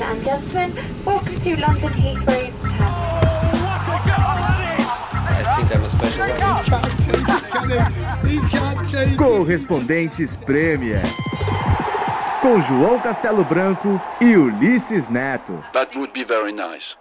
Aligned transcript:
Ladies 0.00 0.16
and 0.16 0.24
gentlemen, 0.24 0.72
welcome 1.04 1.40
to 1.42 1.60
London 1.60 1.90
Heathrow 1.90 2.50
one. 8.96 9.16
Correspondentes 9.18 10.36
Premier. 10.36 11.02
Com 12.40 12.62
João 12.62 12.98
Castelo 12.98 13.44
Branco 13.44 14.00
e 14.22 14.36
Ulisses 14.36 15.10
Neto. 15.10 15.62
That 15.74 15.94
would 15.98 16.14
be 16.14 16.24
very 16.24 16.52
nice. 16.52 16.96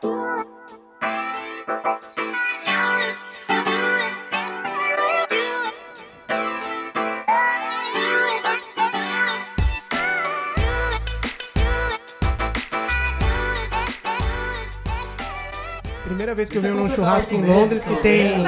Primeira 16.10 16.34
vez 16.34 16.50
que 16.50 16.58
eu 16.58 16.62
venho 16.62 16.74
num 16.74 16.90
churrasco 16.90 17.34
em 17.36 17.46
Londres 17.46 17.84
que 17.84 17.96
tem 17.98 18.44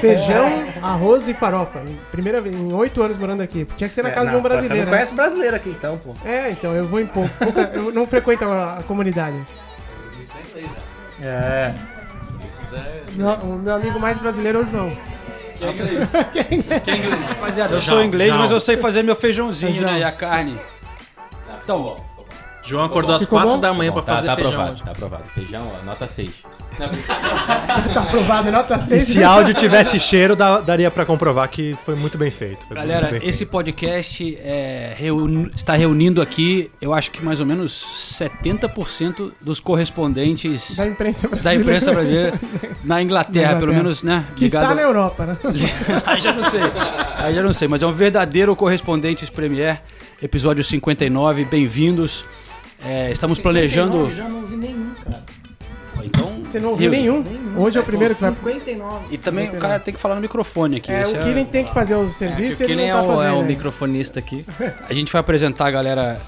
feijão, 0.00 0.64
arroz 0.82 1.26
e 1.28 1.32
farofa. 1.34 1.80
Primeira 2.12 2.40
vez, 2.42 2.54
em 2.60 2.72
oito 2.74 3.02
anos 3.02 3.16
morando 3.16 3.40
aqui. 3.42 3.64
Tinha 3.76 3.88
que 3.88 3.94
ser 3.94 4.02
na 4.02 4.10
casa 4.10 4.28
de 4.30 4.36
um 4.36 4.42
Você 4.42 4.48
brasileiro. 4.48 4.76
não 4.84 4.84
né? 4.84 4.90
conhece 4.98 5.14
brasileiro 5.14 5.56
aqui 5.56 5.70
então, 5.70 5.96
pô. 5.98 6.14
É, 6.26 6.50
então, 6.50 6.74
eu 6.74 6.84
vou 6.84 7.00
em 7.00 7.06
pouco. 7.06 7.30
eu 7.72 7.90
não 7.92 8.06
frequento 8.06 8.44
a, 8.44 8.78
a 8.78 8.82
comunidade. 8.82 9.38
É. 11.22 11.72
Meu- 13.14 13.28
o 13.30 13.58
meu 13.58 13.74
amigo 13.74 13.98
mais 13.98 14.18
brasileiro 14.18 14.58
é 14.58 14.62
o 14.62 14.66
João. 14.70 14.92
Rapaziada, 17.28 17.74
eu 17.76 17.80
sou 17.80 18.04
inglês, 18.04 18.34
mas 18.36 18.50
eu 18.50 18.60
sei 18.60 18.76
fazer 18.76 19.02
meu 19.02 19.16
feijãozinho, 19.16 19.72
Feijão. 19.72 19.90
né? 19.90 20.00
E 20.00 20.04
a 20.04 20.12
carne. 20.12 20.58
Então, 21.62 21.96
João 22.64 22.84
acordou 22.84 23.14
às 23.14 23.22
Ficou 23.22 23.38
4 23.38 23.54
bom? 23.56 23.60
da 23.60 23.74
manhã 23.74 23.92
pra 23.92 24.02
Tá, 24.02 24.14
fazer 24.16 24.26
tá 24.28 24.34
feijão. 24.36 24.52
aprovado, 24.52 24.72
hoje. 24.74 24.82
tá 24.84 24.90
aprovado. 24.90 25.24
Feijão, 25.34 25.72
ó, 25.80 25.84
nota 25.84 26.06
6. 26.06 26.30
Tá 27.94 28.00
aprovado, 28.02 28.50
nota 28.50 28.74
E 28.76 28.80
6. 28.80 29.04
se 29.04 29.22
áudio 29.22 29.54
tivesse 29.54 30.00
cheiro, 30.00 30.34
dá- 30.34 30.60
daria 30.60 30.90
pra 30.90 31.04
comprovar 31.06 31.48
que 31.48 31.76
foi 31.84 31.94
muito 31.94 32.18
bem 32.18 32.30
feito. 32.32 32.66
Foi 32.66 32.76
muito 32.76 32.88
galera, 32.88 33.10
bem 33.12 33.20
esse 33.28 33.38
feito. 33.38 33.50
podcast 33.50 34.36
é, 34.42 34.92
reuni- 34.96 35.50
está 35.54 35.74
reunindo 35.76 36.20
aqui, 36.20 36.70
eu 36.80 36.92
acho 36.92 37.10
que 37.12 37.24
mais 37.24 37.38
ou 37.38 37.46
menos 37.46 37.72
70% 38.18 39.32
dos 39.40 39.60
correspondentes 39.60 40.74
Da 40.76 40.86
imprensa 40.86 41.28
brasileira. 41.28 41.42
da 41.58 41.62
imprensa 41.62 41.92
brasileira 41.92 42.40
na 42.82 43.00
Inglaterra, 43.02 43.52
Na 43.54 43.58
pelo 43.60 43.72
menos, 43.72 44.02
né? 44.02 44.24
Que 44.34 44.46
está 44.46 44.60
ligado- 44.62 44.74
na 44.76 44.82
Europa, 44.82 45.26
né? 45.26 45.36
Aí 46.06 46.20
já 46.20 46.32
não 46.32 46.42
sei. 46.42 46.60
Aí 47.18 47.34
já 47.34 47.42
não 47.42 47.52
sei, 47.52 47.68
mas 47.68 47.82
é 47.82 47.86
um 47.86 47.92
verdadeiro 47.92 48.56
Correspondentes 48.56 49.30
Premier, 49.30 49.80
episódio 50.20 50.64
59. 50.64 51.44
Bem-vindos. 51.44 52.24
É, 52.82 53.10
estamos 53.10 53.38
planejando. 53.38 54.10
Já 54.12 54.28
não 54.28 54.46
vi 54.46 54.56
nenhum, 54.56 54.92
cara. 55.02 55.22
Então, 56.02 56.44
Você 56.44 56.60
não 56.60 56.70
ouviu 56.70 56.90
Rio. 56.90 57.22
nenhum? 57.22 57.62
Hoje 57.62 57.78
é 57.78 57.80
o 57.80 57.84
primeiro 57.84 58.14
que 58.14 58.20
vai. 58.20 58.30
59. 58.32 59.06
E 59.10 59.18
também 59.18 59.48
o 59.48 59.54
cara 59.54 59.80
tem 59.80 59.94
que 59.94 59.98
falar 60.00 60.14
no 60.16 60.20
microfone 60.20 60.76
aqui. 60.76 60.92
É, 60.92 61.02
o 61.02 61.24
Killing 61.24 61.46
tem 61.46 61.64
que 61.64 61.72
fazer 61.72 61.94
o 61.94 62.12
serviço 62.12 62.62
e 62.62 62.64
ele 62.66 62.74
Killen 62.74 62.92
não 62.92 62.98
é, 62.98 63.06
tá 63.06 63.16
o, 63.16 63.22
é 63.22 63.32
o 63.32 63.42
microfonista 63.42 64.18
aqui. 64.18 64.44
A 64.88 64.92
gente 64.92 65.10
vai 65.10 65.20
apresentar 65.20 65.66
a 65.66 65.70
galera 65.70 66.20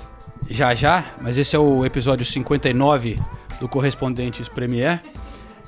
já 0.48 0.74
já, 0.74 1.04
mas 1.20 1.36
esse 1.36 1.54
é 1.54 1.58
o 1.58 1.84
episódio 1.84 2.24
59 2.24 3.20
do 3.60 3.68
Correspondentes 3.68 4.48
Premier. 4.48 5.02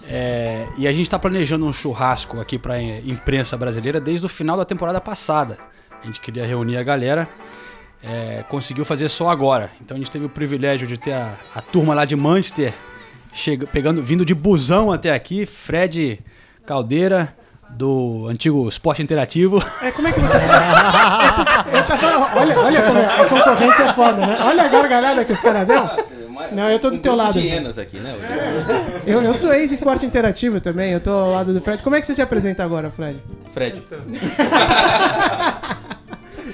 É, 0.09 0.67
e 0.79 0.89
a 0.89 0.93
gente 0.93 1.03
está 1.03 1.19
planejando 1.19 1.67
um 1.67 1.73
churrasco 1.73 2.41
aqui 2.41 2.59
para 2.59 2.81
imprensa 2.81 3.59
brasileira 3.59 4.01
desde 4.01 4.25
o 4.25 4.29
final 4.29 4.57
da 4.57 4.65
temporada 4.65 5.01
passada. 5.01 5.59
A 6.03 6.07
gente 6.07 6.21
queria 6.21 6.47
reunir 6.47 6.79
a 6.79 6.83
galera, 6.83 7.29
é, 8.03 8.45
conseguiu 8.49 8.85
fazer 8.85 9.09
só 9.09 9.29
agora. 9.29 9.71
Então 9.81 9.97
a 9.97 9.99
gente 9.99 10.11
teve 10.11 10.25
o 10.25 10.29
privilégio 10.29 10.87
de 10.87 10.99
ter 10.99 11.13
a, 11.13 11.35
a 11.55 11.63
turma 11.63 11.95
lá 11.95 12.05
de 12.05 12.17
Manchester 12.17 12.73
chega, 13.33 13.67
pegando, 13.67 14.03
vindo 14.03 14.25
de 14.25 14.35
busão 14.35 14.91
até 14.91 15.13
aqui, 15.13 15.47
Fred 15.47 16.19
Caldeira 16.67 17.35
do 17.71 18.27
antigo 18.29 18.69
Esporte 18.69 19.03
Interativo. 19.03 19.63
É, 19.83 19.93
como 19.93 20.09
é 20.09 20.13
que 20.13 20.21
você 20.21 20.41
sabe? 20.41 20.67
Eu 21.73 21.87
tava 21.87 22.01
falando, 22.01 22.27
olha, 22.37 22.59
olha 22.59 22.83
como 22.83 22.99
a 22.99 23.25
concorrência 23.27 23.83
é 23.85 23.95
foda, 23.95 24.27
né? 24.27 24.39
Olha 24.43 24.65
a 24.65 24.69
gargalhada 24.69 25.25
que 25.25 25.33
os 25.33 25.41
caras 25.41 25.69
dão. 25.69 25.89
Não, 26.53 26.71
eu 26.71 26.79
tô 26.79 26.91
do 26.91 26.99
teu 26.99 27.15
lado. 27.15 27.33
de 27.33 27.81
aqui, 27.81 27.99
né? 27.99 28.15
Eu, 29.07 29.23
eu 29.23 29.35
sou 29.35 29.53
ex-esporte 29.53 30.07
interativo 30.07 30.61
também, 30.61 30.93
eu 30.93 31.01
tô 31.01 31.11
ao 31.11 31.33
lado 31.33 31.53
do 31.53 31.61
Fred. 31.61 31.83
Como 31.83 31.97
é 31.97 32.01
que 32.01 32.07
você 32.07 32.15
se 32.15 32.23
apresenta 32.23 32.65
agora, 32.65 32.91
Fred? 32.91 33.19
Fred. 33.53 33.83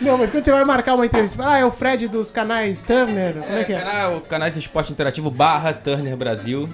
Não, 0.04 0.18
mas 0.18 0.30
quando 0.30 0.44
você 0.44 0.52
vai 0.52 0.64
marcar 0.64 0.94
uma 0.94 1.06
entrevista, 1.06 1.38
fala, 1.38 1.54
ah, 1.54 1.58
é 1.58 1.64
o 1.64 1.70
Fred 1.70 2.08
dos 2.08 2.30
canais 2.30 2.82
Turner, 2.82 3.34
como 3.34 3.58
é 3.58 3.64
que 3.64 3.72
é? 3.72 3.80
Canal, 3.80 4.20
canais 4.20 4.56
Esporte 4.56 4.92
Interativo 4.92 5.30
barra 5.30 5.72
Turner 5.72 6.16
Brasil. 6.16 6.68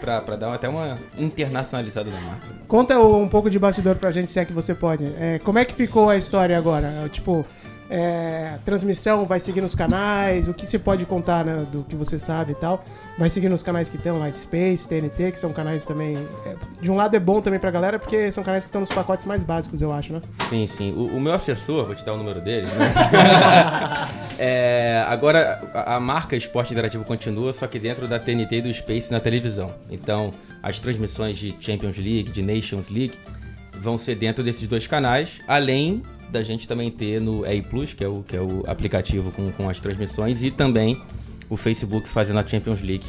Pra, 0.00 0.20
pra 0.20 0.36
dar 0.36 0.52
até 0.52 0.68
uma 0.68 0.98
internacionalizada 1.18 2.10
da 2.10 2.20
marca. 2.20 2.46
Conta 2.68 2.98
um 3.00 3.26
pouco 3.26 3.48
de 3.48 3.58
bastidor 3.58 3.96
pra 3.96 4.10
gente, 4.10 4.30
se 4.30 4.38
é 4.38 4.44
que 4.44 4.52
você 4.52 4.74
pode. 4.74 5.06
É, 5.18 5.40
como 5.42 5.58
é 5.58 5.64
que 5.64 5.74
ficou 5.74 6.10
a 6.10 6.16
história 6.18 6.56
agora? 6.56 7.08
Tipo, 7.10 7.46
é, 7.88 8.58
transmissão 8.64 9.24
vai 9.24 9.38
seguir 9.38 9.60
nos 9.60 9.74
canais, 9.74 10.48
o 10.48 10.54
que 10.54 10.66
se 10.66 10.78
pode 10.78 11.04
contar 11.06 11.44
né, 11.44 11.66
do 11.70 11.82
que 11.84 11.94
você 11.94 12.18
sabe 12.18 12.52
e 12.52 12.54
tal. 12.54 12.84
Vai 13.18 13.30
seguir 13.30 13.48
nos 13.48 13.62
canais 13.62 13.88
que 13.88 13.96
estão 13.96 14.18
lá, 14.18 14.30
Space, 14.30 14.88
TNT, 14.88 15.32
que 15.32 15.38
são 15.38 15.52
canais 15.52 15.84
também. 15.84 16.16
é, 16.44 16.54
de 16.80 16.90
um 16.90 16.96
lado 16.96 17.16
é 17.16 17.18
bom 17.18 17.40
também 17.40 17.58
pra 17.58 17.70
galera, 17.70 17.98
porque 17.98 18.30
são 18.30 18.44
canais 18.44 18.64
que 18.64 18.68
estão 18.68 18.80
nos 18.80 18.90
pacotes 18.90 19.24
mais 19.24 19.42
básicos, 19.42 19.80
eu 19.80 19.92
acho, 19.92 20.12
né? 20.12 20.20
Sim, 20.48 20.66
sim. 20.66 20.92
O, 20.92 21.16
o 21.16 21.20
meu 21.20 21.32
assessor, 21.32 21.84
vou 21.84 21.94
te 21.94 22.04
dar 22.04 22.14
o 22.14 22.16
número 22.16 22.40
dele, 22.40 22.66
né? 22.66 22.92
É, 24.38 25.02
agora, 25.08 25.70
a, 25.72 25.94
a 25.96 26.00
marca 26.00 26.36
Esporte 26.36 26.70
Interativo 26.70 27.04
continua, 27.04 27.54
só 27.54 27.66
que 27.66 27.78
dentro 27.78 28.06
da 28.06 28.18
TNT 28.18 28.56
e 28.56 28.62
do 28.62 28.74
Space 28.74 29.10
na 29.10 29.18
televisão. 29.18 29.72
Então, 29.90 30.30
as 30.62 30.78
transmissões 30.78 31.38
de 31.38 31.56
Champions 31.58 31.96
League, 31.96 32.24
de 32.24 32.42
Nations 32.42 32.90
League, 32.90 33.14
vão 33.80 33.96
ser 33.98 34.14
dentro 34.16 34.42
desses 34.44 34.66
dois 34.68 34.86
canais, 34.86 35.28
além 35.46 36.02
da 36.30 36.42
gente 36.42 36.66
também 36.66 36.90
ter 36.90 37.20
no 37.20 37.46
EI 37.46 37.62
Plus, 37.62 37.94
que 37.94 38.02
é 38.02 38.08
o, 38.08 38.22
que 38.26 38.36
é 38.36 38.40
o 38.40 38.64
aplicativo 38.66 39.30
com, 39.32 39.50
com 39.52 39.68
as 39.70 39.80
transmissões, 39.80 40.42
e 40.42 40.50
também 40.50 41.00
o 41.48 41.56
Facebook 41.56 42.08
fazendo 42.08 42.38
a 42.40 42.46
Champions 42.46 42.80
League 42.82 43.04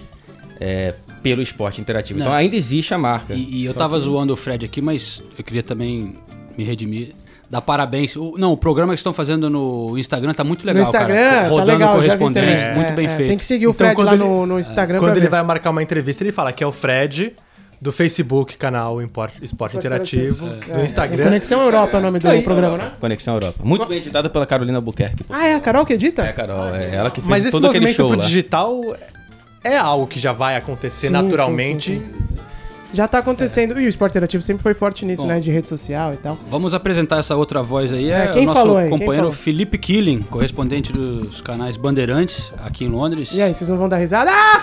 é, 0.59 0.93
pelo 1.23 1.41
esporte 1.41 1.81
interativo. 1.81 2.19
Não. 2.19 2.27
Então 2.27 2.35
ainda 2.35 2.55
existe 2.55 2.93
a 2.93 2.97
marca. 2.97 3.33
E, 3.33 3.61
e 3.61 3.65
eu 3.65 3.73
tava 3.73 3.95
que- 3.97 4.03
zoando 4.03 4.33
o 4.33 4.35
Fred 4.35 4.65
aqui, 4.65 4.81
mas 4.81 5.23
eu 5.37 5.43
queria 5.43 5.63
também 5.63 6.15
me 6.57 6.63
redimir. 6.63 7.09
Dar 7.49 7.61
parabéns. 7.61 8.15
O- 8.17 8.35
não, 8.37 8.51
o 8.51 8.57
programa 8.57 8.93
que 8.93 8.97
estão 8.99 9.13
fazendo 9.13 9.49
no 9.49 9.97
Instagram 9.97 10.33
tá 10.33 10.43
muito 10.43 10.65
legal, 10.65 10.83
no 10.83 10.89
Instagram, 10.89 11.15
cara. 11.15 11.41
tá 11.43 11.47
Rodando 11.47 11.71
legal, 11.71 11.87
já 11.87 11.93
vi 11.93 12.17
correspondente, 12.19 12.65
muito 12.75 12.89
É, 12.91 12.95
bem 12.95 13.05
é, 13.05 13.09
feito. 13.09 13.29
Tem 13.29 13.37
que 13.37 13.45
seguir 13.45 13.67
o 13.67 13.71
Então, 13.71 13.87
Fred 13.87 14.01
lá 14.03 14.13
ele- 14.15 14.23
no, 14.23 14.45
no 14.45 14.59
Instagram 14.59 14.99
Quando 14.99 15.11
ele 15.15 15.21
ver. 15.21 15.29
vai 15.29 15.43
marcar 15.43 15.69
uma 15.69 15.81
entrevista, 15.81 16.23
ele 16.23 16.33
fala 16.33 16.51
que 16.51 16.61
é 16.63 16.67
o 16.67 16.71
Fred 16.73 17.33
do 17.79 17.91
Facebook, 17.91 18.57
canal 18.57 19.01
Import- 19.01 19.35
Esporte 19.41 19.77
Interativo, 19.77 20.47
do 20.47 20.79
É, 20.79 20.85
Instagram. 20.85 21.25
Conexão 21.25 21.61
Europa 21.61 21.97
é 21.97 21.99
o 21.99 22.03
nome 22.03 22.19
do 22.19 22.43
programa, 22.43 22.77
né? 22.77 22.91
Conexão 22.99 23.35
Europa. 23.35 23.59
Muito 23.63 23.85
bem 23.85 23.97
editada 23.99 24.29
pela 24.29 24.45
Carolina 24.47 24.81
Buquerque. 24.81 25.23
Ah, 25.29 25.45
é 25.47 25.53
a 25.55 25.59
Carol 25.59 25.85
que 25.85 25.93
edita? 25.93 26.23
É, 26.23 26.33
Carol, 26.33 26.73
é 26.75 26.95
ela 26.95 27.09
que 27.11 27.21
fez 27.21 27.29
Mas 27.29 27.43
esse 27.45 27.51
todo 27.51 27.65
aquele 27.67 27.81
movimento 27.85 27.97
show 27.97 28.07
pro 28.09 28.17
lá. 28.19 28.25
digital 28.25 28.81
é 29.63 29.77
algo 29.77 30.07
que 30.07 30.19
já 30.19 30.31
vai 30.33 30.55
acontecer 30.55 31.07
Sim, 31.07 31.13
naturalmente. 31.13 31.91
sim, 31.99 32.05
sim, 32.29 32.36
Já 32.93 33.07
tá 33.07 33.17
acontecendo. 33.19 33.79
E 33.79 33.85
o 33.85 33.89
esporte 33.89 34.11
interativo 34.13 34.41
sempre 34.43 34.63
foi 34.63 34.73
forte 34.73 35.05
nisso, 35.05 35.23
Bom. 35.23 35.27
né? 35.27 35.39
De 35.39 35.51
rede 35.51 35.67
social 35.67 36.13
e 36.13 36.17
tal. 36.17 36.37
Vamos 36.49 36.73
apresentar 36.73 37.17
essa 37.19 37.35
outra 37.35 37.61
voz 37.61 37.91
aí. 37.91 38.09
É, 38.11 38.25
É, 38.25 38.27
quem 38.27 38.43
o 38.43 38.45
nosso 38.45 38.59
falou 38.61 38.77
aí? 38.77 38.87
Quem 38.89 38.97
companheiro 38.97 39.27
falou? 39.27 39.31
Felipe 39.31 39.77
Killing, 39.77 40.21
correspondente 40.23 40.91
dos 40.93 41.41
canais 41.41 41.75
Bandeirantes, 41.77 42.53
aqui 42.65 42.85
em 42.85 42.87
Londres. 42.87 43.33
E 43.33 43.41
aí, 43.41 43.53
vocês 43.53 43.69
não 43.69 43.77
vão 43.77 43.89
dar 43.89 43.97
risada? 43.97 44.31
Ah! 44.33 44.57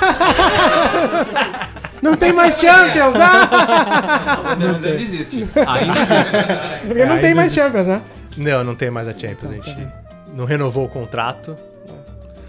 Não 2.02 2.16
tem 2.16 2.34
mais 2.34 2.58
Champions! 2.60 3.14
Ah! 3.16 4.54
Não 4.60 4.74
desiste. 4.78 5.46
Porque 5.46 7.04
não 7.06 7.14
É, 7.14 7.18
tem 7.18 7.28
ainda 7.30 7.34
mais 7.34 7.46
existe. 7.50 7.54
Champions, 7.54 7.86
né? 7.86 8.02
Não, 8.36 8.62
não 8.64 8.74
tem 8.74 8.90
mais 8.90 9.08
a 9.08 9.12
Champions, 9.12 9.50
a 9.50 9.54
gente 9.54 9.88
não 10.36 10.44
renovou 10.44 10.84
o 10.84 10.88
contrato. 10.88 11.56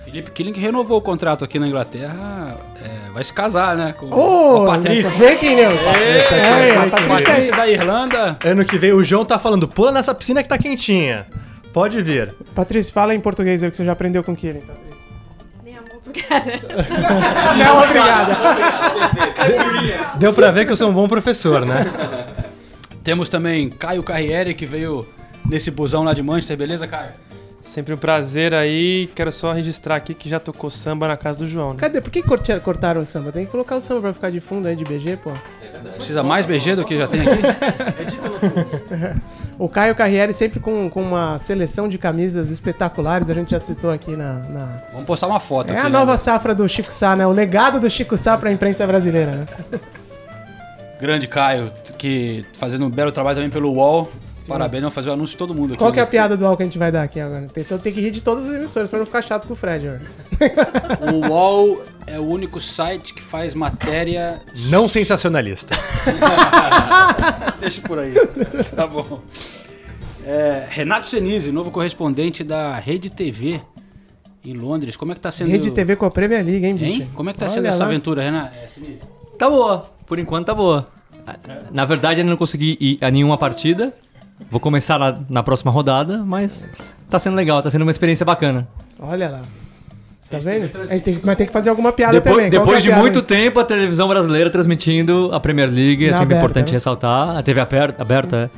Felipe 0.06 0.30
Killing 0.30 0.54
renovou 0.54 1.00
o 1.00 1.02
contrato 1.02 1.44
aqui 1.44 1.58
na 1.58 1.68
Inglaterra, 1.68 2.56
é, 2.80 3.12
vai 3.12 3.24
se 3.24 3.34
casar, 3.34 3.76
né? 3.76 3.92
Com 3.98 4.06
Ô, 4.12 4.62
a 4.62 4.66
Patrícia. 4.68 5.18
Breaking 5.18 5.56
news! 5.56 5.82
É, 5.84 6.76
a 6.78 7.08
Patrícia 7.08 7.56
da 7.56 7.68
Irlanda. 7.68 8.38
Ano 8.46 8.64
que 8.64 8.78
vem 8.78 8.94
o 8.94 9.04
João 9.04 9.26
tá 9.26 9.40
falando, 9.40 9.68
pula 9.68 9.92
nessa 9.92 10.14
piscina 10.14 10.44
que 10.44 10.50
tá 10.50 10.60
quentinha. 10.60 11.26
Pode 11.74 12.00
vir. 12.04 12.36
Patrícia, 12.54 12.94
fala 12.94 13.16
em 13.16 13.20
português 13.20 13.64
aí 13.64 13.72
que 13.72 13.78
você 13.78 13.84
já 13.84 13.94
aprendeu 13.94 14.24
com 14.24 14.34
o 14.34 14.36
Killing, 14.36 14.62
Patrícia. 14.62 14.86
Nem 15.64 15.76
amor, 15.76 16.00
obrigada. 16.06 16.62
Não, 17.58 17.84
obrigada. 17.84 18.36
Deu 20.20 20.32
pra 20.34 20.52
ver 20.52 20.68
que 20.68 20.72
eu 20.72 20.78
sou 20.78 20.92
um 20.92 20.94
bom 20.94 21.08
professor, 21.08 21.66
né? 21.66 21.84
Temos 23.04 23.28
também 23.28 23.70
Caio 23.72 24.04
Carriere, 24.04 24.54
que 24.54 24.68
veio 24.68 25.04
nesse 25.50 25.72
busão 25.72 26.04
lá 26.04 26.14
de 26.14 26.22
Manchester, 26.22 26.56
beleza, 26.56 26.88
Caio? 26.88 27.25
Sempre 27.66 27.96
um 27.96 27.98
prazer 27.98 28.54
aí. 28.54 29.10
Quero 29.16 29.32
só 29.32 29.52
registrar 29.52 29.96
aqui 29.96 30.14
que 30.14 30.30
já 30.30 30.40
tocou 30.40 30.70
samba 30.70 31.08
na 31.08 31.18
casa 31.18 31.40
do 31.40 31.48
João, 31.48 31.72
né? 31.72 31.78
Cadê? 31.80 32.00
Por 32.00 32.12
que 32.12 32.22
cortaram 32.62 33.02
o 33.02 33.06
samba? 33.06 33.32
Tem 33.32 33.44
que 33.44 33.52
colocar 33.52 33.76
o 33.76 33.82
samba 33.82 34.02
pra 34.02 34.14
ficar 34.14 34.30
de 34.30 34.40
fundo 34.40 34.68
aí 34.68 34.76
de 34.76 34.84
BG, 34.86 35.18
pô. 35.18 35.32
Precisa 35.96 36.22
mais 36.22 36.46
BG 36.46 36.76
do 36.76 36.86
que 36.86 36.96
já 36.96 37.08
tem 37.08 37.22
aqui? 37.22 37.42
O 39.58 39.70
Caio 39.70 39.96
Carriere 39.96 40.34
sempre 40.34 40.60
com, 40.60 40.90
com 40.90 41.02
uma 41.02 41.40
seleção 41.40 41.88
de 41.88 41.98
camisas 41.98 42.52
espetaculares, 42.52 43.30
a 43.30 43.34
gente 43.34 43.52
já 43.52 43.60
citou 43.60 43.90
aqui 43.90 44.16
na. 44.16 44.34
na- 44.50 44.82
Vamos 44.92 45.08
postar 45.08 45.28
uma 45.28 45.40
foto 45.40 45.72
É 45.72 45.78
aqui. 45.78 45.88
a 45.88 45.90
né? 45.90 45.98
nova 45.98 46.18
safra 46.18 46.54
do 46.54 46.68
Chico 46.68 46.92
Sá, 46.92 47.16
né? 47.16 47.26
O 47.26 47.32
legado 47.32 47.80
do 47.80 47.90
Chico 47.90 48.16
Sá 48.18 48.38
pra 48.38 48.52
imprensa 48.52 48.86
brasileira, 48.86 49.32
né? 49.32 49.46
Grande 51.00 51.26
Caio, 51.28 51.72
que 51.98 52.46
fazendo 52.60 52.86
um 52.86 52.90
belo 52.90 53.12
trabalho 53.12 53.36
também 53.38 53.50
pelo 53.50 53.72
UOL. 53.74 54.12
Parabéns, 54.48 54.82
vamos 54.82 54.94
fazer 54.96 55.10
o 55.10 55.14
anúncio 55.14 55.34
de 55.34 55.38
todo 55.38 55.54
mundo 55.54 55.74
aqui. 55.74 55.78
Qual 55.80 55.92
que 55.92 56.00
é 56.00 56.02
a 56.02 56.06
né? 56.06 56.12
piada 56.12 56.36
do 56.38 56.46
UOL 56.46 56.56
que 56.58 56.64
a 56.64 56.66
gente 56.66 56.78
vai 56.78 56.92
dar 56.92 57.04
aqui 57.04 57.20
agora? 57.20 57.48
Tem- 57.48 57.64
Então 57.64 57.78
tem 57.78 57.92
que 57.94 58.00
rir 58.02 58.12
de 58.12 58.22
todas 58.22 58.48
as 58.48 58.56
emissoras 58.56 58.90
pra 58.90 59.00
não 59.00 59.06
ficar 59.06 59.22
chato 59.22 59.48
com 59.48 59.54
o 59.54 59.56
Fred, 59.56 59.88
velho. 59.88 60.02
O 61.14 61.28
UOL 61.30 61.84
é 62.08 62.20
o 62.20 62.24
único 62.26 62.60
site 62.60 63.14
que 63.14 63.22
faz 63.22 63.56
matéria. 63.56 64.40
Não 64.70 64.88
sensacionalista. 64.88 65.76
Deixa 67.60 67.82
por 67.82 68.00
aí. 68.00 68.14
tá 68.76 68.86
bom. 68.88 69.22
É, 70.26 70.66
Renato 70.70 71.08
Senise, 71.08 71.52
novo 71.52 71.72
correspondente 71.72 72.44
da 72.44 72.76
Rede 72.78 73.10
TV 73.12 73.62
em 74.44 74.54
Londres. 74.54 74.96
Como 74.96 75.12
é 75.12 75.16
que 75.16 75.22
tá 75.22 75.32
sendo. 75.32 75.50
Rede 75.52 75.72
TV 75.72 75.96
com 75.96 76.06
a 76.06 76.12
Premier 76.12 76.44
League, 76.44 76.66
hein, 76.66 76.76
bicho? 76.76 77.02
Hein? 77.04 77.10
Como 77.14 77.30
é 77.30 77.34
que 77.34 77.40
tá 77.40 77.46
Olha 77.46 77.54
sendo 77.54 77.66
essa 77.68 77.80
lá. 77.80 77.86
aventura, 77.86 78.22
Renato? 78.24 78.56
É, 78.56 78.68
Senise. 78.68 79.02
Tá 79.38 79.50
boa. 79.50 79.90
Por 80.06 80.18
enquanto 80.20 80.46
tá 80.48 80.54
boa. 80.56 80.88
Na 81.72 81.86
verdade, 81.86 82.20
ainda 82.22 82.30
não 82.30 82.38
consegui 82.38 82.78
ir 82.80 82.98
a 83.02 83.10
nenhuma 83.10 83.38
partida. 83.38 83.94
Vou 84.50 84.60
começar 84.60 85.00
na, 85.00 85.18
na 85.30 85.44
próxima 85.44 85.72
rodada, 85.72 86.24
mas 86.26 86.66
tá 87.10 87.18
sendo 87.18 87.36
legal, 87.36 87.62
tá 87.62 87.72
sendo 87.72 87.84
uma 87.84 87.92
experiência 87.92 88.26
bacana. 88.26 88.68
Olha 89.00 89.30
lá. 89.30 89.42
Tá 90.30 90.40
vendo? 90.40 90.70
A 90.82 90.86
gente 90.86 91.04
tem, 91.04 91.20
mas 91.24 91.38
tem 91.38 91.48
que 91.48 91.54
fazer 91.54 91.70
alguma 91.70 91.92
piada 91.94 92.14
Depois, 92.14 92.36
também. 92.36 92.50
Qual 92.50 92.60
é 92.60 92.62
a 92.62 92.66
depois 92.66 92.84
de 92.84 92.90
piada 92.90 93.02
muito 93.02 93.20
aí? 93.20 93.26
tempo, 93.26 93.60
a 93.60 93.64
televisão 93.64 94.08
brasileira 94.08 94.50
transmitindo 94.50 95.30
a 95.32 95.40
Premier 95.40 95.70
League, 95.70 96.04
é 96.06 96.12
sempre 96.12 96.24
aberta, 96.24 96.40
importante 96.40 96.68
né? 96.68 96.74
ressaltar. 96.74 97.38
A 97.38 97.44
TV 97.44 97.62
aberta, 97.62 98.02
aberta, 98.02 98.36
é. 98.36 98.50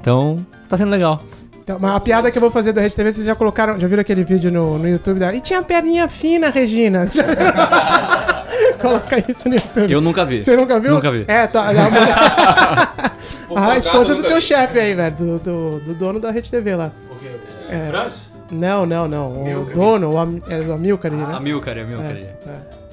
Então, 0.00 0.44
tá 0.68 0.76
sendo 0.76 0.90
legal. 0.90 1.22
Então, 1.62 1.78
mas 1.78 1.94
a 1.94 2.00
piada 2.00 2.30
que 2.30 2.36
eu 2.38 2.40
vou 2.40 2.50
fazer 2.50 2.72
da 2.72 2.80
Rede 2.80 2.96
TV, 2.96 3.12
vocês 3.12 3.26
já 3.26 3.36
colocaram, 3.36 3.78
já 3.78 3.86
viram 3.86 4.00
aquele 4.00 4.24
vídeo 4.24 4.50
no, 4.50 4.78
no 4.78 4.88
YouTube 4.88 5.20
da. 5.20 5.32
E 5.32 5.40
tinha 5.40 5.62
perninha 5.62 6.08
fina, 6.08 6.50
Regina. 6.50 7.04
Coloca 8.80 9.24
isso 9.30 9.48
no 9.48 9.54
YouTube. 9.54 9.92
Eu 9.92 10.00
nunca 10.00 10.24
vi. 10.24 10.42
Você 10.42 10.56
nunca 10.56 10.80
viu? 10.80 10.94
Nunca 10.94 11.10
vi. 11.10 11.24
É, 11.28 11.46
tá, 11.46 11.66
a, 13.56 13.60
mulher... 13.60 13.74
a 13.74 13.78
esposa 13.78 14.14
do 14.14 14.22
teu 14.22 14.40
chefe 14.40 14.78
aí, 14.78 14.94
velho, 14.94 15.14
do, 15.16 15.38
do, 15.38 15.80
do 15.80 15.94
dono 15.94 16.20
da 16.20 16.30
Rede 16.30 16.50
TV 16.50 16.74
lá. 16.76 16.92
É. 17.68 17.80
França? 17.88 18.30
Não, 18.50 18.84
não, 18.84 19.08
não. 19.08 19.44
O 19.62 19.64
dono, 19.72 20.10
o, 20.12 20.18
Am... 20.18 20.40
é 20.48 20.60
o 20.60 20.72
Amilcar, 20.74 21.10
né? 21.10 21.24
Amilcar, 21.34 21.78
Amilcar. 21.78 22.16
É, 22.16 22.36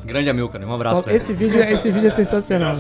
Grande 0.06 0.30
Amilcar, 0.30 0.64
um 0.64 0.74
abraço 0.74 1.04
pra 1.04 1.12
ele. 1.12 1.22
Esse 1.22 1.34
vídeo, 1.34 1.62
esse 1.62 1.92
vídeo 1.92 2.08
é 2.08 2.12
sensacional. 2.16 2.76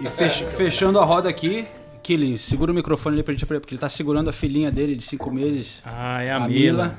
E 0.00 0.08
fech- 0.08 0.44
fechando 0.50 1.00
a 1.00 1.04
roda 1.04 1.28
aqui, 1.28 1.66
Kili, 2.04 2.38
segura 2.38 2.70
o 2.70 2.74
microfone 2.74 3.16
ali 3.16 3.22
pra 3.24 3.32
gente, 3.32 3.44
porque 3.44 3.74
ele 3.74 3.80
tá 3.80 3.88
segurando 3.88 4.30
a 4.30 4.32
filhinha 4.32 4.70
dele 4.70 4.94
de 4.94 5.02
5 5.02 5.30
meses. 5.32 5.80
Ah, 5.84 6.22
é 6.22 6.30
a, 6.30 6.36
A 6.36 6.40
Mila. 6.48 6.84
Mila. 6.84 6.94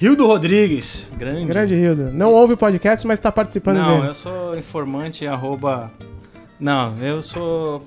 Hildo 0.00 0.26
Rodrigues. 0.26 1.06
Grande. 1.16 1.44
Grande 1.44 1.74
Hildo. 1.76 2.10
Não 2.10 2.32
ouve 2.32 2.54
o 2.54 2.56
podcast, 2.56 3.06
mas 3.06 3.20
tá 3.20 3.30
participando 3.30 3.76
Não, 3.76 3.96
dele. 3.98 4.08
eu 4.08 4.14
sou 4.14 4.58
informante, 4.58 5.24
arroba... 5.26 5.88
Não, 6.58 6.96
eu 6.98 7.22
sou... 7.22 7.86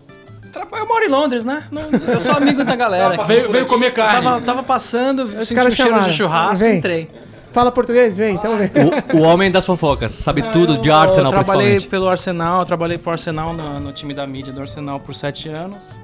Eu 0.60 0.86
moro 0.88 1.04
em 1.06 1.10
Londres, 1.10 1.44
né? 1.46 1.63
Não- 1.72 1.84
Eu 2.13 2.19
sou 2.19 2.36
amigo 2.36 2.63
da 2.63 2.75
galera. 2.75 3.24
Veio, 3.24 3.50
veio 3.52 3.66
comer 3.66 3.92
carne. 3.94 4.24
Tava, 4.24 4.42
tava 4.42 4.63
passando, 4.63 5.24
Os 5.24 5.31
senti 5.48 5.56
caras 5.56 5.74
um 5.74 5.75
cheiro 5.75 5.92
chamaram. 5.92 6.10
de 6.10 6.16
churrasco, 6.18 6.66
Vem. 6.66 6.78
entrei. 6.78 7.10
Fala 7.52 7.72
português? 7.72 8.18
Vem, 8.18 8.36
então 8.36 8.57
vem. 8.57 8.69
O, 9.13 9.18
o 9.19 9.22
homem 9.22 9.50
das 9.50 9.66
fofocas, 9.66 10.12
sabe 10.12 10.42
tudo 10.52 10.78
de 10.78 10.90
Eu 10.90 10.96
Arsenal, 10.96 11.31
trabalhei 11.31 11.68
principalmente. 11.72 11.88
pelo 11.88 12.10
Arsenal, 12.10 12.66
trabalhei 12.66 12.98
pro 12.98 13.12
Arsenal 13.12 13.54
no, 13.54 13.80
no 13.80 13.92
time 13.94 14.13
da 14.13 14.28
mídia 14.28 14.52
do 14.52 14.60
Arsenal 14.62 15.00
por 15.00 15.16
sete 15.16 15.48
anos. 15.48 16.00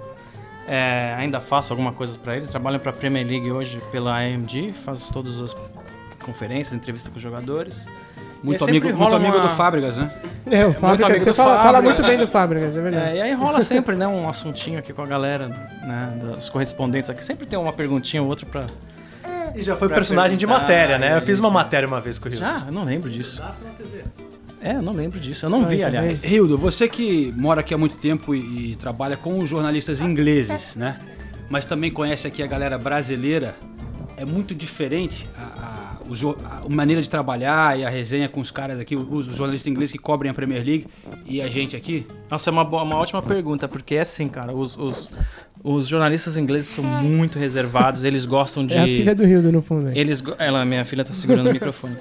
É, 0.67 1.13
ainda 1.17 1.41
faço 1.41 1.73
alguma 1.73 1.91
coisa 1.91 2.17
pra 2.17 2.37
eles. 2.37 2.49
Trabalho 2.49 2.79
pra 2.79 2.93
Premier 2.93 3.27
League 3.27 3.51
hoje 3.51 3.81
pela 3.91 4.15
AMG, 4.15 4.71
faço 4.71 5.11
todas 5.11 5.41
as 5.41 5.53
conferências, 6.23 6.73
entrevistas 6.73 7.11
com 7.11 7.17
os 7.17 7.21
jogadores. 7.23 7.85
Muito 8.43 8.59
sempre 8.65 8.77
amigo, 8.79 8.97
muito 8.97 9.15
amigo 9.15 9.37
uma- 9.37 9.47
do 9.47 9.53
Fábricas, 9.53 9.97
né? 9.97 10.11
É, 10.49 10.65
o 10.65 10.73
Fábricas, 10.73 11.09
amigo 11.11 11.23
você 11.23 11.33
fala, 11.33 11.61
fala 11.61 11.81
muito 11.81 12.01
bem 12.01 12.17
do 12.17 12.27
Fábricas, 12.27 12.75
é 12.75 12.81
verdade. 12.81 13.09
É, 13.11 13.15
e 13.17 13.21
aí 13.21 13.33
rola 13.33 13.61
sempre, 13.61 13.95
né, 13.95 14.07
um 14.07 14.27
assuntinho 14.27 14.79
aqui 14.79 14.91
com 14.93 15.01
a 15.03 15.05
galera, 15.05 15.47
né, 15.47 16.13
dos 16.19 16.49
correspondentes 16.49 17.09
aqui. 17.09 17.23
Sempre 17.23 17.45
tem 17.45 17.57
uma 17.59 17.71
perguntinha 17.73 18.21
ou 18.23 18.27
outra 18.29 18.45
pra... 18.45 18.65
E 19.55 19.61
já 19.63 19.75
foi 19.75 19.89
personagem 19.89 20.37
de 20.37 20.47
matéria, 20.47 20.97
né? 20.97 21.17
Eu 21.17 21.21
fiz 21.21 21.37
uma 21.39 21.49
matéria 21.51 21.87
uma 21.87 21.99
vez 22.01 22.17
com 22.17 22.27
o 22.27 22.31
Rio. 22.31 22.39
Já? 22.39 22.63
Eu 22.65 22.71
não 22.71 22.83
lembro 22.85 23.09
disso. 23.09 23.41
É, 24.63 24.75
eu 24.75 24.81
não 24.81 24.93
lembro 24.93 25.19
disso. 25.19 25.45
Eu 25.45 25.49
não 25.49 25.65
vi, 25.65 25.79
tá 25.79 25.87
aliás. 25.87 26.23
Hildo, 26.23 26.57
você 26.57 26.87
que 26.87 27.33
mora 27.35 27.59
aqui 27.61 27.73
há 27.73 27.77
muito 27.77 27.97
tempo 27.97 28.33
e, 28.33 28.71
e 28.71 28.75
trabalha 28.77 29.17
com 29.17 29.39
os 29.39 29.49
jornalistas 29.49 29.99
ingleses, 30.01 30.75
né? 30.75 30.97
Mas 31.49 31.65
também 31.65 31.91
conhece 31.91 32.27
aqui 32.27 32.41
a 32.41 32.47
galera 32.47 32.77
brasileira. 32.77 33.55
É 34.15 34.23
muito 34.23 34.53
diferente 34.55 35.27
a, 35.37 35.60
a- 36.11 36.13
o 36.13 36.15
jo- 36.15 36.37
a 36.65 36.69
maneira 36.69 37.01
de 37.01 37.09
trabalhar 37.09 37.77
e 37.79 37.85
a 37.85 37.89
resenha 37.89 38.27
com 38.29 38.39
os 38.39 38.51
caras 38.51 38.79
aqui, 38.79 38.95
os, 38.95 39.27
os 39.29 39.35
jornalistas 39.35 39.71
ingleses 39.71 39.91
que 39.91 39.97
cobrem 39.97 40.29
a 40.29 40.33
Premier 40.33 40.63
League 40.65 40.87
e 41.25 41.41
a 41.41 41.47
gente 41.49 41.75
aqui. 41.75 42.05
Nossa, 42.29 42.49
é 42.49 42.51
uma, 42.51 42.63
boa- 42.65 42.83
uma 42.83 42.95
ótima 42.97 43.21
pergunta, 43.21 43.67
porque 43.67 43.95
é 43.95 44.01
assim, 44.01 44.27
cara, 44.27 44.53
os, 44.53 44.77
os, 44.77 45.09
os 45.63 45.87
jornalistas 45.87 46.37
ingleses 46.37 46.69
são 46.69 46.83
muito 46.83 47.37
reservados, 47.39 48.03
eles 48.03 48.25
gostam 48.25 48.65
de... 48.65 48.75
É 48.75 48.81
a 48.81 48.85
filha 48.85 49.15
do 49.15 49.23
Hildo, 49.25 49.51
no 49.51 49.61
fundo. 49.61 49.87
aí. 49.89 49.97
Eles, 49.99 50.21
go- 50.21 50.35
ela, 50.39 50.63
minha 50.65 50.83
filha 50.85 51.03
tá 51.03 51.13
segurando 51.13 51.49
o 51.49 51.53
microfone. 51.53 51.95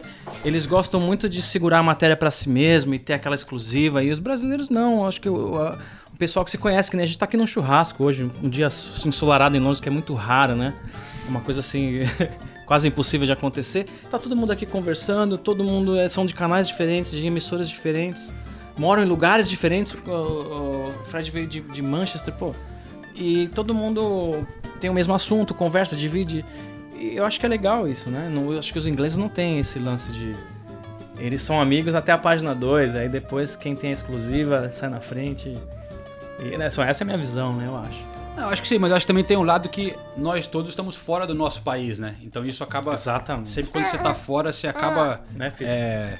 Eles 0.44 0.64
gostam 0.66 1.00
muito 1.00 1.28
de 1.28 1.42
segurar 1.42 1.78
a 1.80 1.82
matéria 1.82 2.16
pra 2.16 2.30
si 2.30 2.48
mesmo 2.48 2.94
e 2.94 2.98
ter 2.98 3.12
aquela 3.12 3.34
exclusiva. 3.34 4.02
E 4.02 4.10
os 4.10 4.18
brasileiros 4.18 4.70
não. 4.70 5.06
Acho 5.06 5.20
que 5.20 5.28
o, 5.28 5.58
a- 5.58 5.78
o 6.12 6.16
pessoal 6.16 6.44
que 6.44 6.50
se 6.50 6.56
conhece, 6.58 6.90
que 6.90 6.96
nem 6.96 7.04
a 7.04 7.06
gente 7.06 7.18
tá 7.18 7.24
aqui 7.26 7.36
num 7.36 7.46
churrasco 7.46 8.02
hoje, 8.04 8.30
um 8.42 8.48
dia 8.48 8.66
ensolarado 8.66 9.54
em 9.56 9.60
Londres, 9.60 9.80
que 9.80 9.88
é 9.88 9.92
muito 9.92 10.14
raro, 10.14 10.54
né? 10.56 10.72
Uma 11.28 11.40
coisa 11.40 11.60
assim, 11.60 12.00
quase 12.70 12.87
impossível 12.87 13.26
de 13.26 13.32
acontecer. 13.32 13.84
Tá 14.08 14.17
todo 14.17 14.37
mundo 14.37 14.52
aqui 14.52 14.64
conversando, 14.64 15.37
todo 15.37 15.64
mundo 15.64 15.99
é, 15.99 16.08
são 16.08 16.25
de 16.25 16.32
canais 16.32 16.69
diferentes, 16.69 17.11
de 17.11 17.26
emissoras 17.26 17.69
diferentes, 17.69 18.32
moram 18.78 19.02
em 19.02 19.06
lugares 19.06 19.50
diferentes. 19.50 19.93
O, 19.93 20.08
o- 20.08 20.93
Fred 21.06 21.28
veio 21.32 21.49
de, 21.49 21.58
de 21.62 21.82
Manchester, 21.82 22.32
pô. 22.32 22.55
E 23.12 23.49
todo 23.49 23.75
mundo 23.75 24.46
tem 24.81 24.88
o 24.88 24.94
mesmo 24.94 25.12
assunto, 25.12 25.52
conversa, 25.52 25.96
divide. 25.96 26.44
E 26.96 27.17
eu 27.17 27.25
acho 27.26 27.40
que 27.40 27.46
é 27.46 27.49
legal 27.49 27.88
isso, 27.88 28.08
né? 28.08 28.31
Não, 28.32 28.52
eu 28.52 28.58
acho 28.61 28.72
que 28.72 28.78
os 28.78 28.87
ingleses 28.87 29.17
não 29.19 29.28
têm 29.28 29.58
esse 29.58 29.81
lance 29.81 30.12
de. 30.12 30.37
Eles 31.19 31.43
são 31.43 31.61
amigos 31.61 31.96
até 31.96 32.12
a 32.12 32.19
página 32.19 32.55
2, 32.55 32.94
aí 32.94 33.08
depois 33.08 33.56
quem 33.56 33.75
tem 33.75 33.90
a 33.90 33.93
exclusiva 33.93 34.70
sai 34.70 34.90
na 34.90 35.00
frente. 35.00 35.58
E, 36.38 36.56
né, 36.56 36.70
só 36.70 36.84
essa 36.84 37.02
é 37.02 37.05
a 37.05 37.06
minha 37.06 37.19
visão, 37.19 37.52
né? 37.52 37.67
Eu 37.69 37.76
acho. 37.76 38.19
Não, 38.37 38.49
acho 38.49 38.62
que 38.62 38.69
sim, 38.69 38.79
mas 38.79 38.93
acho 38.93 39.05
que 39.05 39.09
também 39.09 39.25
tem 39.25 39.37
um 39.37 39.43
lado 39.43 39.69
que 39.69 39.94
nós 40.17 40.47
todos 40.47 40.71
estamos 40.71 40.97
fora 40.97 41.27
do 41.27 41.35
nosso 41.35 41.62
país, 41.62 41.99
né? 41.99 42.17
Então 42.23 42.44
isso 42.44 42.62
acaba. 42.65 42.93
Exatamente. 42.93 43.50
Sempre 43.50 43.71
quando 43.73 43.85
você 43.87 43.99
tá 43.99 44.15
fora, 44.15 44.53
você 44.53 44.67
acaba 44.69 45.21
Né, 45.35 45.50
filho? 45.50 45.69
é, 45.69 46.19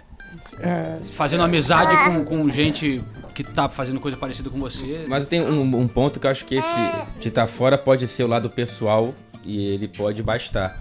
fazendo 1.17 1.43
amizade 1.43 1.97
com, 2.05 2.25
com 2.25 2.49
gente 2.51 3.03
que 3.35 3.43
tá 3.43 3.69
fazendo 3.69 3.99
coisa 4.01 4.17
parecida 4.17 4.49
com 4.51 4.59
você. 4.59 5.05
Mas 5.09 5.27
tem 5.27 5.41
um, 5.43 5.63
um 5.77 5.89
ponto 5.89 6.21
que 6.21 6.27
eu 6.27 6.31
acho 6.31 6.45
que 6.45 6.57
esse 6.57 6.81
de 7.19 7.29
estar 7.29 7.47
fora 7.47 7.77
pode 7.77 8.07
ser 8.07 8.25
o 8.25 8.27
lado 8.29 8.49
pessoal 8.49 9.15
e 9.45 9.67
ele 9.67 9.89
pode 9.89 10.23
bastar. 10.23 10.81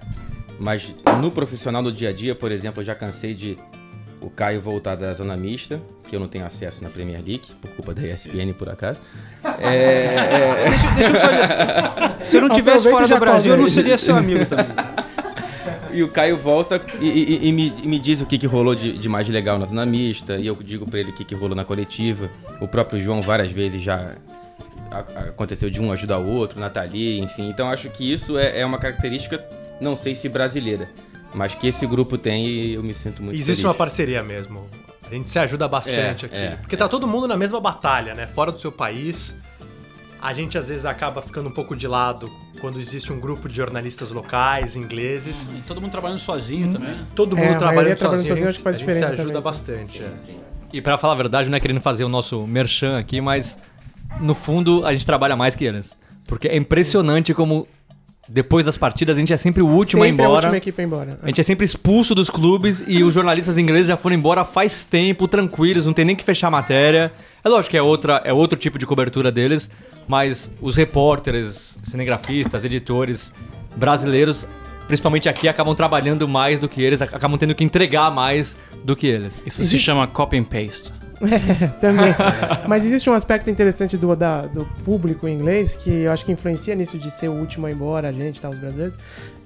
Mas 0.60 0.94
no 1.22 1.32
profissional 1.32 1.82
do 1.82 1.92
dia 1.92 2.10
a 2.10 2.14
dia, 2.14 2.36
por 2.36 2.52
exemplo, 2.52 2.82
eu 2.82 2.86
já 2.86 2.94
cansei 2.94 3.34
de 3.34 3.58
o 4.22 4.30
Caio 4.30 4.60
voltar 4.62 4.96
da 4.96 5.14
zona 5.14 5.36
mista, 5.38 5.80
que 6.10 6.16
eu 6.16 6.20
não 6.20 6.28
tenho 6.28 6.46
acesso 6.46 6.84
na 6.84 6.90
Premier 6.90 7.18
League, 7.26 7.42
por 7.62 7.70
culpa 7.72 7.94
da 7.94 8.02
ESPN 8.08 8.54
por 8.58 8.70
acaso. 8.70 9.00
É, 9.60 9.68
é, 9.76 10.70
Deixa, 10.70 10.92
deixa 10.92 11.12
eu 11.12 11.16
só. 11.20 12.24
Se 12.24 12.38
eu 12.38 12.42
não 12.42 12.50
tivesse 12.50 12.90
fora 12.90 13.08
do 13.08 13.18
Brasil, 13.18 13.54
eu 13.54 13.58
não 13.58 13.68
seria 13.68 13.98
seu 13.98 14.16
amigo 14.16 14.46
também. 14.46 14.68
E 15.92 16.04
o 16.04 16.08
Caio 16.10 16.38
volta 16.38 16.80
e, 17.02 17.06
e- 17.08 17.48
e 17.48 17.52
me, 17.52 17.74
e 17.84 17.88
me 17.88 17.98
diz 17.98 18.22
o 18.22 18.26
que, 18.26 18.38
que 18.38 18.46
rolou 18.46 18.76
de, 18.76 18.98
de 18.98 19.10
mais 19.10 19.28
legal 19.28 19.58
na 19.58 19.66
zona 19.66 19.86
mista, 19.86 20.36
e 20.38 20.46
eu 20.46 20.56
digo 20.62 20.86
pra 20.86 21.00
ele 21.00 21.10
o 21.10 21.14
que, 21.14 21.24
que 21.26 21.34
rolou 21.34 21.56
na 21.56 21.66
coletiva. 21.66 22.30
O 22.62 22.68
próprio 22.68 23.00
João 23.00 23.22
várias 23.24 23.52
vezes 23.52 23.82
já 23.82 24.12
aconteceu 25.30 25.70
de 25.70 25.82
um 25.82 25.92
ajudar 25.92 26.20
o 26.20 26.28
outro, 26.28 26.60
Nathalie, 26.60 27.20
enfim. 27.20 27.50
Então 27.50 27.70
acho 27.70 27.90
que 27.90 28.12
isso 28.12 28.38
é, 28.38 28.60
é 28.60 28.66
uma 28.66 28.78
característica, 28.78 29.44
não 29.80 29.96
sei 29.96 30.14
se 30.16 30.28
brasileira, 30.30 30.90
mas 31.34 31.54
que 31.56 31.68
esse 31.68 31.86
grupo 31.88 32.18
tem 32.18 32.46
e 32.48 32.74
eu 32.76 32.84
me 32.84 32.94
sinto 32.94 33.22
muito 33.22 33.36
Existe 33.36 33.62
feliz. 33.62 33.64
uma 33.66 33.74
parceria 33.74 34.24
mesmo. 34.24 34.68
A 35.10 35.14
gente 35.14 35.32
se 35.32 35.40
ajuda 35.40 35.68
bastante 35.68 36.26
É, 36.26 36.28
aqui. 36.28 36.38
é. 36.38 36.50
Porque 36.62 36.78
tá 36.78 36.88
todo 36.88 37.08
mundo 37.08 37.28
na 37.28 37.36
mesma 37.38 37.60
batalha, 37.60 38.14
né? 38.14 38.28
Fora 38.28 38.52
do 38.52 38.60
seu 38.60 38.72
país. 38.72 39.36
A 40.22 40.34
gente 40.34 40.58
às 40.58 40.68
vezes 40.68 40.86
acaba 40.86 41.22
ficando 41.22 41.48
um 41.50 41.52
pouco 41.52 41.76
de 41.76 41.88
lado 41.88 42.30
quando 42.60 42.78
existe 42.80 43.12
um 43.14 43.20
grupo 43.20 43.48
de 43.48 43.56
jornalistas 43.56 44.12
locais, 44.12 44.76
ingleses. 44.76 45.50
E 45.58 45.62
todo 45.62 45.80
mundo 45.82 45.92
trabalhando 45.92 46.20
sozinho 46.20 46.74
também. 46.74 46.96
Todo 47.16 47.38
É, 47.38 47.40
mundo 47.48 47.58
trabalhando 47.58 47.96
trabalhando 47.98 48.28
sozinho. 48.28 48.52
sozinho, 48.52 48.70
a 48.70 48.74
gente 48.74 48.96
se 48.98 49.04
ajuda 49.06 49.24
também, 49.24 49.42
bastante. 49.42 50.04
é. 50.04 50.12
E 50.74 50.82
pra 50.82 50.98
falar 50.98 51.14
a 51.14 51.18
verdade, 51.18 51.50
não 51.50 51.58
é 51.58 51.60
querendo 51.60 51.80
fazer 51.80 52.04
o 52.04 52.10
nosso 52.10 52.46
merchan 52.46 53.00
aqui, 53.00 53.20
mas 53.22 53.58
no 54.20 54.36
fundo 54.36 54.86
a 54.86 54.92
gente 54.94 55.06
trabalha 55.06 55.36
mais 55.36 55.56
que 55.56 55.64
eles. 55.66 55.98
Porque 56.28 56.48
é 56.48 56.56
impressionante 56.58 57.34
como 57.34 57.66
depois 58.32 58.64
das 58.64 58.78
partidas, 58.78 59.18
a 59.18 59.20
gente 59.20 59.34
é 59.34 59.38
sempre 59.38 59.64
o 59.64 59.68
último 59.68 60.04
a 60.04 60.08
ir 60.08 60.12
Sempre 60.12 60.24
a 60.24 60.28
embora. 60.28 60.46
última 60.46 60.58
equipe 60.58 60.80
a 60.80 60.84
ir 60.84 60.86
embora. 60.86 61.20
A 61.24 61.28
gente 61.28 61.42
é 61.42 61.44
sempre 61.44 61.66
expulso 61.66 62.14
dos 62.14 62.30
clubes 62.30 62.84
e 62.88 63.04
os 63.04 63.12
jornalistas 63.14 63.58
ingleses 63.58 63.88
já 63.88 63.98
foram 63.98 64.16
embora 64.16 64.46
faz 64.46 64.84
tempo, 64.84 65.28
tranquilos, 65.28 65.86
não 65.86 65.94
tem 65.94 66.06
nem 66.06 66.16
que 66.16 66.24
fechar 66.24 66.48
a 66.48 66.52
matéria. 66.52 67.12
É 67.44 67.50
lógico 67.50 67.72
que 67.72 67.78
é, 67.78 67.82
outra, 67.82 68.22
é 68.24 68.32
outro 68.32 68.58
tipo 68.58 68.78
de 68.78 68.86
cobertura 68.86 69.32
deles, 69.32 69.70
mas 70.08 70.52
os 70.62 70.76
repórteres, 70.78 71.80
cinegrafistas, 71.84 72.64
editores 72.66 73.34
brasileiros, 73.76 74.48
principalmente 74.88 75.28
aqui, 75.28 75.48
acabam 75.48 75.74
trabalhando 75.76 76.28
mais 76.28 76.60
do 76.60 76.70
que 76.70 76.82
eles, 76.84 77.02
ac- 77.02 77.16
acabam 77.16 77.38
tendo 77.38 77.56
que 77.56 77.64
entregar 77.64 78.12
mais 78.12 78.56
do 78.84 78.96
que 78.96 79.08
eles. 79.08 79.42
Isso 79.46 79.64
se 79.66 79.78
chama 79.80 80.06
copy 80.08 80.38
and 80.38 80.44
paste. 80.44 80.92
Também. 81.82 82.14
Mas 82.68 82.86
existe 82.86 83.10
um 83.10 83.14
aspecto 83.14 83.50
interessante 83.50 83.98
do, 83.98 84.16
da- 84.16 84.44
do 84.44 84.66
público 84.86 85.28
inglês 85.28 85.74
que 85.74 85.90
eu 86.04 86.12
acho 86.12 86.24
que 86.26 86.32
influencia 86.32 86.74
nisso 86.76 86.98
de 86.98 87.12
ser 87.12 87.28
o 87.30 87.34
último 87.34 87.66
a 87.68 87.72
ir 87.72 87.74
embora, 87.74 88.10
a 88.10 88.12
gente, 88.12 88.42
tá, 88.42 88.50
os 88.50 88.58
brasileiros. 88.58 88.98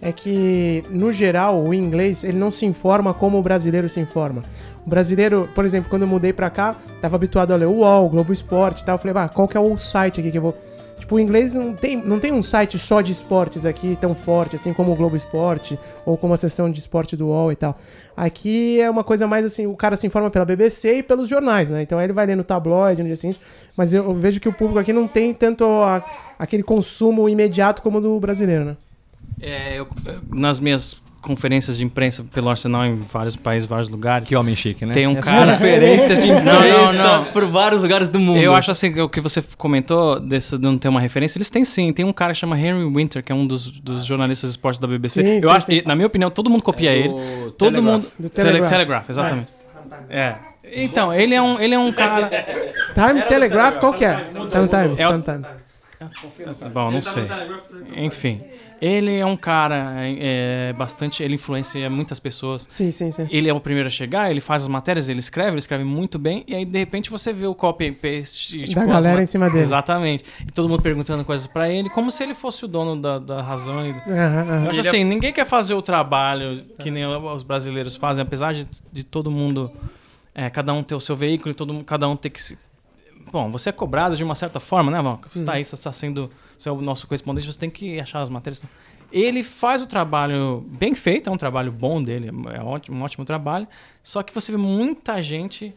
É 0.01 0.11
que, 0.11 0.83
no 0.89 1.11
geral, 1.11 1.63
o 1.63 1.73
inglês 1.73 2.23
ele 2.23 2.37
não 2.37 2.51
se 2.51 2.65
informa 2.65 3.13
como 3.13 3.37
o 3.39 3.41
brasileiro 3.41 3.87
se 3.89 3.99
informa. 3.99 4.43
O 4.85 4.89
brasileiro, 4.89 5.49
por 5.55 5.63
exemplo, 5.65 5.89
quando 5.89 6.01
eu 6.03 6.07
mudei 6.07 6.33
pra 6.33 6.49
cá, 6.49 6.75
tava 7.01 7.15
habituado 7.15 7.51
a 7.53 7.55
ler 7.55 7.65
o 7.67 7.71
UOL, 7.77 8.09
Globo 8.09 8.33
Esporte 8.33 8.81
e 8.81 8.85
tal. 8.85 8.95
Eu 8.95 8.99
falei, 8.99 9.15
ah, 9.17 9.29
qual 9.29 9.47
que 9.47 9.55
é 9.55 9.59
o 9.59 9.77
site 9.77 10.19
aqui 10.19 10.29
que 10.31 10.37
eu 10.37 10.41
vou. 10.41 10.57
Tipo, 11.03 11.15
o 11.15 11.19
inglês 11.19 11.53
não 11.53 11.73
tem, 11.73 11.97
não 11.97 12.17
tem 12.17 12.31
um 12.31 12.41
site 12.41 12.79
só 12.79 13.01
de 13.01 13.11
esportes 13.11 13.65
aqui 13.65 13.97
tão 13.99 14.15
forte, 14.15 14.55
assim 14.55 14.71
como 14.71 14.93
o 14.93 14.95
Globo 14.95 15.17
Esporte, 15.17 15.77
ou 16.05 16.15
como 16.17 16.33
a 16.33 16.37
seção 16.37 16.71
de 16.71 16.79
esporte 16.79 17.17
do 17.17 17.27
UOL 17.27 17.51
e 17.51 17.57
tal. 17.57 17.77
Aqui 18.15 18.79
é 18.79 18.89
uma 18.89 19.03
coisa 19.03 19.27
mais 19.27 19.45
assim, 19.45 19.67
o 19.67 19.75
cara 19.75 19.97
se 19.97 20.07
informa 20.07 20.29
pela 20.31 20.45
BBC 20.45 20.99
e 20.99 21.03
pelos 21.03 21.27
jornais, 21.27 21.69
né? 21.69 21.81
Então 21.81 21.99
aí 21.99 22.05
ele 22.05 22.13
vai 22.13 22.25
ler 22.25 22.37
no 22.37 22.43
tabloide 22.45 23.01
no 23.01 23.07
dia 23.07 23.17
seguinte. 23.17 23.41
Mas 23.75 23.93
eu 23.93 24.13
vejo 24.13 24.39
que 24.39 24.47
o 24.47 24.53
público 24.53 24.79
aqui 24.79 24.93
não 24.93 25.05
tem 25.05 25.33
tanto 25.33 25.65
a- 25.65 26.01
aquele 26.39 26.63
consumo 26.63 27.27
imediato 27.27 27.81
como 27.81 27.97
o 27.97 28.01
do 28.01 28.17
brasileiro, 28.17 28.63
né? 28.63 28.77
É, 29.41 29.77
eu- 29.77 29.87
eu- 30.05 30.21
nas 30.31 30.57
minhas 30.57 30.95
conferências 31.23 31.77
de 31.77 31.83
imprensa 31.83 32.23
pelo 32.31 32.49
Arsenal 32.49 32.85
em 32.85 32.95
vários 32.97 33.35
países, 33.35 33.67
vários 33.67 33.89
lugares. 33.89 34.27
Que 34.27 34.35
homem 34.35 34.55
chique, 34.55 34.85
né? 34.85 34.93
Tem 34.93 35.07
um 35.07 35.17
As 35.17 35.25
cara. 35.25 35.53
Conferências 35.53 36.19
de 36.19 36.27
Não, 36.27 36.37
imprensa 36.39 36.93
não, 36.93 37.17
não. 37.23 37.25
por 37.31 37.45
vários 37.47 37.81
lugares 37.81 38.09
do 38.09 38.19
mundo. 38.19 38.39
Eu 38.39 38.53
acho 38.53 38.69
assim, 38.69 38.99
o 38.99 39.09
que 39.09 39.19
você 39.21 39.41
comentou 39.57 40.19
desse 40.19 40.57
de 40.57 40.63
não 40.63 40.77
ter 40.77 40.89
uma 40.89 40.99
referência, 41.01 41.37
eles 41.39 41.49
têm 41.49 41.63
sim. 41.65 41.91
Tem 41.93 42.05
um 42.05 42.13
cara 42.13 42.33
que 42.33 42.39
chama 42.39 42.59
Henry 42.59 42.85
Winter, 42.85 43.23
que 43.23 43.31
é 43.31 43.35
um 43.35 43.47
dos, 43.47 43.71
dos 43.79 44.05
jornalistas 44.05 44.49
de 44.51 44.57
esportes 44.57 44.79
da 44.79 44.87
BBC. 44.87 45.23
Sim, 45.23 45.29
eu 45.37 45.49
sim, 45.49 45.55
acho, 45.55 45.65
sim. 45.65 45.73
e, 45.77 45.83
na 45.87 45.95
minha 45.95 46.07
opinião, 46.07 46.29
todo 46.29 46.49
mundo 46.49 46.61
copia 46.61 46.91
É 46.91 46.97
ele. 46.97 47.07
do 47.09 47.51
Todo 47.53 47.71
Telegraph. 47.75 47.83
mundo. 47.85 48.11
Do 48.19 48.29
Tele- 48.29 48.47
Telegraph. 48.47 48.69
Telegraph, 48.69 49.09
exatamente. 49.09 49.49
É. 50.09 50.35
Então, 50.75 51.13
ele 51.13 51.33
é 51.35 51.41
um, 51.41 51.59
ele 51.59 51.73
é 51.75 51.79
um 51.79 51.91
cara. 51.91 52.29
Times 52.93 53.25
Telegraph, 53.25 53.77
qual 53.79 53.93
que 53.93 54.05
é? 54.05 54.15
Times, 54.15 54.35
É 54.99 55.07
no 55.11 55.21
Times. 55.21 55.55
Bom, 56.73 56.91
não 56.91 57.01
sei. 57.01 57.25
Enfim. 57.95 58.41
Ele 58.85 59.15
é 59.15 59.25
um 59.25 59.37
cara 59.37 59.95
é, 60.01 60.73
bastante. 60.73 61.23
Ele 61.23 61.35
influencia 61.35 61.89
muitas 61.89 62.19
pessoas. 62.19 62.67
Sim, 62.67 62.91
sim, 62.91 63.13
sim. 63.13 63.25
Ele 63.31 63.47
é 63.47 63.53
o 63.53 63.59
primeiro 63.61 63.87
a 63.87 63.89
chegar, 63.89 64.29
ele 64.29 64.41
faz 64.41 64.63
as 64.63 64.67
matérias, 64.67 65.07
ele 65.07 65.21
escreve, 65.21 65.51
ele 65.51 65.59
escreve 65.59 65.85
muito 65.85 66.19
bem, 66.19 66.43
e 66.45 66.53
aí 66.53 66.65
de 66.65 66.77
repente 66.79 67.09
você 67.09 67.31
vê 67.31 67.47
o 67.47 67.55
copy 67.55 67.87
and 67.87 67.93
paste. 67.93 68.61
tipo, 68.65 68.75
Da 68.75 68.85
galera 68.85 69.23
em 69.23 69.25
cima 69.25 69.49
dele. 69.49 69.61
Exatamente. 69.61 70.25
E 70.45 70.51
todo 70.51 70.67
mundo 70.67 70.81
perguntando 70.81 71.23
coisas 71.23 71.47
pra 71.47 71.69
ele, 71.69 71.89
como 71.89 72.11
se 72.11 72.23
ele 72.23 72.33
fosse 72.33 72.65
o 72.65 72.67
dono 72.67 73.01
da, 73.01 73.19
da 73.19 73.41
razão. 73.41 73.79
Aham. 73.79 74.65
Eu 74.65 74.71
acho 74.71 74.81
assim, 74.81 75.05
ninguém 75.05 75.31
quer 75.31 75.45
fazer 75.45 75.75
o 75.75 75.81
trabalho 75.81 76.61
que 76.77 76.91
nem 76.91 77.05
os 77.05 77.43
brasileiros 77.43 77.95
fazem, 77.95 78.21
apesar 78.21 78.53
de, 78.53 78.67
de 78.91 79.03
todo 79.05 79.31
mundo, 79.31 79.71
é, 80.35 80.49
cada 80.49 80.73
um 80.73 80.83
ter 80.83 80.95
o 80.95 80.99
seu 80.99 81.15
veículo 81.15 81.51
e 81.51 81.53
todo, 81.53 81.81
cada 81.85 82.05
um 82.09 82.17
ter 82.17 82.31
que 82.31 82.43
se... 82.43 82.59
Bom, 83.31 83.49
você 83.49 83.69
é 83.69 83.71
cobrado 83.71 84.17
de 84.17 84.25
uma 84.25 84.35
certa 84.35 84.59
forma, 84.59 84.91
né, 84.91 85.01
Val? 85.01 85.21
Você 85.31 85.39
está 85.39 85.53
aí, 85.53 85.63
você 85.63 85.75
está 85.75 85.93
sendo 85.93 86.29
você 86.63 86.69
é 86.69 86.71
o 86.71 86.81
nosso 86.81 87.05
correspondente, 87.07 87.45
você 87.51 87.59
tem 87.59 87.69
que 87.69 87.99
achar 87.99 88.21
as 88.21 88.29
matérias. 88.29 88.63
Ele 89.11 89.43
faz 89.43 89.81
o 89.81 89.85
trabalho 89.85 90.65
bem 90.67 90.95
feito, 90.95 91.29
é 91.29 91.31
um 91.31 91.37
trabalho 91.37 91.71
bom 91.71 92.01
dele, 92.01 92.29
é 92.53 92.61
ótimo, 92.61 92.97
um 92.97 93.03
ótimo 93.03 93.23
trabalho, 93.25 93.67
só 94.01 94.23
que 94.23 94.33
você 94.33 94.51
vê 94.51 94.57
muita 94.57 95.21
gente 95.21 95.73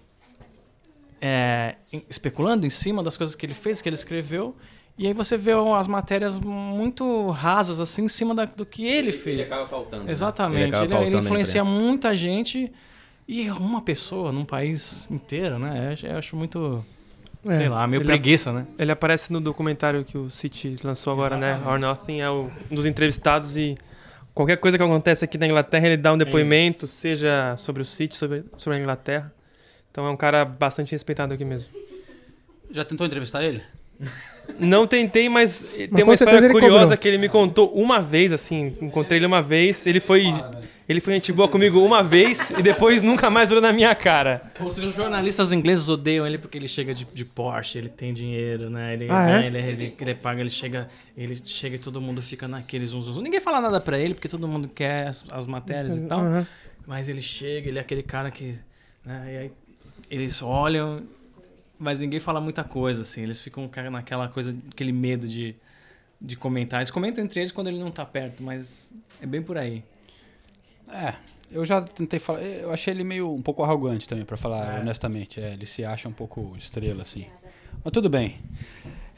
é, 1.20 1.76
especulando 2.08 2.66
em 2.66 2.70
cima 2.70 3.02
das 3.02 3.16
coisas 3.16 3.34
que 3.34 3.44
ele 3.46 3.54
fez, 3.54 3.80
que 3.82 3.88
ele 3.88 3.94
escreveu, 3.94 4.54
e 4.98 5.06
aí 5.06 5.12
você 5.12 5.36
vê 5.36 5.52
as 5.76 5.86
matérias 5.86 6.38
muito 6.38 7.28
rasas, 7.30 7.80
assim, 7.80 8.04
em 8.04 8.08
cima 8.08 8.34
da- 8.34 8.46
do 8.46 8.64
que 8.64 8.86
ele 8.86 9.12
fez. 9.12 9.34
Ele 9.40 9.42
acaba 9.42 9.66
pautando. 9.66 10.04
né? 10.04 10.10
Exatamente. 10.10 10.62
Ele, 10.62 10.76
acaba 10.76 11.04
ele 11.04 11.16
a 11.16 11.18
influencia 11.20 11.64
muita 11.64 12.16
gente 12.16 12.72
e 13.28 13.50
uma 13.50 13.82
pessoa 13.82 14.32
num 14.32 14.44
país 14.44 15.06
inteiro, 15.10 15.58
né? 15.58 15.94
Eu 16.02 16.10
Eu 16.10 16.18
acho 16.18 16.34
muito, 16.36 16.82
É. 17.48 17.52
sei 17.52 17.68
lá, 17.68 17.86
meio 17.86 18.00
Ele- 18.00 18.06
preguiça, 18.08 18.52
né? 18.52 18.66
Ele 18.78 18.90
aparece 18.92 19.32
no 19.32 19.40
documentário 19.40 20.04
que 20.04 20.16
o 20.18 20.28
City 20.30 20.78
lançou 20.82 21.12
agora, 21.12 21.36
né? 21.36 21.60
Or 21.66 21.78
Nothing 21.78 22.20
é 22.20 22.28
o- 22.30 22.50
um 22.70 22.74
dos 22.74 22.86
entrevistados 22.86 23.56
e 23.56 23.76
qualquer 24.34 24.56
coisa 24.56 24.76
que 24.76 24.82
acontece 24.84 25.24
aqui 25.24 25.38
na 25.38 25.46
Inglaterra, 25.46 25.86
ele 25.86 25.96
dá 25.96 26.12
um 26.12 26.18
depoimento, 26.18 26.86
seja 26.86 27.56
sobre 27.56 27.82
o 27.82 27.84
City, 27.84 28.16
sobre, 28.16 28.44
sobre 28.56 28.78
a 28.78 28.80
Inglaterra. 28.80 29.32
Então 29.90 30.06
é 30.06 30.10
um 30.10 30.16
cara 30.16 30.44
bastante 30.44 30.92
respeitado 30.92 31.32
aqui 31.34 31.44
mesmo. 31.44 31.68
Já 32.70 32.84
tentou 32.84 33.06
entrevistar 33.06 33.42
ele? 33.42 33.62
Não 34.58 34.86
tentei, 34.86 35.28
mas 35.28 35.62
tem 35.62 35.88
com 35.88 36.02
uma 36.02 36.14
história 36.14 36.48
curiosa 36.50 36.80
cobrou. 36.82 36.98
que 36.98 37.08
ele 37.08 37.18
me 37.18 37.28
contou 37.28 37.70
uma 37.74 38.00
vez, 38.00 38.32
assim. 38.32 38.74
Encontrei 38.80 39.18
ele 39.18 39.26
uma 39.26 39.42
vez, 39.42 39.86
ele 39.86 40.00
foi. 40.00 40.26
Ele 40.88 41.00
foi 41.00 41.14
gente 41.14 41.32
boa 41.32 41.48
comigo 41.48 41.84
uma 41.84 42.00
vez 42.00 42.50
e 42.50 42.62
depois 42.62 43.02
nunca 43.02 43.28
mais 43.28 43.50
olhou 43.50 43.60
na 43.60 43.72
minha 43.72 43.92
cara. 43.92 44.52
Os 44.60 44.76
jornalistas 44.94 45.52
ingleses 45.52 45.88
odeiam 45.88 46.24
ele 46.24 46.38
porque 46.38 46.56
ele 46.56 46.68
chega 46.68 46.94
de, 46.94 47.04
de 47.04 47.24
Porsche, 47.24 47.78
ele 47.78 47.88
tem 47.88 48.14
dinheiro, 48.14 48.70
né? 48.70 48.92
Ele, 48.94 49.08
Ah, 49.10 49.28
é? 49.28 49.32
né, 49.40 49.46
ele, 49.48 49.58
ele, 49.58 49.94
ele 50.00 50.14
paga, 50.14 50.40
ele 50.40 50.48
chega, 50.48 50.88
ele 51.16 51.34
chega 51.44 51.74
e 51.74 51.78
todo 51.80 52.00
mundo 52.00 52.22
fica 52.22 52.46
naqueles 52.46 52.90
zum, 52.90 53.02
zum. 53.02 53.20
Ninguém 53.20 53.40
fala 53.40 53.60
nada 53.60 53.80
pra 53.80 53.98
ele 53.98 54.14
porque 54.14 54.28
todo 54.28 54.46
mundo 54.46 54.68
quer 54.68 55.08
as, 55.08 55.24
as 55.32 55.44
matérias 55.48 55.96
e 55.96 56.02
tal. 56.04 56.20
Mas 56.86 57.08
ele 57.08 57.20
chega, 57.20 57.68
ele 57.68 57.78
é 57.78 57.82
aquele 57.82 58.04
cara 58.04 58.30
que. 58.30 58.54
Né, 59.04 59.24
e 59.26 59.36
aí 59.38 59.50
eles 60.08 60.40
olham, 60.40 61.02
mas 61.78 61.98
ninguém 62.00 62.20
fala 62.20 62.40
muita 62.40 62.64
coisa, 62.64 63.02
assim. 63.02 63.22
Eles 63.22 63.40
ficam 63.40 63.66
ca- 63.68 63.90
naquela 63.90 64.28
coisa, 64.28 64.56
aquele 64.70 64.92
medo 64.92 65.26
de, 65.28 65.54
de 66.20 66.36
comentar. 66.36 66.80
Eles 66.80 66.90
comentam 66.90 67.22
entre 67.24 67.40
eles 67.40 67.52
quando 67.52 67.68
ele 67.68 67.78
não 67.78 67.90
tá 67.90 68.04
perto, 68.04 68.42
mas 68.42 68.92
é 69.20 69.26
bem 69.26 69.42
por 69.42 69.56
aí. 69.58 69.82
É, 70.88 71.14
eu 71.50 71.64
já 71.64 71.80
tentei 71.82 72.18
falar. 72.18 72.42
Eu 72.42 72.72
achei 72.72 72.92
ele 72.94 73.04
meio 73.04 73.32
um 73.32 73.42
pouco 73.42 73.62
arrogante 73.62 74.08
também, 74.08 74.24
pra 74.24 74.36
falar 74.36 74.80
honestamente. 74.80 75.40
É, 75.40 75.52
ele 75.52 75.66
se 75.66 75.84
acha 75.84 76.08
um 76.08 76.12
pouco 76.12 76.54
estrela, 76.56 77.02
assim. 77.02 77.26
Mas 77.84 77.92
tudo 77.92 78.08
bem. 78.08 78.36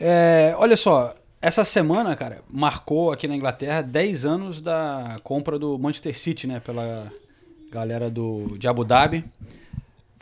É, 0.00 0.54
olha 0.56 0.76
só, 0.76 1.14
essa 1.40 1.64
semana, 1.64 2.14
cara, 2.16 2.42
marcou 2.52 3.12
aqui 3.12 3.26
na 3.28 3.36
Inglaterra 3.36 3.82
10 3.82 4.24
anos 4.24 4.60
da 4.60 5.18
compra 5.22 5.58
do 5.58 5.78
Manchester 5.78 6.18
City, 6.18 6.46
né? 6.46 6.60
Pela 6.60 7.12
galera 7.70 8.10
do, 8.10 8.56
de 8.58 8.66
Abu 8.66 8.84
Dhabi. 8.84 9.24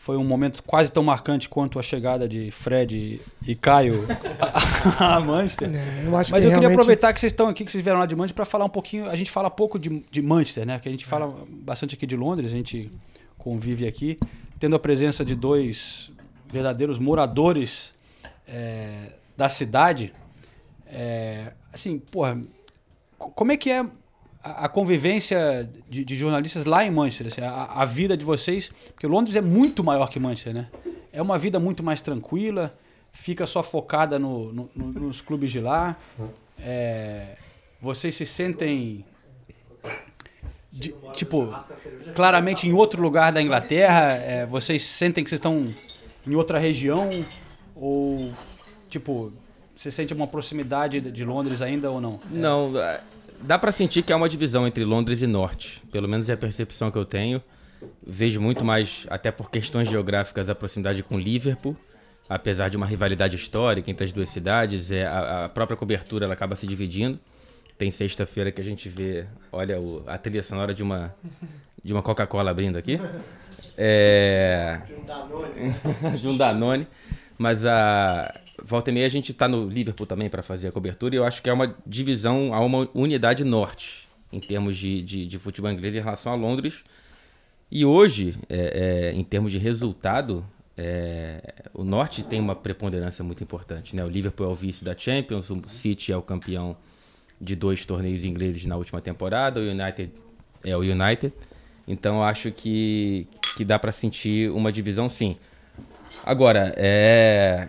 Foi 0.07 0.17
um 0.17 0.23
momento 0.23 0.63
quase 0.63 0.93
tão 0.93 1.03
marcante 1.03 1.49
quanto 1.49 1.81
a 1.81 1.83
chegada 1.83 2.29
de 2.29 2.49
Fred 2.53 3.21
e 3.45 3.55
Caio 3.57 4.07
a 5.01 5.19
Manchester. 5.19 5.69
É, 5.75 6.05
eu 6.07 6.11
Mas 6.13 6.29
que 6.29 6.33
eu 6.33 6.37
queria 6.37 6.51
realmente- 6.51 6.71
aproveitar 6.75 7.13
que 7.13 7.19
vocês 7.19 7.33
estão 7.33 7.49
aqui, 7.49 7.65
que 7.65 7.73
vocês 7.73 7.83
vieram 7.83 7.99
lá 7.99 8.07
de 8.07 8.15
Manchester, 8.15 8.37
para 8.37 8.45
falar 8.45 8.65
um 8.67 8.69
pouquinho. 8.69 9.11
A 9.11 9.17
gente 9.17 9.33
fala 9.33 9.51
pouco 9.51 9.81
de, 9.81 10.05
de 10.09 10.23
Manchester, 10.23 10.65
né? 10.65 10.79
Que 10.79 10.89
a 10.89 10.93
gente 10.93 11.05
fala 11.05 11.35
bastante 11.49 11.97
aqui 11.97 12.07
de 12.07 12.15
Londres, 12.17 12.53
a 12.53 12.55
gente 12.57 12.89
convive 13.37 13.85
aqui, 13.85 14.17
tendo 14.61 14.77
a 14.77 14.79
presença 14.79 15.25
de 15.25 15.35
dois 15.35 16.13
verdadeiros 16.53 17.01
moradores 17.01 17.93
é, 18.47 19.11
da 19.37 19.49
cidade. 19.49 20.13
É, 20.87 21.53
assim, 21.73 21.99
porra, 21.99 22.41
co- 23.19 23.31
como 23.33 23.51
é 23.51 23.57
que 23.57 23.73
é 23.73 23.85
a, 24.65 24.69
convivência 24.69 25.69
de, 25.89 26.05
de 26.05 26.17
jornalistas 26.17 26.65
lá 26.65 26.85
em 26.85 26.91
Manchester? 26.91 27.27
assim, 27.29 27.41
a, 27.43 27.65
a 27.83 27.85
vida 27.85 28.17
de 28.17 28.25
vocês? 28.25 28.71
Porque 28.95 29.07
Londres 29.07 29.37
é 29.37 29.41
muito 29.41 29.83
maior 29.85 30.09
que 30.11 30.19
Manchester, 30.19 30.55
né? 30.55 30.69
É 31.13 31.21
uma 31.23 31.39
vida 31.39 31.59
muito 31.59 31.83
mais 31.83 32.01
tranquila, 32.03 32.77
fica 33.13 33.47
só 33.47 33.63
focada 33.63 34.19
no- 34.19 34.53
no- 34.53 34.71
no- 34.75 34.93
nos 34.93 35.21
clubes 35.21 35.51
de 35.53 35.61
lá. 35.61 35.97
É, 36.59 37.37
vocês 37.81 38.15
se 38.15 38.27
sentem 38.27 39.05
de- 40.73 40.95
tipo 41.13 41.49
claramente 42.15 42.69
em 42.69 42.73
outro 42.73 43.01
lugar 43.03 43.33
da 43.33 43.41
Inglaterra? 43.41 44.13
É, 44.13 44.47
vocês 44.47 44.83
sentem 44.83 45.25
que 45.25 45.31
vocês 45.31 45.39
estão 45.39 45.73
em 46.27 46.35
outra 46.35 46.59
região 46.59 47.09
ou 47.75 48.33
tipo 48.91 49.33
você 49.75 49.91
sente 49.91 50.13
uma 50.15 50.27
proximidade 50.27 51.01
de 51.01 51.25
Londres 51.25 51.61
ainda 51.61 51.91
ou 51.91 52.01
não? 52.01 52.19
Não, 52.31 52.79
é, 52.81 53.01
dá 53.43 53.59
pra 53.59 53.73
sentir 53.73 54.03
que 54.03 54.13
há 54.13 54.17
uma 54.17 54.29
divisão 54.29 54.67
entre 54.67 54.85
Londres 54.85 55.23
e 55.23 55.27
Norte. 55.27 55.83
Pelo 55.93 56.09
menos 56.09 56.29
é 56.29 56.33
a 56.33 56.37
percepção 56.37 56.91
que 56.91 56.99
eu 56.99 57.05
tenho. 57.05 57.43
Vejo 58.07 58.41
muito 58.41 58.65
mais, 58.65 59.07
até 59.11 59.31
por 59.31 59.51
questões 59.51 59.89
geográficas, 59.89 60.49
a 60.49 60.55
proximidade 60.55 61.03
com 61.03 61.19
Liverpool. 61.19 61.77
Apesar 62.29 62.69
de 62.69 62.77
uma 62.77 62.87
rivalidade 62.87 63.37
histórica 63.37 63.89
entre 63.91 64.05
as 64.05 64.13
duas 64.13 64.29
cidades, 64.29 64.91
é, 64.91 65.07
a, 65.07 65.45
a 65.45 65.49
própria 65.49 65.77
cobertura 65.77 66.25
ela 66.25 66.35
acaba 66.35 66.57
se 66.57 66.67
dividindo. 66.67 67.21
Tem 67.79 67.91
sexta-feira 67.91 68.51
que 68.51 68.61
a 68.61 68.65
gente 68.65 68.89
vê, 68.89 69.27
olha, 69.53 69.79
o- 69.79 70.03
a 70.07 70.17
trilha 70.19 70.43
sonora 70.43 70.75
de 70.75 70.83
uma, 70.83 71.15
de 71.85 71.93
uma 71.93 72.03
Coca-Cola 72.03 72.51
abrindo 72.51 72.77
aqui. 72.79 72.99
É... 73.79 74.81
de 76.17 76.27
um 76.29 76.37
Danone. 76.37 76.87
Mas 77.39 77.65
a... 77.67 78.35
volta 78.63 78.91
e 78.91 78.93
meia 78.93 79.07
a 79.07 79.11
gente 79.11 79.33
tá 79.33 79.47
no 79.47 79.69
Liverpool 79.69 80.07
também 80.07 80.29
para 80.29 80.43
fazer 80.43 80.69
a 80.69 80.73
cobertura 80.73 81.15
e 81.15 81.19
eu 81.19 81.25
acho 81.25 81.43
que 81.43 81.51
é 81.51 81.53
uma 81.53 81.75
divisão, 81.87 82.55
há 82.55 82.61
uma 82.61 82.89
unidade 82.95 83.45
norte 83.45 84.07
em 84.33 84.41
termos 84.41 84.77
de, 84.77 85.03
de, 85.03 85.27
de 85.27 85.39
futebol 85.39 85.71
inglês 85.71 85.95
em 85.95 86.01
relação 86.01 86.33
a 86.33 86.35
Londres. 86.35 86.85
E 87.71 87.85
hoje, 87.85 88.37
é, 88.49 89.11
é, 89.11 89.13
em 89.13 89.25
termos 89.25 89.51
de 89.51 89.59
resultado, 89.59 90.45
é, 90.77 91.55
o 91.73 91.83
Norte 91.83 92.23
tem 92.23 92.41
uma 92.41 92.55
preponderância 92.55 93.25
muito 93.25 93.43
importante. 93.43 93.97
Né? 93.97 94.05
O 94.05 94.09
Liverpool 94.09 94.47
é 94.47 94.51
o 94.51 94.55
vice 94.55 94.85
da 94.85 94.97
Champions, 94.97 95.51
o 95.51 95.63
City 95.69 96.13
é 96.13 96.17
o 96.17 96.23
campeão 96.23 96.77
de 97.41 97.57
dois 97.57 97.85
torneios 97.85 98.25
ingleses 98.25 98.65
na 98.67 98.77
última 98.77 99.01
temporada, 99.01 99.61
o 99.61 99.63
United 99.63 100.11
é 100.65 100.77
o 100.77 100.81
United. 100.81 101.33
Então 101.87 102.23
acho 102.23 102.51
que, 102.51 103.27
que 103.57 103.65
dá 103.65 103.79
para 103.79 103.93
sentir 103.93 104.51
uma 104.51 104.71
divisão 104.71 105.09
sim. 105.09 105.37
Agora, 106.25 106.73
é, 106.77 107.69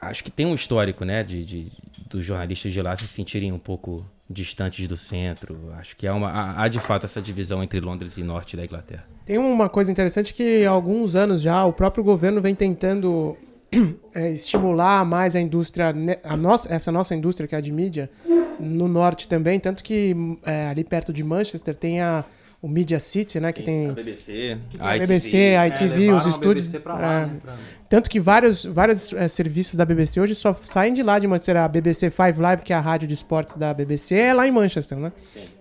acho 0.00 0.24
que 0.24 0.30
tem 0.30 0.46
um 0.46 0.54
histórico 0.54 1.04
né, 1.04 1.22
de, 1.22 1.44
de, 1.44 1.72
dos 2.08 2.24
jornalistas 2.24 2.72
de 2.72 2.80
lá 2.80 2.96
se 2.96 3.06
sentirem 3.06 3.52
um 3.52 3.58
pouco 3.58 4.04
distantes 4.28 4.86
do 4.86 4.96
centro. 4.96 5.58
Acho 5.78 5.96
que 5.96 6.06
há, 6.06 6.14
uma, 6.14 6.60
há, 6.60 6.68
de 6.68 6.78
fato 6.78 7.04
essa 7.04 7.20
divisão 7.20 7.62
entre 7.62 7.80
Londres 7.80 8.16
e 8.16 8.22
norte 8.22 8.56
da 8.56 8.64
Inglaterra. 8.64 9.04
Tem 9.26 9.38
uma 9.38 9.68
coisa 9.68 9.90
interessante 9.90 10.32
que 10.32 10.64
há 10.64 10.70
alguns 10.70 11.14
anos 11.14 11.42
já 11.42 11.64
o 11.64 11.72
próprio 11.72 12.02
governo 12.02 12.40
vem 12.40 12.54
tentando 12.54 13.36
é, 14.14 14.30
estimular 14.30 15.04
mais 15.04 15.34
a 15.36 15.40
indústria, 15.40 15.92
ne- 15.92 16.18
a 16.22 16.36
nossa, 16.36 16.72
essa 16.72 16.90
nossa 16.92 17.14
indústria 17.14 17.46
que 17.48 17.54
é 17.54 17.58
a 17.58 17.60
de 17.60 17.72
mídia, 17.72 18.10
no 18.58 18.88
norte 18.88 19.26
também, 19.26 19.58
tanto 19.58 19.82
que 19.82 20.14
é, 20.44 20.68
ali 20.68 20.84
perto 20.84 21.12
de 21.12 21.24
Manchester 21.24 21.74
tem 21.74 22.00
a, 22.00 22.24
o 22.62 22.68
Media 22.68 23.00
City, 23.00 23.40
né, 23.40 23.52
que 23.52 23.62
tem 23.62 23.88
A 23.88 23.92
BBC, 23.92 24.58
a 24.78 24.98
BBC, 24.98 25.56
a 25.58 25.66
ITV, 25.68 25.96
levaram 25.96 26.16
os 26.18 26.26
a 26.26 26.28
estúdios. 26.28 26.66
BBC 26.66 26.80
pra 26.80 26.94
lá, 26.94 27.12
é, 27.22 27.26
né, 27.26 27.36
pra- 27.42 27.56
Tanto 27.88 28.08
que 28.08 28.20
vários, 28.20 28.64
vários 28.64 29.12
é, 29.12 29.26
serviços 29.26 29.74
da 29.74 29.84
BBC 29.84 30.20
hoje 30.20 30.34
só 30.34 30.54
saem 30.62 30.94
de 30.94 31.02
lá 31.02 31.18
de 31.18 31.26
Manchester. 31.26 31.56
A 31.56 31.66
BBC 31.66 32.08
Five 32.10 32.38
Live, 32.40 32.62
que 32.62 32.72
é 32.72 32.76
a 32.76 32.80
rádio 32.80 33.08
de 33.08 33.14
esportes 33.14 33.56
da 33.56 33.74
BBC, 33.74 34.14
é 34.14 34.32
lá 34.34 34.46
em 34.46 34.52
Manchester, 34.52 34.96
né? 34.96 35.10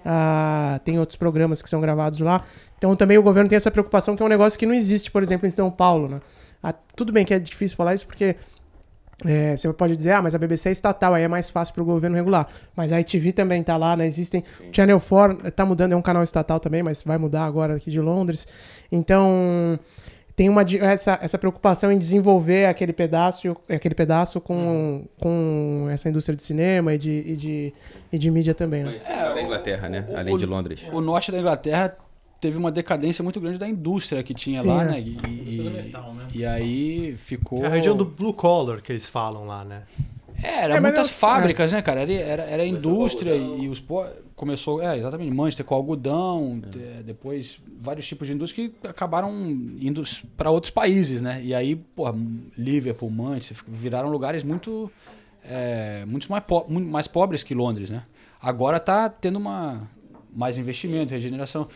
Ah, 0.06 0.79
tem 0.86 1.00
outros 1.00 1.15
programas 1.15 1.62
que 1.63 1.70
são 1.70 1.82
gravados 1.82 2.20
lá. 2.20 2.44
Então 2.77 2.96
também 2.96 3.18
o 3.18 3.24
governo 3.24 3.50
tem 3.50 3.56
essa 3.56 3.72
preocupação, 3.72 4.15
que 4.15 4.22
é 4.22 4.25
um 4.25 4.29
negócio 4.29 4.60
que 4.60 4.65
não 4.65 4.74
existe, 4.75 5.10
por 5.10 5.24
exemplo, 5.24 5.48
em 5.48 5.50
São 5.50 5.72
Paulo, 5.72 6.08
né? 6.08 6.22
Ah, 6.62 6.74
tudo 6.96 7.12
bem 7.12 7.25
que 7.25 7.34
é 7.34 7.39
difícil 7.39 7.75
falar 7.75 7.96
isso 7.96 8.06
porque 8.06 8.36
é, 9.25 9.57
você 9.57 9.71
pode 9.73 9.95
dizer, 9.95 10.13
ah, 10.13 10.21
mas 10.21 10.33
a 10.33 10.38
BBC 10.38 10.69
é 10.69 10.71
estatal, 10.71 11.13
aí 11.13 11.23
é 11.23 11.27
mais 11.27 11.49
fácil 11.49 11.73
para 11.73 11.83
o 11.83 11.85
governo 11.85 12.15
regular. 12.15 12.47
Mas 12.75 12.91
a 12.91 12.99
ITV 12.99 13.33
também 13.33 13.61
tá 13.61 13.75
lá, 13.75 13.95
né? 13.95 14.07
Existem. 14.07 14.43
Channel 14.71 14.99
4 14.99 15.51
tá 15.51 15.65
mudando, 15.65 15.93
é 15.93 15.95
um 15.95 16.01
canal 16.01 16.23
estatal 16.23 16.59
também, 16.59 16.81
mas 16.81 17.03
vai 17.03 17.17
mudar 17.17 17.45
agora 17.45 17.75
aqui 17.75 17.91
de 17.91 17.99
Londres. 17.99 18.47
Então 18.91 19.77
tem 20.39 20.47
uma 20.47 20.61
essa, 20.61 21.19
essa 21.21 21.38
preocupação 21.38 21.91
em 21.91 21.97
desenvolver 21.97 22.65
aquele 22.65 22.93
pedaço, 22.93 23.57
aquele 23.67 23.93
pedaço 23.93 24.39
com, 24.39 25.05
com 25.19 25.89
essa 25.91 26.07
indústria 26.07 26.33
de 26.33 26.43
cinema 26.43 26.93
e 26.93 26.97
de, 26.97 27.23
e 27.27 27.35
de, 27.35 27.73
e 28.13 28.17
de 28.17 28.31
mídia 28.31 28.55
também, 28.55 28.85
né? 28.85 28.97
É, 29.05 29.33
da 29.33 29.41
Inglaterra, 29.41 29.89
né? 29.89 30.07
Além 30.15 30.38
de 30.38 30.45
Londres. 30.45 30.81
O 30.93 31.01
norte 31.01 31.29
da 31.29 31.39
Inglaterra 31.39 31.97
teve 32.39 32.58
uma 32.58 32.72
decadência 32.72 33.24
muito 33.24 33.39
grande 33.39 33.58
da 33.58 33.67
indústria 33.67 34.24
que 34.24 34.34
tinha 34.34 34.62
Sim, 34.62 34.67
lá, 34.67 34.84
é. 34.84 34.86
né? 34.86 35.00
E, 35.01 35.17
e, 35.27 35.91
e 36.36 36.46
aí 36.46 37.15
ficou. 37.17 37.63
É 37.63 37.67
a 37.67 37.69
região 37.69 37.96
do 37.96 38.05
blue 38.05 38.34
collar 38.34 38.81
que 38.81 38.91
eles 38.91 39.08
falam 39.08 39.46
lá, 39.46 39.63
né? 39.63 39.84
É, 40.41 40.62
era 40.63 40.75
É, 40.77 40.79
muitas 40.79 41.08
eu- 41.08 41.13
fábricas, 41.13 41.74
né, 41.74 41.81
cara? 41.81 42.01
Era, 42.01 42.13
era, 42.13 42.43
era 42.43 42.65
indústria 42.65 43.36
e 43.36 43.67
os 43.67 43.81
po... 43.81 44.05
começou, 44.38 44.81
é, 44.81 44.98
exatamente, 44.98 45.34
Manchester 45.34 45.65
com 45.65 45.75
algodão, 45.75 46.62
é, 46.74 47.03
depois 47.03 47.60
vários 47.77 48.08
tipos 48.08 48.25
de 48.25 48.34
indústria 48.34 48.69
que 48.69 48.88
acabaram 48.88 49.29
indo 49.81 50.01
para 50.38 50.50
outros 50.50 50.72
países, 50.72 51.22
né? 51.22 51.41
E 51.43 51.53
aí, 51.53 51.75
porra, 51.75 52.15
Liverpool, 52.58 53.10
Manchester 53.10 53.58
viraram 53.67 54.10
lugares 54.10 54.43
muito 54.46 54.89
é, 55.43 56.05
muito 56.08 56.29
mais, 56.31 56.43
po 56.46 56.65
muito 56.69 56.88
mais 56.88 57.05
pobres 57.08 57.43
que 57.43 57.53
Londres, 57.53 57.89
né? 57.89 58.03
Agora 58.41 58.79
tá 58.79 59.10
tendo 59.10 59.38
uma 59.38 59.89
mais 60.34 60.58
investimento, 60.58 61.13
regeneração. 61.13 61.67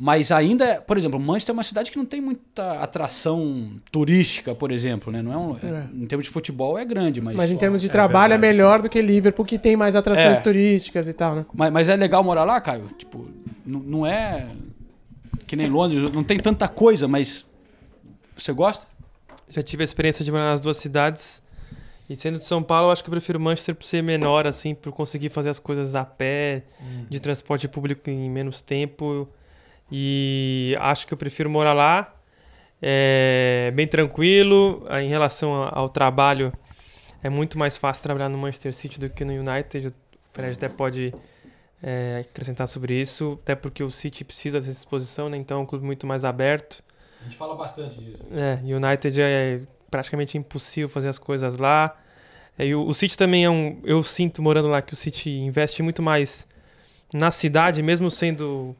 Mas 0.00 0.30
ainda, 0.30 0.80
por 0.80 0.96
exemplo, 0.96 1.18
Manchester 1.18 1.52
é 1.52 1.56
uma 1.56 1.64
cidade 1.64 1.90
que 1.90 1.98
não 1.98 2.06
tem 2.06 2.20
muita 2.20 2.80
atração 2.80 3.72
turística, 3.90 4.54
por 4.54 4.70
exemplo, 4.70 5.12
né? 5.12 5.20
Não 5.20 5.32
é 5.32 5.36
um, 5.36 5.56
É. 5.56 5.86
Em 5.92 6.06
termos 6.06 6.24
de 6.24 6.30
futebol 6.30 6.78
é 6.78 6.84
grande, 6.84 7.20
mas 7.20 7.34
Mas 7.34 7.50
em 7.50 7.56
termos 7.56 7.80
de 7.80 7.88
trabalho 7.88 8.32
é 8.32 8.38
melhor 8.38 8.80
do 8.80 8.88
que 8.88 9.02
Liverpool, 9.02 9.44
que 9.44 9.58
tem 9.58 9.76
mais 9.76 9.96
atrações 9.96 10.38
É. 10.38 10.40
turísticas 10.40 11.08
e 11.08 11.12
tal, 11.12 11.34
né? 11.34 11.46
Mas, 11.52 11.72
mas 11.72 11.88
é 11.88 11.96
legal 11.96 12.22
morar 12.22 12.44
lá, 12.44 12.60
Caio? 12.60 12.88
Tipo, 12.96 13.28
não 13.66 14.06
é 14.06 14.46
que 15.48 15.56
nem 15.56 15.68
Londres, 15.68 16.12
não 16.12 16.22
tem 16.22 16.38
tanta 16.38 16.68
coisa, 16.68 17.08
mas 17.08 17.44
você 18.36 18.52
gosta? 18.52 18.86
Já 19.50 19.62
tive 19.62 19.82
a 19.82 19.84
experiência 19.84 20.24
de 20.24 20.30
morar 20.30 20.50
nas 20.50 20.60
duas 20.60 20.76
cidades. 20.76 21.42
E 22.08 22.14
sendo 22.14 22.38
de 22.38 22.44
São 22.44 22.62
Paulo, 22.62 22.88
eu 22.88 22.92
acho 22.92 23.02
que 23.02 23.10
eu 23.10 23.12
prefiro 23.12 23.40
Manchester 23.40 23.74
por 23.74 23.84
ser 23.84 24.02
menor, 24.02 24.46
assim, 24.46 24.74
por 24.74 24.92
conseguir 24.92 25.28
fazer 25.28 25.48
as 25.48 25.58
coisas 25.58 25.96
a 25.96 26.04
pé, 26.04 26.62
de 27.10 27.18
transporte 27.20 27.66
público 27.66 28.08
em 28.08 28.30
menos 28.30 28.62
tempo. 28.62 29.28
E 29.90 30.76
acho 30.80 31.06
que 31.06 31.14
eu 31.14 31.18
prefiro 31.18 31.48
morar 31.48 31.72
lá. 31.72 32.14
É 32.80 33.72
bem 33.74 33.86
tranquilo. 33.86 34.86
Em 34.90 35.08
relação 35.08 35.68
ao 35.72 35.88
trabalho, 35.88 36.52
é 37.22 37.28
muito 37.28 37.58
mais 37.58 37.76
fácil 37.76 38.02
trabalhar 38.02 38.28
no 38.28 38.38
Manchester 38.38 38.74
City 38.74 39.00
do 39.00 39.10
que 39.10 39.24
no 39.24 39.32
United. 39.32 39.88
O 39.88 39.92
Fred 40.30 40.56
até 40.56 40.68
pode 40.68 41.12
é, 41.82 42.24
acrescentar 42.28 42.68
sobre 42.68 43.00
isso, 43.00 43.38
até 43.42 43.54
porque 43.54 43.82
o 43.82 43.90
City 43.90 44.24
precisa 44.24 44.60
dessa 44.60 44.72
exposição, 44.72 45.28
né? 45.28 45.36
Então 45.36 45.58
é 45.58 45.62
um 45.62 45.66
clube 45.66 45.84
muito 45.84 46.06
mais 46.06 46.24
aberto. 46.24 46.84
A 47.20 47.24
gente 47.24 47.36
fala 47.36 47.56
bastante 47.56 47.98
disso. 47.98 48.24
É, 48.32 48.60
United 48.62 49.20
é 49.20 49.60
praticamente 49.90 50.36
impossível 50.38 50.88
fazer 50.88 51.08
as 51.08 51.18
coisas 51.18 51.56
lá. 51.56 51.96
É, 52.58 52.66
e 52.66 52.74
o, 52.74 52.86
o 52.86 52.94
City 52.94 53.16
também 53.16 53.44
é 53.44 53.50
um. 53.50 53.80
Eu 53.84 54.02
sinto 54.02 54.42
morando 54.42 54.68
lá 54.68 54.82
que 54.82 54.92
o 54.92 54.96
City 54.96 55.30
investe 55.30 55.82
muito 55.82 56.02
mais 56.02 56.46
na 57.12 57.30
cidade, 57.30 57.82
mesmo 57.82 58.10
sendo 58.10 58.76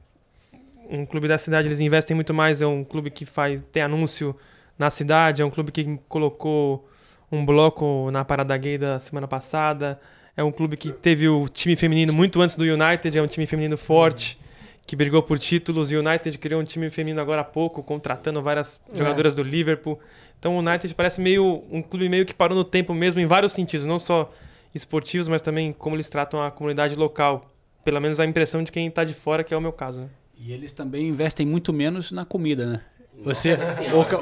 um 0.88 1.04
clube 1.04 1.28
da 1.28 1.38
cidade, 1.38 1.68
eles 1.68 1.80
investem 1.80 2.14
muito 2.14 2.32
mais. 2.32 2.62
É 2.62 2.66
um 2.66 2.82
clube 2.82 3.10
que 3.10 3.26
faz 3.26 3.62
tem 3.70 3.82
anúncio 3.82 4.34
na 4.78 4.90
cidade, 4.90 5.42
é 5.42 5.44
um 5.44 5.50
clube 5.50 5.72
que 5.72 5.98
colocou 6.08 6.88
um 7.30 7.44
bloco 7.44 8.10
na 8.10 8.24
parada 8.24 8.56
gay 8.56 8.78
da 8.78 8.98
semana 8.98 9.28
passada. 9.28 10.00
É 10.36 10.42
um 10.42 10.52
clube 10.52 10.76
que 10.76 10.92
teve 10.92 11.28
o 11.28 11.48
time 11.48 11.74
feminino 11.74 12.12
muito 12.12 12.40
antes 12.40 12.56
do 12.56 12.64
United, 12.64 13.18
é 13.18 13.20
um 13.20 13.26
time 13.26 13.44
feminino 13.44 13.76
forte, 13.76 14.38
que 14.86 14.94
brigou 14.94 15.20
por 15.20 15.36
títulos. 15.38 15.90
O 15.90 15.96
United 15.96 16.38
criou 16.38 16.60
um 16.60 16.64
time 16.64 16.88
feminino 16.88 17.20
agora 17.20 17.40
há 17.40 17.44
pouco, 17.44 17.82
contratando 17.82 18.40
várias 18.40 18.80
jogadoras 18.94 19.34
do 19.34 19.42
Liverpool. 19.42 19.98
Então 20.38 20.56
o 20.56 20.60
United 20.60 20.94
parece 20.94 21.20
meio 21.20 21.64
um 21.70 21.82
clube 21.82 22.08
meio 22.08 22.24
que 22.24 22.32
parou 22.32 22.56
no 22.56 22.64
tempo 22.64 22.94
mesmo 22.94 23.20
em 23.20 23.26
vários 23.26 23.52
sentidos, 23.52 23.84
não 23.84 23.98
só 23.98 24.32
esportivos, 24.72 25.28
mas 25.28 25.42
também 25.42 25.72
como 25.72 25.96
eles 25.96 26.08
tratam 26.08 26.40
a 26.40 26.50
comunidade 26.50 26.94
local. 26.94 27.52
Pelo 27.84 28.00
menos 28.00 28.20
a 28.20 28.24
impressão 28.24 28.62
de 28.62 28.70
quem 28.70 28.86
está 28.86 29.02
de 29.02 29.14
fora, 29.14 29.42
que 29.42 29.52
é 29.52 29.56
o 29.56 29.60
meu 29.60 29.72
caso. 29.72 30.02
Né? 30.02 30.08
E 30.38 30.52
eles 30.52 30.72
também 30.72 31.08
investem 31.08 31.44
muito 31.46 31.72
menos 31.72 32.12
na 32.12 32.24
comida, 32.24 32.66
né? 32.66 32.80
Você, 33.24 33.58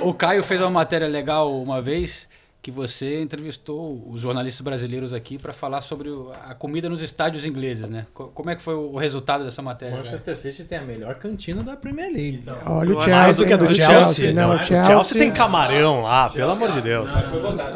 o, 0.02 0.08
o 0.08 0.14
Caio 0.14 0.42
fez 0.42 0.58
uma 0.60 0.70
matéria 0.70 1.06
legal 1.06 1.54
uma 1.62 1.82
vez 1.82 2.26
que 2.62 2.70
você 2.70 3.20
entrevistou 3.20 4.02
os 4.10 4.22
jornalistas 4.22 4.60
brasileiros 4.64 5.12
aqui 5.14 5.38
para 5.38 5.52
falar 5.52 5.80
sobre 5.82 6.08
o- 6.08 6.32
a 6.48 6.52
comida 6.54 6.88
nos 6.88 7.00
estádios 7.00 7.44
ingleses, 7.46 7.88
né? 7.88 8.06
Co- 8.12 8.28
Como 8.34 8.50
é 8.50 8.56
que 8.56 8.62
foi 8.62 8.74
o 8.74 8.96
resultado 8.96 9.44
dessa 9.44 9.62
matéria? 9.62 9.98
Manchester 9.98 10.36
City 10.36 10.64
tem 10.64 10.78
a 10.78 10.82
melhor 10.82 11.14
cantina 11.16 11.62
da 11.62 11.76
Premier 11.76 12.10
League. 12.10 12.42
Olha 12.64 12.90
o 12.96 13.02
Chelsea. 13.02 13.16
Mais 13.16 13.36
do 13.36 13.46
que 13.46 13.52
a 13.52 13.56
do 13.56 13.66
o 13.66 13.74
Chelsea. 13.74 14.32
Não, 14.32 14.50
o 14.50 14.54
O 14.54 14.64
Chelsea. 14.64 14.86
Chelsea 14.86 15.18
tem 15.20 15.30
camarão 15.30 16.02
lá, 16.02 16.28
pelo 16.30 16.50
amor 16.50 16.72
de 16.72 16.80
Deus. 16.80 17.12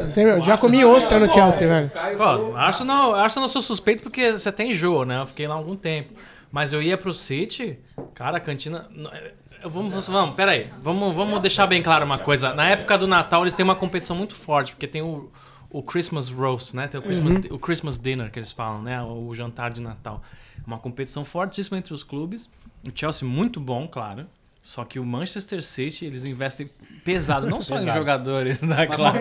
Você- 0.07 0.23
eu 0.25 0.41
já 0.41 0.57
comi 0.57 0.83
ostra 0.83 1.19
no 1.19 1.31
Chelsea, 1.31 1.67
velho. 1.67 1.91
Pô, 2.17 2.55
Arsenal, 2.57 3.13
Arsenal 3.13 3.45
eu 3.45 3.49
sou 3.53 3.61
suspeito 3.61 4.01
porque 4.03 4.33
você 4.33 4.51
tem 4.51 4.71
enjoo, 4.71 5.05
né? 5.05 5.21
Eu 5.21 5.27
fiquei 5.27 5.47
lá 5.47 5.53
há 5.53 5.57
algum 5.57 5.75
tempo. 5.75 6.13
Mas 6.51 6.73
eu 6.73 6.81
ia 6.81 6.97
pro 6.97 7.13
City, 7.13 7.79
cara, 8.13 8.37
a 8.37 8.39
cantina. 8.39 8.89
eu- 8.95 9.69
Vamos, 9.69 10.07
vamos, 10.07 10.35
peraí. 10.35 10.71
Vamos, 10.81 11.15
vamos 11.15 11.39
deixar 11.39 11.67
bem 11.67 11.83
claro 11.83 12.03
uma 12.03 12.17
coisa. 12.17 12.51
Na 12.55 12.67
época 12.67 12.97
do 12.97 13.05
Natal, 13.05 13.43
eles 13.43 13.53
têm 13.53 13.63
uma 13.63 13.75
competição 13.75 14.15
muito 14.15 14.33
forte, 14.35 14.71
porque 14.71 14.87
tem 14.87 15.03
o, 15.03 15.31
o 15.69 15.83
Christmas 15.83 16.29
Roast, 16.29 16.75
né? 16.75 16.87
Tem 16.87 16.99
o 16.99 17.03
Christmas, 17.03 17.35
o 17.51 17.59
Christmas 17.59 17.99
Dinner 17.99 18.31
que 18.31 18.39
eles 18.39 18.51
falam, 18.51 18.81
né? 18.81 18.99
O, 19.03 19.27
o 19.27 19.35
jantar 19.35 19.69
de 19.71 19.79
Natal. 19.79 20.23
Uma 20.65 20.79
competição 20.79 21.23
fortíssima 21.23 21.77
entre 21.77 21.93
os 21.93 22.03
clubes. 22.03 22.49
O 22.83 22.89
Chelsea 22.93 23.27
muito 23.27 23.59
bom, 23.59 23.87
claro. 23.87 24.25
Só 24.63 24.83
que 24.83 24.97
o 24.99 25.05
Manchester 25.05 25.61
City, 25.63 26.05
eles 26.05 26.25
investem 26.25 26.67
pesado, 27.05 27.47
não 27.47 27.61
só 27.61 27.77
em 27.77 27.81
jogadores 27.93 28.59
da 28.61 28.87
classe. 28.87 29.19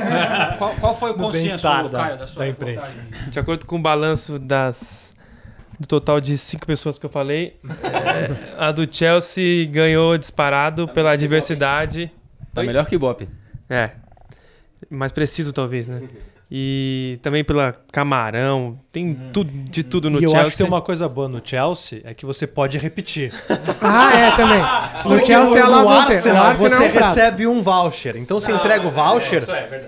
Qual, 0.56 0.74
qual 0.76 0.94
foi 0.94 1.10
o 1.10 1.14
consenso, 1.14 1.58
Caio, 1.98 2.18
da 2.18 2.26
sua 2.26 2.44
da 2.44 2.48
imprensa. 2.48 2.94
De 3.28 3.38
acordo 3.38 3.66
com 3.66 3.76
o 3.78 3.82
balanço 3.82 4.38
das 4.38 5.14
do 5.80 5.86
total 5.86 6.20
de 6.20 6.36
cinco 6.36 6.66
pessoas 6.66 6.98
que 6.98 7.06
eu 7.06 7.10
falei, 7.10 7.58
é, 7.64 8.58
a 8.58 8.70
do 8.70 8.86
Chelsea 8.92 9.66
ganhou 9.66 10.18
disparado 10.18 10.86
pela 10.86 11.16
diversidade. 11.16 12.12
Tá 12.52 12.62
melhor 12.62 12.84
que 12.84 12.96
Ibope. 12.96 13.26
É. 13.66 13.92
Mais 14.90 15.10
preciso, 15.10 15.54
talvez, 15.54 15.88
né? 15.88 16.02
E 16.52 17.18
também 17.22 17.44
pela 17.44 17.72
Camarão. 17.92 18.78
Tem 18.92 19.16
tudo, 19.32 19.52
de 19.52 19.84
tudo 19.84 20.10
no 20.10 20.18
e 20.20 20.24
eu 20.24 20.30
Chelsea. 20.30 20.40
acho 20.48 20.50
que 20.50 20.56
tem 20.56 20.66
uma 20.66 20.80
coisa 20.82 21.08
boa 21.08 21.28
no 21.28 21.40
Chelsea, 21.44 22.00
é 22.04 22.12
que 22.12 22.26
você 22.26 22.44
pode 22.44 22.76
repetir. 22.76 23.32
Ah, 23.80 24.12
é, 24.16 24.30
também. 24.32 24.60
No 25.04 25.10
Porque 25.16 25.26
Chelsea, 25.26 25.64
no, 25.64 25.70
lá 25.70 26.02
no 26.02 26.06
ter. 26.08 26.14
Arsenal, 26.16 26.42
No 26.44 26.50
Arsenal 26.50 26.70
você 26.78 26.84
é 26.84 26.88
um 26.88 26.92
recebe 27.08 27.46
um 27.46 27.62
voucher. 27.62 28.16
Então 28.16 28.38
você 28.40 28.52
entrega 28.52 28.86
o 28.86 28.90
voucher, 28.90 29.42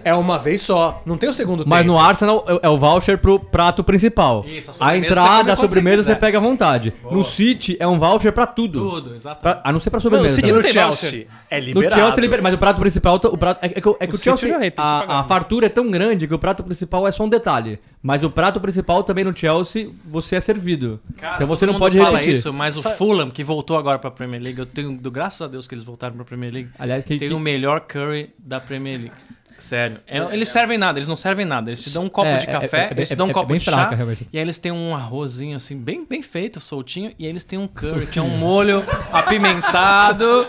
é, 0.05 0.15
uma 0.15 0.39
vez 0.39 0.63
só. 0.63 1.03
Não 1.05 1.19
tem 1.19 1.29
o 1.29 1.35
segundo 1.35 1.65
Mas 1.67 1.81
tempo. 1.81 1.93
no 1.93 1.99
Arsenal 1.99 2.45
é- 2.49 2.67
é 2.67 2.69
o 2.69 2.79
voucher 2.79 3.19
pro 3.19 3.39
prato 3.41 3.83
principal. 3.85 4.45
Isso, 4.47 4.71
a 4.71 4.73
a, 4.73 4.75
sobremesa 4.75 5.01
você 5.05 5.07
entrada, 5.13 5.53
a 5.53 5.57
você 5.57 5.63
sobremesa 5.63 6.03
você, 6.03 6.09
quiser. 6.11 6.21
pega 6.21 6.39
à 6.39 6.41
vontade. 6.41 6.95
No 7.11 7.25
City 7.25 7.77
é 7.79 7.87
um 7.87 7.99
voucher 7.99 8.33
pra 8.33 8.47
tudo. 8.47 8.81
Tudo, 8.89 9.15
exatamente. 9.15 9.43
Pra- 9.43 9.61
a 9.69 9.73
não 9.73 9.81
ser 9.81 9.91
pra 9.91 9.99
Não, 9.99 10.03
sobremesa. 10.03 10.37
também. 10.41 10.53
no 10.55 10.63
tem 10.63 10.73
Chelsea 10.73 11.27
é 11.51 11.61
No 11.61 11.67
liberado. 11.67 11.95
Chelsea 12.01 12.21
libera, 12.21 12.41
mas 12.43 12.55
o 12.55 12.59
prato 12.59 12.81
principal, 12.81 13.17
o 13.23 13.37
prato 13.37 13.59
é, 13.63 13.67
é 13.67 13.81
que, 13.81 13.89
o- 13.89 13.97
é 14.01 14.07
que 14.07 14.15
o, 14.15 14.19
City 14.19 14.39
Chelsea, 14.39 14.73
a, 14.79 15.21
a 15.21 15.25
fartura 15.25 15.67
é 15.67 15.69
tão 15.69 15.91
grande 15.91 16.27
que 16.27 16.33
o 16.35 16.39
prato 16.39 16.52
principal 16.61 17.07
é 17.07 17.13
só 17.13 17.23
um 17.23 17.29
detalhe. 17.29 17.79
Mas 18.03 18.25
o 18.25 18.29
prato 18.29 18.61
principal 18.61 19.05
também 19.05 19.23
no 19.23 19.37
Chelsea 19.37 19.91
você 20.05 20.35
é 20.35 20.41
servido. 20.41 20.99
Cara, 21.17 21.37
então 21.37 21.47
você 21.47 21.65
não 21.65 21.79
pode 21.79 21.97
fala 21.97 22.19
repetir. 22.19 22.33
isso, 22.33 22.53
mas 22.53 22.77
o 22.77 22.83
Fulham, 22.97 23.31
que 23.31 23.45
voltou 23.45 23.79
agora 23.79 23.97
pra 23.97 24.11
Premier 24.11 24.43
League, 24.43 24.59
eu 24.59 24.67
tenho, 24.67 24.99
do, 24.99 25.09
graças 25.09 25.41
a 25.41 25.47
Deus 25.47 25.69
que 25.69 25.75
eles 25.75 25.85
voltaram 25.85 26.17
pra 26.17 26.25
Premier 26.25 26.53
League, 26.53 26.71
Aliás, 26.77 27.05
que, 27.05 27.17
tem 27.17 27.29
que- 27.29 27.35
o 27.35 27.39
melhor 27.39 27.83
curry 27.83 28.31
da 28.37 28.59
Premier 28.59 28.99
League. 29.03 29.15
Sério. 29.63 29.99
É- 30.09 30.19
eles 30.33 30.49
servem 30.49 30.77
nada, 30.77 30.99
eles 30.99 31.07
não 31.07 31.15
servem 31.15 31.47
nada. 31.47 31.71
Eles 31.71 31.83
te 31.83 31.91
dão 31.91 32.05
um 32.05 32.09
copo 32.09 32.29
É, 32.29 32.37
de 32.39 32.49
é- 32.49 32.53
café, 32.53 32.77
é- 32.77 32.81
é- 32.89 32.91
eles 32.93 33.09
te 33.09 33.13
é- 33.13 33.17
dão 33.17 33.29
um 33.29 33.31
é 33.31 33.33
copo 33.33 33.53
de 33.57 33.61
chá. 33.61 33.71
fraca. 33.71 34.17
E 34.33 34.37
aí 34.37 34.43
eles 34.43 34.59
têm 34.59 34.73
um 34.73 34.95
arrozinho 34.95 35.57
assim, 35.57 35.77
bem, 35.77 36.05
bem 36.05 36.21
feito, 36.21 36.59
soltinho. 36.59 37.13
E 37.19 37.25
aí 37.25 37.31
eles 37.31 37.45
têm 37.45 37.59
um 37.59 37.69
curry, 37.69 38.07
que 38.07 38.19
é 38.19 38.23
um 38.23 38.29
molho 38.37 38.83
apimentado. 39.13 40.47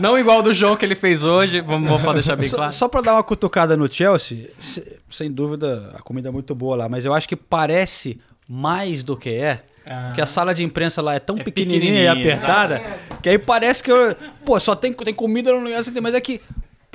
não 0.00 0.18
igual 0.18 0.42
do 0.42 0.52
João 0.54 0.76
que 0.76 0.84
ele 0.84 0.94
fez 0.94 1.22
hoje. 1.24 1.60
Vamos, 1.60 2.00
vou 2.00 2.14
deixar 2.14 2.36
bem 2.36 2.48
Só, 2.48 2.56
claro. 2.56 2.72
só 2.72 2.88
pra 2.88 3.00
dar 3.00 3.14
uma 3.14 3.22
cutucada 3.22 3.76
no 3.76 3.92
Chelsea, 3.92 4.48
se- 4.58 5.00
sem 5.08 5.30
dúvida 5.30 5.92
a 5.94 6.02
comida 6.02 6.28
é 6.28 6.32
muito 6.32 6.54
boa 6.54 6.76
lá, 6.76 6.88
mas 6.88 7.04
eu 7.04 7.14
acho 7.14 7.28
que 7.28 7.36
parece 7.36 8.18
mais 8.48 9.02
do 9.02 9.16
que 9.16 9.30
é. 9.30 9.60
Porque 10.08 10.20
a 10.20 10.26
sala 10.26 10.52
de 10.52 10.64
imprensa 10.64 11.00
lá 11.00 11.14
é 11.14 11.20
tão 11.20 11.38
É 11.38 11.44
pequenininha, 11.44 11.78
e 11.78 12.08
pequenininha, 12.08 12.12
apertada 12.12 12.82
que 13.22 13.28
aí 13.28 13.38
parece 13.38 13.80
que 13.82 13.90
eu, 13.92 14.16
pô, 14.44 14.58
só 14.58 14.74
tem, 14.74 14.92
tem 14.92 15.14
comida 15.14 15.52
no 15.52 15.60
lugar 15.60 15.78
assim, 15.78 15.92
mas 16.02 16.12
é 16.12 16.20
que, 16.20 16.40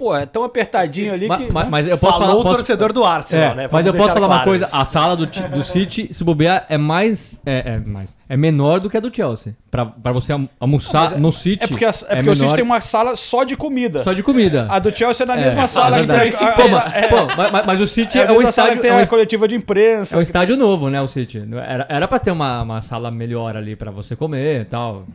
pô, 0.02 0.16
é 0.16 0.26
tão 0.26 0.44
apertadinho 0.44 1.14
ali 1.14 1.30
que 1.30 1.54
ma- 1.54 1.66
mas 1.66 1.88
eu 1.88 1.96
posso 1.96 2.14
Falou 2.14 2.28
falar, 2.28 2.40
o 2.40 2.44
posso- 2.44 2.56
torcedor 2.56 2.92
do 2.92 3.04
Arsenal, 3.06 3.52
É, 3.52 3.56
né? 3.56 3.62
mas 3.64 3.72
Vamos 3.72 3.86
eu 3.86 3.94
posso 3.94 4.14
falar 4.16 4.26
uma 4.26 4.36
claro 4.38 4.50
coisa, 4.50 4.66
isso. 4.66 4.76
a 4.76 4.84
sala 4.86 5.16
do, 5.16 5.28
do 5.28 5.64
City, 5.64 6.10
se 6.12 6.24
bobear, 6.24 6.66
é 6.70 6.78
mais, 6.78 7.40
é, 7.46 7.74
é 7.76 7.80
mais, 7.80 8.18
é 8.28 8.36
menor 8.36 8.80
do 8.80 8.90
que 8.90 8.98
a 8.98 9.00
do 9.00 9.16
Chelsea. 9.16 9.56
Pra, 9.70 9.86
pra 9.86 10.12
você 10.12 10.34
alm- 10.34 10.48
almoçar 10.60 11.18
no 11.20 11.32
City, 11.32 11.64
é 11.64 11.68
porque, 11.68 11.86
a- 11.86 11.90
é 11.90 12.16
porque 12.16 12.30
o 12.30 12.34
City 12.36 12.46
menor 12.46 12.56
tem 12.56 12.64
uma 12.66 12.82
sala 12.82 13.16
só 13.16 13.44
de 13.44 13.56
comida. 13.56 14.04
só 14.04 14.12
de 14.12 14.24
comida. 14.24 14.66
A 14.70 14.80
do 14.80 14.94
Chelsea 14.98 15.24
é 15.24 15.28
na 15.28 15.36
É, 15.38 15.44
mesma 15.44 15.64
é 15.64 15.68
sala 15.68 16.02
que 16.02 16.08
tem 16.08 16.32
Pô, 16.32 16.70
mas, 16.70 16.94
é- 16.96 17.08
pô, 17.08 17.26
mas- 17.38 17.52
mas- 17.52 17.66
mas 17.68 17.80
o 17.82 17.88
City 17.88 18.18
é 18.18 18.24
é, 18.24 18.26
um 18.26 18.28
sala 18.38 18.44
estádio, 18.44 18.74
que 18.78 18.82
tem 18.82 18.90
é 18.92 18.94
um 18.96 18.98
a 18.98 19.02
es- 19.04 19.10
coletiva 19.10 19.48
de 19.48 19.56
imprensa. 19.56 20.16
é 20.16 20.20
um 20.20 20.22
estádio 20.22 20.58
novo, 20.58 20.90
né, 20.90 21.00
o 21.02 21.08
City. 21.08 21.44
Era, 21.66 21.86
era 21.88 22.08
pra 22.08 22.18
ter 22.20 22.32
uma, 22.32 22.64
uma 22.64 22.82
sala 22.82 23.12
melhor 23.12 23.56
ali 23.56 23.76
pra 23.76 23.92
você 23.92 24.16
comer 24.16 24.62
e 24.62 24.66
tal. 24.66 25.06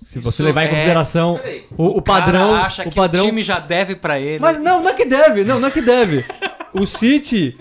Se 0.00 0.18
você 0.18 0.28
Isso 0.28 0.42
levar 0.44 0.64
em 0.64 0.66
é- 0.66 0.70
consideração 0.70 1.38
o, 1.76 1.98
o 1.98 2.02
padrão, 2.02 2.52
cara 2.52 2.66
acha 2.66 2.82
o 2.82 2.90
que 2.90 2.96
padrão 2.96 3.24
o 3.24 3.26
time 3.28 3.42
já 3.42 3.58
deve 3.58 3.94
pra 3.94 4.18
ele. 4.18 4.38
Mas 4.40 4.58
não, 4.58 4.82
não 4.82 4.90
é 4.90 4.94
que 4.94 5.04
deve, 5.04 5.44
não, 5.44 5.60
não 5.60 5.68
é 5.68 5.70
que 5.70 5.82
deve. 5.82 6.24
O 6.72 6.86
City. 6.86 7.56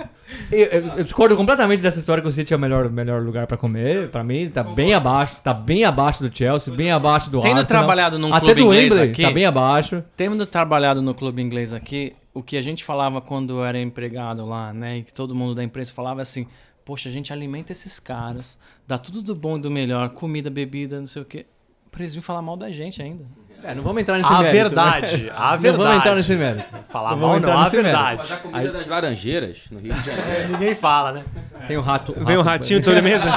Eu, 0.52 0.60
eu- 0.66 0.88
eu 0.98 1.04
discordo 1.04 1.36
completamente 1.36 1.82
dessa 1.82 1.98
história 2.00 2.22
que 2.22 2.30
o 2.30 2.32
City 2.32 2.54
é 2.54 2.56
o 2.56 2.60
melhor, 2.60 2.90
melhor 2.90 3.22
lugar 3.22 3.46
pra 3.48 3.58
comer. 3.58 4.10
Pra 4.10 4.24
mim, 4.24 4.48
tá 4.50 4.64
bem 4.64 4.94
abaixo. 4.94 5.38
Tá 5.44 5.54
bem 5.54 5.84
abaixo 5.84 6.22
do 6.24 6.36
Chelsea, 6.36 6.74
bem 6.74 6.92
abaixo 6.92 7.30
do 7.30 7.42
Tendo 7.42 7.60
Arsenal. 7.60 7.82
trabalhado 7.84 8.18
num 8.20 8.28
Até 8.34 8.40
clube 8.46 8.62
do 8.62 8.68
inglês 8.68 8.92
Wembley, 8.92 9.10
aqui- 9.12 9.24
tá 9.24 9.32
bem 9.32 9.46
abaixo. 9.46 10.04
Tendo 10.16 10.46
trabalhado 10.46 11.02
no 11.02 11.14
clube 11.16 11.42
inglês 11.42 11.74
aqui, 11.74 12.14
o 12.34 12.42
que 12.44 12.56
a 12.58 12.62
gente 12.62 12.84
falava 12.84 13.20
quando 13.20 13.64
era 13.64 13.80
empregado 13.80 14.46
lá, 14.46 14.72
né? 14.72 15.00
E 15.00 15.04
que 15.04 15.14
todo 15.14 15.34
mundo 15.36 15.56
da 15.56 15.64
imprensa 15.64 15.94
falava 15.94 16.22
assim: 16.22 16.46
Poxa, 16.86 17.10
a 17.10 17.12
gente 17.12 17.34
alimenta 17.34 17.72
esses 17.72 18.00
caras, 18.00 18.58
dá 18.88 18.98
tudo 18.98 19.22
do 19.22 19.36
bom 19.36 19.58
e 19.58 19.62
do 19.62 19.70
melhor, 19.72 20.10
comida, 20.10 20.50
bebida, 20.50 21.00
não 21.00 21.08
sei 21.08 21.22
o 21.22 21.26
quê. 21.26 21.46
Pra 21.92 22.02
eles 22.02 22.14
virem 22.14 22.22
falar 22.24 22.42
mal 22.42 22.56
da 22.58 22.70
gente 22.70 23.02
ainda. 23.02 23.26
É, 23.64 23.76
não 23.76 23.84
vamos 23.84 24.02
entrar 24.02 24.18
nesse 24.18 24.32
A 24.32 24.38
mérito. 24.40 24.54
verdade, 24.54 25.24
né? 25.24 25.30
a 25.36 25.52
Não 25.52 25.58
verdade. 25.60 25.84
vamos 25.84 25.98
entrar 26.00 26.16
nesse 26.16 26.36
mérito. 26.36 26.76
Falar 26.90 27.10
Não 27.12 27.18
mal 27.18 27.30
vamos 27.32 27.42
não, 27.42 27.50
entrar 27.50 27.54
a 27.54 27.58
mérito. 27.60 27.84
verdade. 27.84 28.18
Mas 28.20 28.32
a 28.32 28.38
comida 28.38 28.72
das 28.72 28.88
laranjeiras 28.88 29.58
no 29.70 29.80
Rio 29.80 29.94
de 29.94 30.02
Janeiro. 30.06 30.32
É, 30.32 30.48
Ninguém 30.48 30.76
fala, 30.76 31.12
né? 31.12 31.26
Tem 31.68 31.78
um 31.78 31.82
rato. 31.82 32.14
Vem 32.26 32.38
um 32.38 32.42
ratinho 32.42 32.80
de 32.80 32.86
sobremesa. 32.86 33.30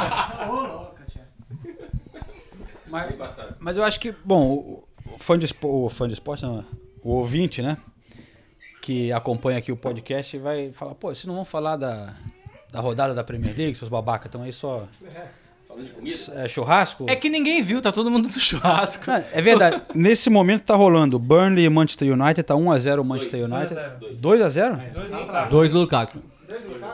Mas, 2.87 3.15
mas 3.59 3.77
eu 3.77 3.83
acho 3.85 3.99
que, 3.99 4.13
bom, 4.25 4.85
o, 5.07 5.19
fã 5.19 5.39
de 5.39 5.47
espo- 5.47 5.87
o 5.87 5.89
fã 5.89 6.07
de 6.07 6.15
esporte, 6.15 6.43
não, 6.45 6.65
o 7.03 7.13
ouvinte, 7.15 7.63
né? 7.63 7.77
Que 8.83 9.13
acompanha 9.13 9.59
aqui 9.59 9.73
o 9.73 9.77
podcast 9.77 10.37
vai 10.39 10.73
falar, 10.73 10.95
pô, 10.95 11.09
vocês 11.09 11.25
não 11.25 11.35
vão 11.35 11.45
falar 11.45 11.77
da, 11.77 12.13
da 12.71 12.81
rodada 12.81 13.15
da 13.15 13.25
Premier 13.25 13.57
League, 13.57 13.75
seus 13.77 13.89
babacas, 13.89 14.27
estão 14.27 14.43
aí 14.43 14.53
só. 14.53 14.87
É, 15.05 15.27
churrasco? 16.49 17.07
É 17.09 17.17
que 17.17 17.29
ninguém 17.29 17.63
viu, 17.63 17.81
tá 17.81 17.93
todo 17.93 18.11
mundo 18.11 18.29
do 18.29 18.41
churrasco. 18.41 19.11
Não, 19.11 19.25
é 19.33 19.43
verdade. 19.43 19.83
Nesse 19.95 20.29
momento 20.31 20.65
tá 20.65 20.75
rolando 20.75 21.19
Burnley 21.19 21.65
e 21.65 21.69
Manchester 21.69 22.13
United, 22.13 22.43
tá 22.43 22.55
1x0 22.55 23.01
o 23.01 23.05
Manchester 23.05 23.45
United. 23.45 23.75
2x0? 24.21 25.49
Dois 25.49 25.71
do 25.71 25.81
Lukaku. 25.81 26.19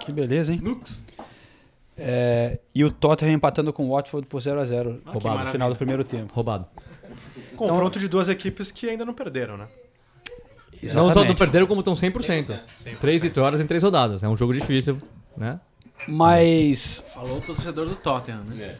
Que 0.00 0.12
beleza, 0.12 0.52
hein? 0.52 0.60
É, 1.96 2.60
e 2.72 2.84
o 2.84 2.92
Tottenham 2.92 3.34
empatando 3.34 3.72
com 3.72 3.88
o 3.88 3.90
Watford 3.90 4.26
por 4.28 4.40
0x0 4.40 5.00
Roubado. 5.04 5.44
no 5.44 5.50
final 5.50 5.68
do 5.68 5.76
primeiro 5.76 6.04
tempo. 6.04 6.32
Roubado. 6.32 6.66
Confronto 7.56 7.98
de 7.98 8.06
duas 8.06 8.28
equipes 8.28 8.70
que 8.70 8.88
ainda 8.88 9.04
não 9.04 9.12
perderam, 9.12 9.56
né? 9.56 9.66
Não 10.80 11.12
só 11.12 11.24
não 11.24 11.34
perderam, 11.34 11.66
como 11.66 11.80
estão 11.80 11.94
100%. 11.94 12.60
Três 13.00 13.20
vitórias 13.20 13.60
em 13.60 13.66
três 13.66 13.82
rodadas. 13.82 14.22
É 14.22 14.28
um 14.28 14.36
jogo 14.36 14.54
difícil, 14.54 15.00
né? 15.36 15.58
Mas 16.06 17.02
Falou 17.12 17.38
o 17.38 17.40
torcedor 17.40 17.87
do 17.87 17.96
Tottenham, 17.96 18.42
né? 18.44 18.74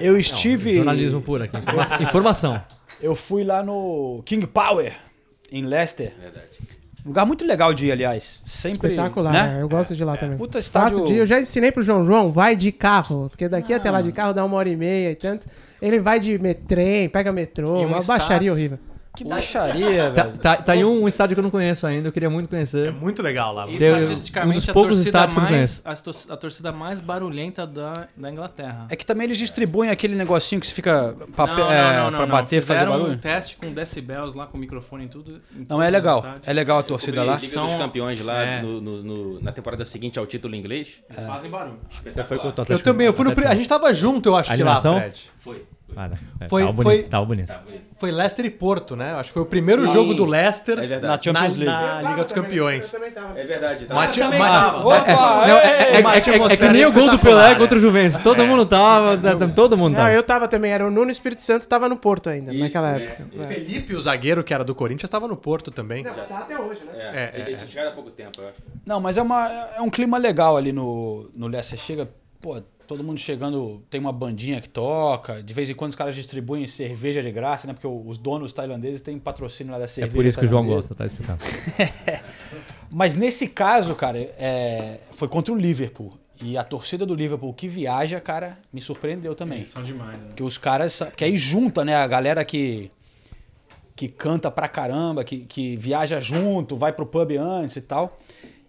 eu 0.00 0.16
estive. 0.18 0.76
Jornalismo 0.76 1.20
puro 1.20 1.44
aqui. 1.44 1.56
Informa- 1.56 1.96
Informação. 2.02 2.62
Eu 3.00 3.14
fui 3.14 3.42
lá 3.44 3.62
no 3.62 4.22
King 4.24 4.46
Power, 4.46 4.92
em 5.50 5.64
Leicester. 5.64 6.12
Lugar 7.04 7.26
muito 7.26 7.44
legal 7.44 7.74
de 7.74 7.86
ir, 7.88 7.92
aliás. 7.92 8.40
Sempre, 8.46 8.90
Espetacular, 8.90 9.32
né? 9.32 9.54
né? 9.54 9.62
eu 9.62 9.68
gosto 9.68 9.96
de 9.96 10.04
lá 10.04 10.16
também. 10.16 10.38
Puta 10.38 10.60
estádio- 10.60 10.98
Faço 11.00 11.12
de, 11.12 11.18
eu 11.18 11.26
já 11.26 11.40
ensinei 11.40 11.72
pro 11.72 11.82
João, 11.82 12.04
João, 12.04 12.30
vai 12.30 12.54
de 12.54 12.70
carro, 12.70 13.28
porque 13.28 13.48
daqui 13.48 13.74
até 13.74 13.90
lá 13.90 14.00
de 14.00 14.12
carro 14.12 14.32
dá 14.32 14.44
uma 14.44 14.56
hora 14.56 14.68
e 14.68 14.76
meia 14.76 15.10
e 15.10 15.16
tanto. 15.16 15.48
Ele 15.80 15.98
vai 15.98 16.20
de 16.20 16.38
met- 16.38 16.60
trem, 16.68 17.08
pega 17.08 17.32
metrô, 17.32 17.80
E 17.82 17.84
um 17.84 17.88
uma 17.88 18.00
baixaria 18.02 18.50
status. 18.50 18.52
horrível. 18.52 18.78
Que 19.14 19.24
baixaria, 19.24 20.10
Tá, 20.10 20.22
velho. 20.24 20.38
tá, 20.38 20.56
tá 20.56 20.72
aí 20.72 20.82
um 20.84 21.06
estádio 21.06 21.36
que 21.36 21.40
eu 21.40 21.42
não 21.42 21.50
conheço 21.50 21.86
ainda, 21.86 22.08
eu 22.08 22.12
queria 22.12 22.30
muito 22.30 22.46
É 22.46 22.48
conhecer. 22.48 22.92
muito 22.92 23.22
legal 23.22 23.52
lá. 23.52 23.66
Um 23.66 23.70
estatisticamente 23.70 24.60
dos 24.60 24.68
a 24.70 24.72
torcida, 24.72 25.26
mais, 25.28 25.82
a, 25.84 25.94
tor- 25.96 26.14
a 26.30 26.36
torcida 26.36 26.72
mais 26.72 26.98
barulhenta 27.00 27.66
da, 27.66 28.08
da 28.16 28.30
Inglaterra. 28.30 28.86
É 28.88 28.96
que 28.96 29.04
também 29.04 29.26
eles 29.26 29.36
distribuem 29.36 29.90
aquele 29.90 30.14
negocinho 30.14 30.60
que 30.60 30.66
se 30.66 30.72
fica 30.72 31.12
Não, 31.18 31.26
papel, 31.28 31.56
não, 31.58 31.72
é, 31.72 31.96
não, 31.98 32.04
não, 32.04 32.10
pra 32.18 32.20
não. 32.20 32.28
bater 32.28 32.56
e 32.56 32.60
fazer 32.62 32.72
Fizeram 32.80 32.92
barulho. 32.92 33.12
um 33.12 33.18
teste 33.18 33.56
com 33.56 33.70
decibéis 33.72 34.32
lá, 34.34 34.46
com 34.46 34.56
microfone 34.56 35.04
e 35.04 35.08
tudo. 35.08 35.42
Não, 35.68 35.82
é 35.82 35.90
legal. 35.90 36.24
É 36.46 36.52
legal 36.52 36.78
a 36.78 36.82
torcida 36.82 37.22
lá. 37.22 37.34
Liga 37.34 37.48
São- 37.48 37.66
dos 37.66 37.74
Campeões 37.76 38.22
lá 38.22 38.42
é. 38.42 38.62
no- 38.62 38.80
no- 38.80 39.02
no- 39.02 39.40
na 39.42 39.52
temporada 39.52 39.84
seguinte 39.84 40.18
ao 40.18 40.24
título 40.26 40.54
inglês. 40.54 41.02
Eles 41.10 41.24
fazem 41.24 41.50
barulho. 41.50 41.78
Você 42.02 42.24
foi 42.24 42.38
com 42.38 42.48
o 42.48 42.52
Eu 42.68 42.78
também, 42.80 43.06
eu 43.08 43.12
fui 43.12 43.24
no. 43.26 43.32
A 43.46 43.54
gente 43.54 43.68
tava 43.68 43.92
junto, 43.92 44.30
eu 44.30 44.36
acho 44.36 44.52
A 44.52 44.56
que 44.56 44.62
lá? 44.62 44.80
Fred. 44.80 45.30
Ah, 45.96 46.08
não. 46.08 46.16
É, 46.40 46.48
Foi- 46.48 46.62
tava 46.62 46.74
foi- 46.82 46.84
bonito, 46.96 47.10
tava 47.10 47.24
bonito. 47.26 47.52
Foi 47.98 48.10
Leicester 48.10 48.44
e 48.44 48.50
Porto, 48.50 48.96
né? 48.96 49.14
Acho 49.14 49.28
que 49.28 49.32
foi 49.34 49.42
o 49.42 49.46
primeiro 49.46 49.86
jogo 49.86 50.12
do 50.14 50.24
Leicester 50.24 50.78
É. 50.78 50.98
Na 50.98 51.16
Champions 51.22 51.56
na, 51.56 51.64
League. 51.64 52.02
na 52.02 52.10
Liga 52.10 52.24
dos 52.24 52.32
Campeões. 52.32 52.94
É 53.36 53.44
verdade. 53.44 53.84
Tava. 53.86 54.78
Opa! 54.78 55.46
Não, 55.46 55.56
é, 55.58 55.92
é, 55.94 56.00
é- 56.52 56.56
que 56.56 56.68
nem 56.68 56.84
o 56.86 56.92
gol 56.92 57.10
do 57.10 57.18
Pelé 57.18 57.54
contra 57.54 57.78
o 57.78 57.80
Juventus. 57.80 58.18
Todo 58.20 58.44
mundo 58.44 58.66
tava, 58.66 59.16
todo 59.54 59.76
mundo 59.76 59.92
Não, 59.92 60.00
tava. 60.00 60.12
eu 60.12 60.22
tava 60.22 60.48
também, 60.48 60.72
era 60.72 60.86
o 60.86 60.90
Nuno 60.90 61.10
Espírito 61.10 61.42
Santo, 61.42 61.66
tava 61.68 61.88
no 61.88 61.96
Porto 61.96 62.28
ainda, 62.28 62.52
naquela 62.52 62.90
época. 62.98 63.26
O 63.36 63.46
Felipe, 63.46 63.94
o 63.94 64.00
zagueiro 64.00 64.42
que 64.42 64.52
era 64.52 64.64
do 64.64 64.74
Corinthians, 64.74 65.04
estava 65.08 65.28
no 65.28 65.36
Porto 65.36 65.70
também. 65.70 66.02
Tá 66.04 66.26
até 66.38 66.58
hoje, 66.58 66.80
né? 66.84 66.92
É, 66.94 67.22
É, 67.22 67.40
ele 67.46 67.56
tinha 67.56 67.68
chegado 67.68 67.88
há 67.88 67.92
pouco 67.92 68.10
tempo, 68.10 68.40
eu 68.40 68.48
acho. 68.48 68.58
Não, 68.84 69.00
mas 69.00 69.16
é, 69.16 69.22
uma, 69.22 69.48
é 69.76 69.80
um 69.80 69.90
clima 69.90 70.18
legal 70.18 70.56
ali 70.56 70.72
no, 70.72 71.30
no 71.34 71.46
Leicester. 71.46 71.78
Chega, 71.78 72.08
pô, 72.40 72.60
todo 72.86 73.02
mundo 73.04 73.18
chegando, 73.18 73.82
tem 73.88 74.00
uma 74.00 74.12
bandinha 74.12 74.60
que 74.60 74.68
toca. 74.68 75.42
De 75.42 75.54
vez 75.54 75.68
em 75.70 75.74
quando 75.74 75.90
os 75.90 75.96
caras 75.96 76.14
distribuem 76.14 76.66
cerveja 76.66 77.22
de 77.22 77.30
graça, 77.30 77.66
né? 77.66 77.72
Porque 77.72 77.86
os 77.86 78.18
donos 78.18 78.52
tailandeses 78.52 79.00
têm 79.00 79.18
patrocínio 79.18 79.72
lá 79.72 79.78
da 79.78 79.84
É 79.84 79.88
cerveja. 79.88 80.14
por 80.14 80.26
isso 80.26 80.38
que 80.38 80.44
o 80.44 80.48
João 80.48 80.66
gosta, 80.66 80.94
tá 80.94 81.06
explicado. 81.06 81.42
Mas 82.90 83.14
nesse 83.14 83.48
caso, 83.48 83.94
cara, 83.94 84.18
é, 84.18 85.00
foi 85.12 85.28
contra 85.28 85.52
o 85.52 85.56
Liverpool. 85.56 86.12
E 86.42 86.58
a 86.58 86.64
torcida 86.64 87.06
do 87.06 87.14
Liverpool 87.14 87.54
que 87.54 87.68
viaja, 87.68 88.20
cara, 88.20 88.58
me 88.72 88.80
surpreendeu 88.80 89.34
também. 89.34 89.64
São 89.64 89.82
demais, 89.82 90.18
né? 90.18 90.24
Porque 90.28 90.42
os 90.42 90.58
caras. 90.58 90.98
Porque 91.00 91.24
aí 91.24 91.36
junta, 91.36 91.84
né? 91.84 91.94
A 91.96 92.06
galera 92.06 92.44
que. 92.44 92.90
Que 93.94 94.08
canta 94.08 94.50
pra 94.50 94.66
caramba, 94.68 95.22
que, 95.22 95.44
que 95.44 95.76
viaja 95.76 96.18
junto, 96.18 96.74
vai 96.76 96.92
pro 96.92 97.06
pub 97.06 97.30
antes 97.38 97.76
e 97.76 97.80
tal. 97.82 98.18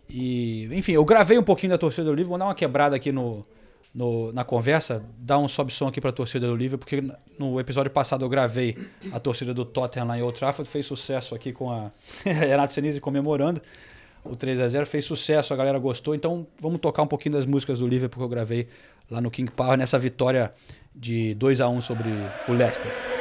E, 0.10 0.70
enfim, 0.74 0.92
eu 0.92 1.04
gravei 1.06 1.38
um 1.40 1.44
pouquinho 1.44 1.72
da 1.72 1.78
torcida 1.78 2.04
do 2.04 2.12
Liverpool, 2.12 2.32
vou 2.32 2.38
dar 2.38 2.46
uma 2.46 2.54
quebrada 2.54 2.96
aqui 2.96 3.12
no, 3.12 3.42
no- 3.94 4.32
na 4.34 4.44
conversa, 4.44 5.04
dar 5.18 5.38
um 5.38 5.48
sobe-som 5.48 5.88
aqui 5.88 6.02
pra 6.02 6.12
torcida 6.12 6.48
do 6.48 6.56
Liverpool, 6.56 6.80
porque 6.88 7.04
no 7.38 7.60
episódio 7.60 7.92
passado 7.92 8.26
eu 8.26 8.30
gravei 8.30 8.76
a 9.12 9.20
torcida 9.20 9.54
do 9.54 9.64
Tottenham 9.66 10.08
lá 10.08 10.18
em 10.18 10.22
Old 10.22 10.38
Trafford, 10.38 10.70
fez 10.70 10.86
sucesso 10.86 11.36
aqui 11.36 11.52
com 11.54 11.72
a 11.72 11.92
Renato 12.26 12.74
Senise 12.74 13.00
comemorando. 13.00 13.62
o 14.26 14.36
3 14.36 14.60
a 14.60 14.68
0 14.70 14.86
fez 14.86 15.06
sucesso, 15.06 15.54
a 15.54 15.58
galera 15.58 15.78
gostou. 15.78 16.16
Então 16.16 16.48
vamos 16.60 16.80
tocar 16.80 17.04
um 17.04 17.08
pouquinho 17.08 17.34
das 17.36 17.46
músicas 17.46 17.80
do 17.80 17.88
Liverpool 17.88 18.20
que 18.22 18.26
eu 18.26 18.30
gravei 18.30 18.68
lá 19.12 19.20
no 19.22 19.30
King 19.30 19.52
Power 19.52 19.78
nessa 19.78 20.00
vitória 20.00 20.54
de 20.96 21.34
2 21.36 21.60
a 21.62 21.68
1 21.68 21.82
sobre 21.82 22.10
o 22.48 22.54
Leicester. 22.54 23.13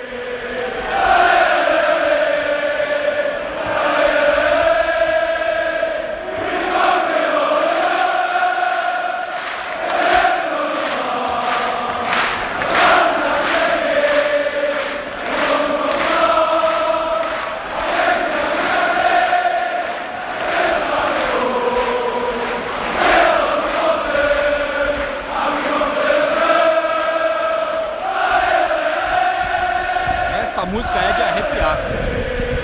Essa 30.53 30.67
música 30.67 30.99
é 30.99 31.13
de 31.15 31.23
arrepiar. 31.23 31.79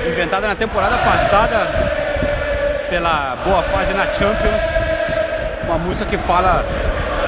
Inventada 0.07 0.47
na 0.47 0.55
temporada 0.55 0.99
passada 0.99 1.67
pela 2.91 3.35
boa 3.43 3.63
fase 3.63 3.95
na 3.95 4.05
Champions. 4.13 4.63
Uma 5.65 5.79
música 5.79 6.05
que 6.05 6.19
fala 6.19 6.63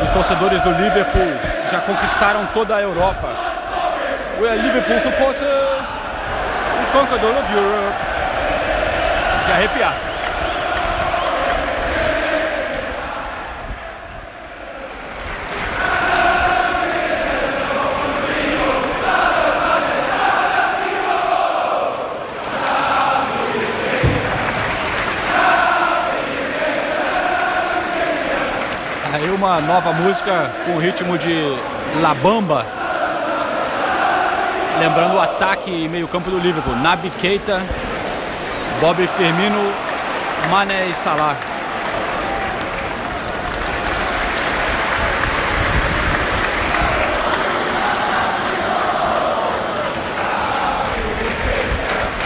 dos 0.00 0.10
torcedores 0.10 0.60
do 0.60 0.70
Liverpool 0.72 1.32
que 1.64 1.70
já 1.72 1.80
conquistaram 1.80 2.44
toda 2.52 2.76
a 2.76 2.82
Europa. 2.82 3.28
We 4.38 4.50
are 4.50 4.60
Liverpool 4.60 5.00
supporters. 5.00 5.88
We 6.78 6.92
conquered 6.92 7.24
all 7.24 7.38
of 7.38 7.50
Europe. 7.54 7.96
De 9.46 9.52
arrepiar. 9.52 10.09
Uma 29.40 29.59
nova 29.59 29.90
música 29.94 30.53
com 30.66 30.76
ritmo 30.76 31.16
de 31.16 31.57
La 32.03 32.12
Bamba. 32.12 32.66
Lembrando 34.79 35.16
o 35.16 35.20
ataque 35.20 35.70
e 35.70 35.88
meio 35.88 36.07
campo 36.07 36.31
do 36.31 36.38
Liverpool. 36.38 36.76
Naby 36.76 37.09
Keita, 37.18 37.62
Bobby 38.83 39.07
Firmino, 39.07 39.72
Mané 40.50 40.88
e 40.88 40.94
Salah. 40.94 41.38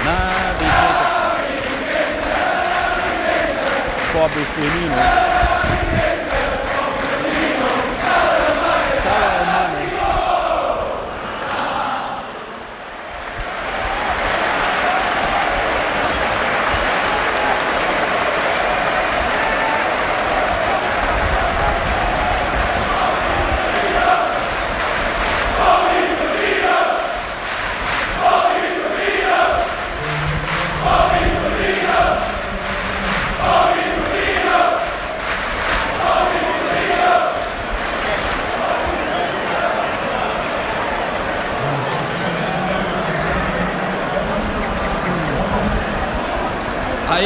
Naby 0.04 0.64
Keita. 0.64 1.06
Bobby 4.12 4.44
Firmino. 4.56 5.43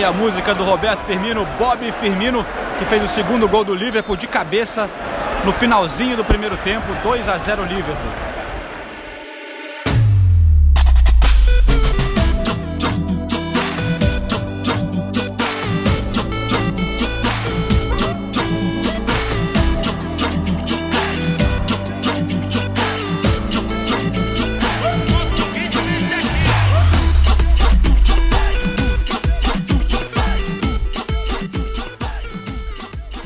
A 0.09 0.13
música 0.13 0.55
do 0.55 0.65
Roberto 0.65 1.01
Firmino, 1.01 1.45
Bob 1.59 1.93
Firmino, 1.93 2.45
que 2.79 2.85
fez 2.87 3.03
o 3.03 3.09
segundo 3.09 3.47
gol 3.47 3.63
do 3.63 3.75
Liverpool 3.75 4.17
de 4.17 4.27
cabeça 4.27 4.89
no 5.45 5.53
finalzinho 5.53 6.17
do 6.17 6.25
primeiro 6.25 6.57
tempo, 6.57 6.87
2 7.03 7.29
a 7.29 7.37
0 7.37 7.65
Liverpool. 7.65 8.28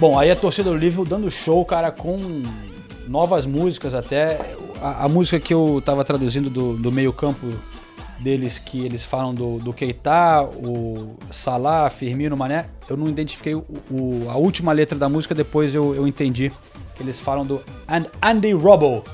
Bom, 0.03 0.19
aí 0.19 0.33
a 0.33 0.35
torcida 0.35 0.69
do 0.69 0.77
Liverpool 0.77 1.05
dando 1.05 1.31
show, 1.31 1.65
cara, 1.65 1.93
com 1.93 2.43
novas 3.07 3.47
músicas 3.47 3.95
até. 3.95 4.37
A, 4.83 5.05
a 5.05 5.09
música 5.09 5.39
que 5.39 5.55
eu 5.55 5.81
tava 5.85 6.03
traduzindo 6.03 6.51
do, 6.51 6.77
do 6.77 6.91
meio 6.91 7.13
campo 7.13 7.47
deles, 8.19 8.59
que 8.59 8.85
eles 8.85 9.05
falam 9.05 9.33
do, 9.33 9.59
do 9.61 9.73
Keita, 9.73 10.43
o 10.43 11.15
Salah, 11.31 11.89
Firmino, 11.89 12.37
Mané, 12.37 12.67
eu 12.91 12.97
não 12.97 13.07
identifiquei 13.09 13.55
o, 13.55 13.65
o- 13.89 14.27
a 14.29 14.35
última 14.37 14.73
letra 14.73 14.99
da 14.99 15.09
música, 15.09 15.37
depois 15.37 15.73
eu, 15.73 15.95
eu 15.95 16.05
entendi 16.05 16.51
que 16.97 17.03
eles 17.05 17.21
falam 17.21 17.47
do 17.47 17.63
And, 17.89 18.07
Andy 18.21 18.53
Robbo, 18.55 19.05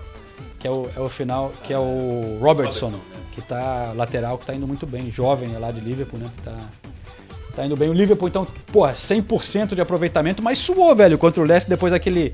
que 0.58 0.66
é 0.66 0.70
o, 0.70 0.88
é 0.96 1.00
o 1.00 1.08
final, 1.10 1.52
que 1.64 1.72
é 1.74 1.78
o 1.78 2.38
Robertson, 2.40 2.92
que 3.32 3.42
tá 3.42 3.92
lateral, 3.94 4.38
que 4.38 4.46
tá 4.46 4.54
indo 4.54 4.66
muito 4.66 4.86
bem, 4.86 5.10
jovem 5.10 5.54
é 5.54 5.58
lá 5.58 5.70
de 5.70 5.80
Liverpool, 5.80 6.18
né, 6.18 6.30
que 6.34 6.42
tá... 6.44 6.56
Tá 7.58 7.66
indo 7.66 7.76
bem. 7.76 7.88
O 7.88 7.92
Liverpool, 7.92 8.28
então, 8.28 8.46
porra, 8.72 8.92
100% 8.92 9.74
de 9.74 9.80
aproveitamento, 9.80 10.40
mas 10.40 10.58
suou, 10.58 10.94
velho, 10.94 11.18
contra 11.18 11.42
o 11.42 11.44
Leicester 11.44 11.70
depois 11.70 11.92
daquele. 11.92 12.32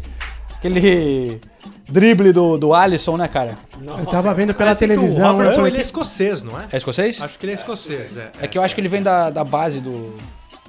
aquele 0.55 1.41
drible 1.89 2.31
do, 2.31 2.59
do 2.59 2.75
Alisson, 2.75 3.17
né, 3.17 3.27
cara? 3.27 3.57
Eu 3.83 4.05
tava 4.05 4.35
vendo 4.35 4.53
pela 4.53 4.73
É, 4.73 4.75
televisão. 4.75 5.31
O 5.31 5.33
Robertson, 5.33 5.67
ele 5.67 5.79
é 5.79 5.81
escocês, 5.81 6.43
não 6.43 6.61
é? 6.61 6.67
É 6.71 6.77
escocês? 6.77 7.23
Acho 7.23 7.39
que 7.39 7.47
ele 7.47 7.53
é 7.53 7.55
escocês, 7.55 8.19
é. 8.19 8.33
É 8.43 8.47
que 8.47 8.59
eu 8.59 8.63
acho 8.63 8.75
que 8.75 8.83
ele 8.83 8.89
vem 8.89 9.03
da, 9.03 9.31
da 9.31 9.43
base 9.43 9.81
do. 9.81 10.15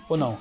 Ou 0.08 0.16
não? 0.16 0.38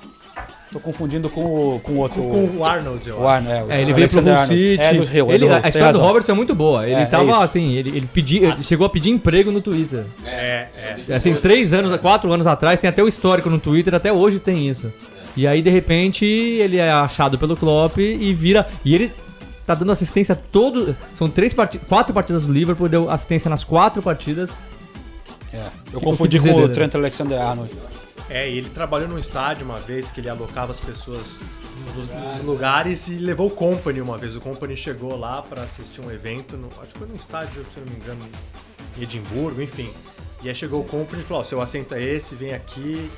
Tô 0.71 0.79
confundindo 0.79 1.29
com 1.29 1.45
o 1.45 1.79
com 1.79 1.93
o 1.93 1.97
outro. 1.97 2.21
Com 2.21 2.57
o 2.57 2.65
Arnold, 2.65 3.07
eu 3.07 3.19
O 3.19 3.27
Arnold, 3.27 3.51
é. 3.51 3.63
o 3.63 3.71
É, 3.71 3.81
ele 3.81 3.93
veio 3.93 4.09
pro 4.09 4.19
Hull. 4.19 4.47
City. 4.47 4.77
É 4.81 4.93
do 4.93 5.03
Rio, 5.03 5.31
é 5.31 5.35
ele, 5.35 5.45
do 5.45 5.51
Hull, 5.53 5.59
a 5.63 5.69
história 5.69 5.93
do. 5.93 5.99
Robertson 5.99 6.31
é 6.31 6.35
muito 6.35 6.55
boa. 6.55 6.85
Ele 6.85 6.95
É, 6.95 7.01
é 7.01 7.05
tava 7.05 7.31
isso. 7.31 7.41
assim, 7.41 7.73
ele, 7.73 7.89
ele, 7.89 8.09
pedia, 8.11 8.49
ele 8.49 8.63
chegou 8.63 8.85
a 8.85 8.89
pedir 8.89 9.11
emprego 9.11 9.51
no 9.51 9.61
Twitter. 9.61 10.03
É, 10.25 10.67
é. 11.07 11.15
Assim, 11.15 11.35
três 11.35 11.73
anos, 11.73 11.95
quatro 12.01 12.31
anos 12.33 12.47
atrás, 12.47 12.79
tem 12.79 12.89
até 12.89 13.03
o 13.03 13.07
histórico 13.07 13.49
no 13.49 13.59
Twitter, 13.59 13.93
até 13.93 14.11
hoje 14.11 14.39
tem 14.39 14.67
isso. 14.67 14.91
E 15.37 15.45
aí, 15.45 15.61
de 15.61 15.69
repente, 15.69 16.25
ele 16.25 16.77
é 16.77 16.91
achado 16.91 17.37
pelo 17.37 17.55
Klopp 17.55 17.97
e 17.99 18.33
vira. 18.33 18.67
E 18.83 18.95
ele 18.95 19.11
tá 19.65 19.75
dando 19.75 19.91
assistência 19.91 20.35
todo. 20.35 20.95
São 21.13 21.29
três 21.29 21.53
parti 21.53 21.77
quatro 21.77 22.13
partidas 22.13 22.43
do 22.43 22.53
Liverpool, 22.53 22.87
deu 22.87 23.09
assistência 23.09 23.49
nas 23.49 23.63
quatro 23.63 24.01
partidas. 24.01 24.51
É, 25.53 25.61
eu 25.93 25.99
que 25.99 26.05
confundi 26.05 26.39
com 26.39 26.53
o? 26.53 26.69
Trent 26.69 26.95
Alexander 26.95 27.39
Arnold. 27.41 27.71
É, 28.29 28.49
e 28.49 28.57
ele 28.57 28.69
trabalhou 28.69 29.07
num 29.07 29.19
estádio 29.19 29.65
uma 29.65 29.79
vez 29.79 30.09
que 30.09 30.19
ele 30.19 30.29
alocava 30.29 30.71
as 30.71 30.79
pessoas 30.79 31.39
nos, 31.95 32.07
nos 32.07 32.45
lugares 32.45 33.07
e 33.07 33.15
levou 33.15 33.47
o 33.47 33.51
Company 33.51 34.01
uma 34.01 34.17
vez. 34.17 34.35
O 34.35 34.41
Company 34.41 34.75
chegou 34.75 35.15
lá 35.15 35.41
pra 35.41 35.63
assistir 35.63 36.01
um 36.01 36.11
evento, 36.11 36.57
no, 36.57 36.67
acho 36.81 36.91
que 36.91 36.97
foi 36.97 37.07
num 37.07 37.15
estádio, 37.15 37.63
se 37.73 37.79
não 37.79 37.87
me 37.87 37.95
engano, 37.95 38.25
em 38.97 39.03
Edimburgo, 39.03 39.61
enfim. 39.61 39.89
E 40.43 40.49
aí 40.49 40.55
chegou 40.55 40.81
o 40.81 40.83
Company 40.83 41.21
e 41.21 41.25
falou: 41.25 41.41
Ó, 41.41 41.43
seu 41.43 41.61
assento 41.61 41.93
é 41.93 42.01
esse, 42.01 42.35
vem 42.35 42.53
aqui. 42.53 43.09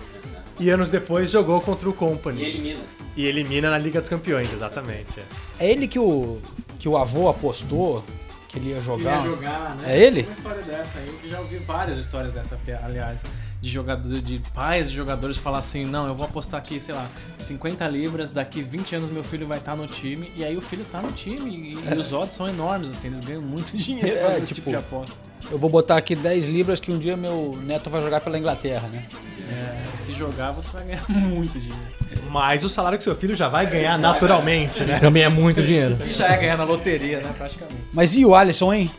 E 0.60 0.70
anos 0.70 0.90
depois 0.90 1.30
jogou 1.30 1.62
contra 1.62 1.88
o 1.88 1.94
Company. 1.94 2.42
E 2.42 2.46
elimina. 2.46 2.80
E 3.16 3.26
elimina 3.26 3.70
na 3.70 3.78
Liga 3.78 4.02
dos 4.02 4.10
Campeões, 4.10 4.52
exatamente. 4.52 5.20
é. 5.20 5.66
É 5.66 5.72
ele 5.72 5.88
que 5.88 6.00
o, 6.00 6.42
que 6.80 6.90
o 6.90 6.98
avô 6.98 7.30
apostou 7.30 8.04
que 8.48 8.58
ele 8.58 8.70
ia 8.70 8.82
jogar? 8.82 9.20
Ele 9.20 9.30
ia 9.30 9.36
jogar, 9.36 9.76
né? 9.76 9.94
É 9.94 10.04
ele? 10.04 10.22
Uma 10.24 10.32
história 10.32 10.64
dessa 10.64 11.00
aí, 11.00 11.20
eu 11.24 11.30
já 11.30 11.40
ouvi 11.40 11.58
várias 11.58 11.98
histórias 11.98 12.32
dessa, 12.32 12.60
aliás. 12.84 13.22
De 13.60 13.70
jogadores, 13.70 14.24
de 14.24 14.40
pais 14.54 14.90
de 14.90 14.96
jogadores 14.96 15.38
falar 15.38 15.58
assim, 15.58 15.84
não, 15.84 16.08
eu 16.08 16.14
vou 16.14 16.26
apostar 16.26 16.60
aqui, 16.60 16.80
sei 16.80 16.94
lá, 16.94 17.08
50 17.40 17.88
libras, 17.88 18.30
daqui 18.30 18.62
20 18.62 18.96
anos 18.96 19.12
meu 19.12 19.24
filho 19.24 19.48
vai 19.48 19.58
estar 19.58 19.76
no 19.76 19.88
time, 19.88 20.32
e 20.36 20.44
aí 20.44 20.56
o 20.56 20.62
filho 20.62 20.86
tá 20.92 21.02
no 21.02 21.12
time, 21.12 21.50
e, 21.52 21.96
e 21.96 21.98
os 21.98 22.14
odds 22.14 22.36
são 22.36 22.48
enormes, 22.48 22.92
assim, 22.92 23.08
eles 23.08 23.20
ganham 23.20 23.42
muito 23.42 23.76
dinheiro 23.78 24.16
É, 24.16 24.22
fazendo 24.22 24.44
esse 24.44 24.54
tipo, 24.54 24.70
tipo 24.70 24.70
de 24.70 24.76
aposta. 24.76 25.16
Eu 25.50 25.58
vou 25.58 25.70
botar 25.70 25.98
aqui 25.98 26.16
10 26.16 26.50
libras 26.50 26.80
que 26.80 26.92
um 26.92 27.00
dia 27.00 27.18
meu 27.18 27.58
neto 27.64 27.90
vai 27.90 28.02
jogar 28.02 28.22
pela 28.22 28.38
Inglaterra, 28.38 28.88
né? 28.90 29.06
É, 29.50 29.98
se 29.98 30.14
jogar, 30.14 30.52
você 30.52 30.70
vai 30.72 30.84
ganhar 30.84 31.06
muito 31.10 31.60
dinheiro. 31.60 31.82
Mas 32.30 32.64
o 32.64 32.70
salário 32.70 32.98
que 32.98 33.04
seu 33.04 33.16
filho 33.16 33.36
já 33.36 33.48
vai 33.48 33.66
ganhar 33.66 33.98
naturalmente, 33.98 34.84
né? 34.84 35.00
Também 35.00 35.24
é 35.24 35.30
muito 35.30 35.62
dinheiro. 35.62 35.98
E 36.06 36.12
já 36.12 36.28
é 36.28 36.38
ganhar 36.38 36.58
na 36.58 36.64
loteria, 36.64 37.22
né? 37.22 37.34
Praticamente. 37.38 37.80
Mas 37.94 38.14
e 38.16 38.26
o 38.26 38.36
Alisson, 38.36 38.74
hein? 38.74 38.92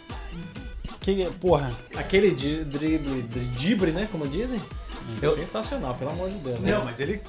Que, 1.14 1.24
porra. 1.40 1.72
Aquele 1.96 2.30
drible, 2.32 3.22
dri- 3.22 3.44
dibre, 3.56 3.92
né? 3.92 4.06
Como 4.12 4.28
dizem. 4.28 4.60
Sensacional, 5.34 5.94
pelo 5.94 6.10
amor 6.10 6.28
de 6.28 6.36
Deus. 6.36 6.60
né? 6.60 6.72
Não, 6.72 6.84
mas 6.84 7.00
ele 7.00 7.22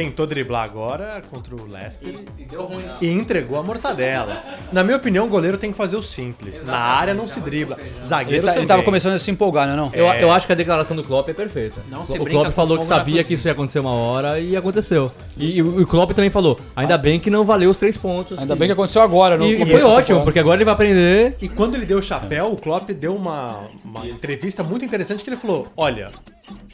tentou 0.00 0.26
driblar 0.26 0.64
agora 0.64 1.22
contra 1.30 1.54
o 1.54 1.66
Leicester 1.70 2.14
E 2.38 2.44
deu 2.44 2.62
ruim. 2.64 2.84
e 3.02 3.10
entregou 3.10 3.58
a 3.58 3.62
mortadela. 3.62 4.42
Na 4.72 4.82
minha 4.82 4.96
opinião, 4.96 5.26
o 5.26 5.28
goleiro 5.28 5.58
tem 5.58 5.70
que 5.70 5.76
fazer 5.76 5.96
o 5.96 6.02
simples. 6.02 6.64
Na 6.64 6.76
área 6.78 7.12
não 7.12 7.28
se 7.28 7.38
dribla. 7.40 7.76
Ele, 7.78 7.90
Zagueiro 8.04 8.46
tá- 8.46 8.56
ele 8.56 8.66
tava 8.66 8.82
começando 8.82 9.14
a 9.14 9.18
se 9.18 9.30
empolgar, 9.30 9.66
né? 9.68 9.76
Não? 9.76 9.90
Eu, 9.92 10.10
É. 10.10 10.22
eu 10.22 10.30
acho 10.32 10.46
que 10.46 10.52
a 10.52 10.56
declaração 10.56 10.96
do 10.96 11.04
Klopp 11.04 11.28
é 11.28 11.34
perfeita. 11.34 11.82
Não 11.90 12.02
o 12.02 12.04
se 12.06 12.18
o 12.18 12.24
brinca 12.24 12.40
Klopp 12.40 12.54
falou 12.54 12.78
que 12.78 12.86
sabia 12.86 13.22
que 13.22 13.34
isso 13.34 13.46
ia 13.46 13.52
acontecer 13.52 13.78
uma 13.80 13.92
hora 13.92 14.40
e 14.40 14.56
aconteceu. 14.56 15.12
E, 15.36 15.56
e 15.58 15.62
o 15.62 15.86
Klopp 15.86 16.12
também 16.12 16.30
falou, 16.30 16.58
ainda 16.74 16.96
bem 16.96 17.20
que 17.20 17.28
não 17.30 17.44
valeu 17.44 17.70
os 17.70 17.76
três 17.76 17.96
pontos. 17.96 18.38
Ainda 18.38 18.56
bem 18.56 18.68
que 18.68 18.72
aconteceu 18.72 19.02
agora, 19.02 19.36
no 19.36 19.44
E, 19.46 19.62
e 19.62 19.66
foi 19.66 19.80
da 19.80 19.88
ótimo, 19.88 20.22
porque 20.22 20.38
agora 20.38 20.56
ele 20.56 20.64
vai 20.64 20.74
aprender. 20.74 21.36
E 21.42 21.48
quando 21.48 21.74
ele 21.74 21.84
deu 21.84 21.98
o 21.98 22.02
chapéu, 22.02 22.52
o 22.52 22.56
Klopp 22.56 22.88
deu 22.90 23.14
uma, 23.14 23.66
uma 23.84 24.06
entrevista 24.06 24.62
muito 24.62 24.84
interessante 24.84 25.22
que 25.22 25.28
ele 25.30 25.36
falou: 25.36 25.68
Olha, 25.76 26.08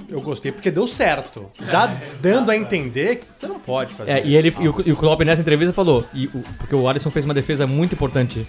eu 0.09 0.21
gostei 0.21 0.53
porque 0.53 0.71
deu 0.71 0.87
certo. 0.87 1.47
Já 1.71 1.95
dando 2.21 2.51
a 2.51 2.57
entender 2.57 3.16
que 3.17 3.27
você 3.27 3.47
não 3.47 3.59
pode 3.59 3.95
fazer. 3.95 4.11
É, 4.11 4.27
e, 4.27 4.37
ele, 4.37 4.55
e, 4.61 4.69
o, 4.69 4.75
e 4.87 4.93
o 4.93 4.97
Klopp 4.97 5.21
nessa 5.23 5.43
entrevista 5.43 5.73
falou, 5.73 6.05
e 6.15 6.27
o- 6.27 6.45
porque 6.59 6.75
o 6.75 6.89
Alisson 6.89 7.11
fez 7.11 7.25
uma 7.25 7.35
defesa 7.35 7.67
muito 7.67 7.95
importante, 7.95 8.47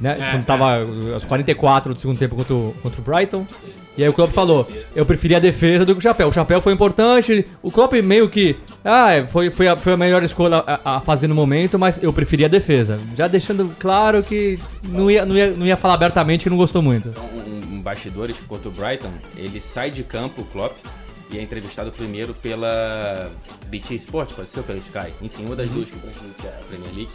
né? 0.00 0.16
É, 0.20 0.30
quando 0.32 0.44
tava 0.44 0.78
aos 1.14 1.24
44 1.24 1.94
do 1.94 2.00
segundo 2.00 2.18
tempo 2.18 2.34
contra 2.36 2.54
o, 2.54 2.74
contra 2.82 3.00
o 3.00 3.04
Brighton. 3.04 3.46
E 3.96 4.02
aí 4.02 4.08
o 4.08 4.12
Klopp 4.14 4.32
falou, 4.32 4.66
eu 4.96 5.04
preferi 5.04 5.34
a 5.34 5.38
defesa 5.38 5.84
do 5.84 5.92
que 5.92 5.98
o 5.98 6.02
chapéu. 6.02 6.28
O 6.28 6.32
chapéu 6.32 6.62
foi 6.62 6.72
importante, 6.72 7.46
o 7.62 7.70
Klopp 7.70 7.92
meio 8.02 8.26
que, 8.26 8.56
ah, 8.82 9.12
é, 9.12 9.26
foi, 9.26 9.50
foi, 9.50 9.68
a, 9.68 9.76
foi 9.76 9.92
a 9.92 9.96
melhor 9.98 10.22
escolha 10.22 10.64
a, 10.66 10.96
a 10.96 11.00
fazer 11.00 11.26
no 11.28 11.34
momento, 11.34 11.78
mas 11.78 12.02
eu 12.02 12.10
preferi 12.10 12.42
a 12.46 12.48
defesa. 12.48 12.98
Já 13.14 13.28
deixando 13.28 13.70
claro 13.78 14.22
que 14.22 14.58
não 14.88 15.10
ia, 15.10 15.26
não 15.26 15.36
ia, 15.36 15.50
não 15.50 15.66
ia 15.66 15.76
falar 15.76 15.92
abertamente 15.94 16.44
que 16.44 16.48
não 16.50 16.56
gostou 16.56 16.80
muito. 16.80 17.10
Um, 17.10 17.76
um 17.76 17.80
bastidores 17.82 18.36
contra 18.48 18.70
o 18.70 18.72
Brighton, 18.72 19.10
ele 19.36 19.60
sai 19.60 19.90
de 19.90 20.02
campo, 20.02 20.40
o 20.40 20.44
Klopp, 20.46 20.72
e 21.32 21.38
é 21.38 21.42
entrevistado 21.42 21.90
primeiro 21.90 22.34
pela 22.34 23.30
BT 23.66 23.94
Sport, 23.96 24.34
pode 24.34 24.50
ser, 24.50 24.60
ou 24.60 24.64
pela 24.64 24.78
Sky, 24.78 25.12
enfim, 25.22 25.44
uma 25.44 25.56
das 25.56 25.70
duas 25.70 25.88
que 25.88 25.98
transmite 25.98 26.46
a 26.46 26.62
Premier 26.68 26.94
League. 26.94 27.12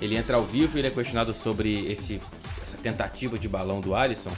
Ele 0.00 0.16
entra 0.16 0.36
ao 0.36 0.44
vivo 0.44 0.76
e 0.76 0.80
ele 0.80 0.88
é 0.88 0.90
questionado 0.90 1.34
sobre 1.34 1.90
esse, 1.90 2.20
essa 2.62 2.76
tentativa 2.76 3.38
de 3.38 3.48
balão 3.48 3.80
do 3.80 3.94
Alisson. 3.94 4.32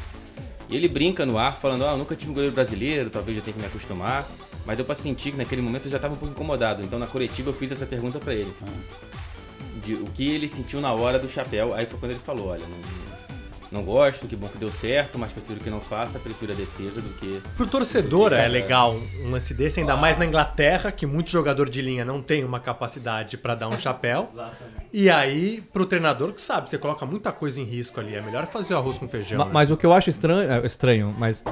E 0.69 0.77
ele 0.77 0.89
brinca 0.89 1.27
no 1.27 1.37
ar, 1.37 1.53
falando, 1.53 1.85
ah, 1.85 1.93
eu 1.93 1.99
nunca 1.99 2.15
tive 2.15 2.31
um 2.31 2.35
goleiro 2.35 2.55
brasileiro, 2.55 3.11
talvez 3.11 3.37
eu 3.37 3.43
tenha 3.43 3.55
que 3.55 3.61
me 3.61 3.67
acostumar. 3.67 4.27
Mas 4.65 4.77
deu 4.77 4.85
pra 4.85 4.95
sentir 4.95 5.33
que 5.33 5.37
naquele 5.37 5.63
momento 5.63 5.87
eu 5.87 5.91
já 5.91 5.99
tava 5.99 6.15
um 6.15 6.17
pouco 6.17 6.33
incomodado. 6.33 6.83
Então 6.83 6.99
na 6.99 7.07
coletiva 7.07 7.51
eu 7.51 7.55
fiz 7.55 7.73
essa 7.73 7.87
pergunta 7.87 8.19
pra 8.19 8.35
ele. 8.35 8.53
De 9.85 9.95
o 9.95 10.05
que 10.05 10.31
ele 10.31 10.49
sentiu 10.49 10.81
na 10.81 10.93
hora 10.93 11.19
do 11.19 11.29
chapéu. 11.29 11.75
Aí 11.75 11.87
foi 11.87 11.99
quando 11.99 12.13
ele 12.13 12.21
falou, 12.21 12.49
olha, 12.49 12.63
não, 12.63 13.19
não 13.71 13.83
gosto, 13.83 14.27
que 14.27 14.35
bom 14.35 14.49
que 14.49 14.59
deu 14.59 14.69
certo, 14.71 15.19
mas 15.19 15.33
prefiro 15.33 15.61
que 15.61 15.71
não 15.71 15.81
faça, 15.81 16.19
prefiro 16.19 16.53
a 16.53 16.55
defesa 16.57 17.01
do 17.01 17.09
que... 17.11 17.41
Pro 17.57 17.67
torcedor 17.67 18.33
é 18.33 18.49
legal 18.49 18.95
um 19.25 19.31
lance 19.31 19.55
desse, 19.55 19.81
ainda 19.81 19.97
mais 19.97 20.17
na 20.17 20.27
Inglaterra, 20.27 20.91
que 20.91 21.07
muito 21.07 21.31
jogador 21.31 21.69
de 21.71 21.81
linha 21.81 22.05
não 22.05 22.21
tem 22.21 22.45
uma 22.45 22.59
capacidade 22.59 23.37
pra 23.37 23.55
dar 23.55 23.69
um 23.69 23.79
chapéu. 23.81 24.29
E 24.93 25.09
aí, 25.09 25.63
pro 25.73 25.87
treinador, 25.87 26.33
que 26.33 26.43
sabe, 26.43 26.69
você 26.69 26.77
coloca 26.79 27.07
muita 27.07 27.31
coisa 27.31 27.61
em 27.61 27.65
risco 27.65 28.01
ali. 28.01 28.15
É 28.15 28.21
melhor 28.21 28.47
fazer 28.47 28.75
o 28.75 28.79
arroz 28.79 28.99
com 28.99 29.07
feijão. 29.09 29.39
Ma- 29.39 29.45
né? 29.45 29.51
Mas 29.55 29.71
o 29.71 29.77
que 29.77 29.87
eu 29.87 29.93
acho 29.93 30.11
estranho, 30.11 30.51
é, 30.51 30.67
estranho, 30.67 31.15
mas 31.17 31.45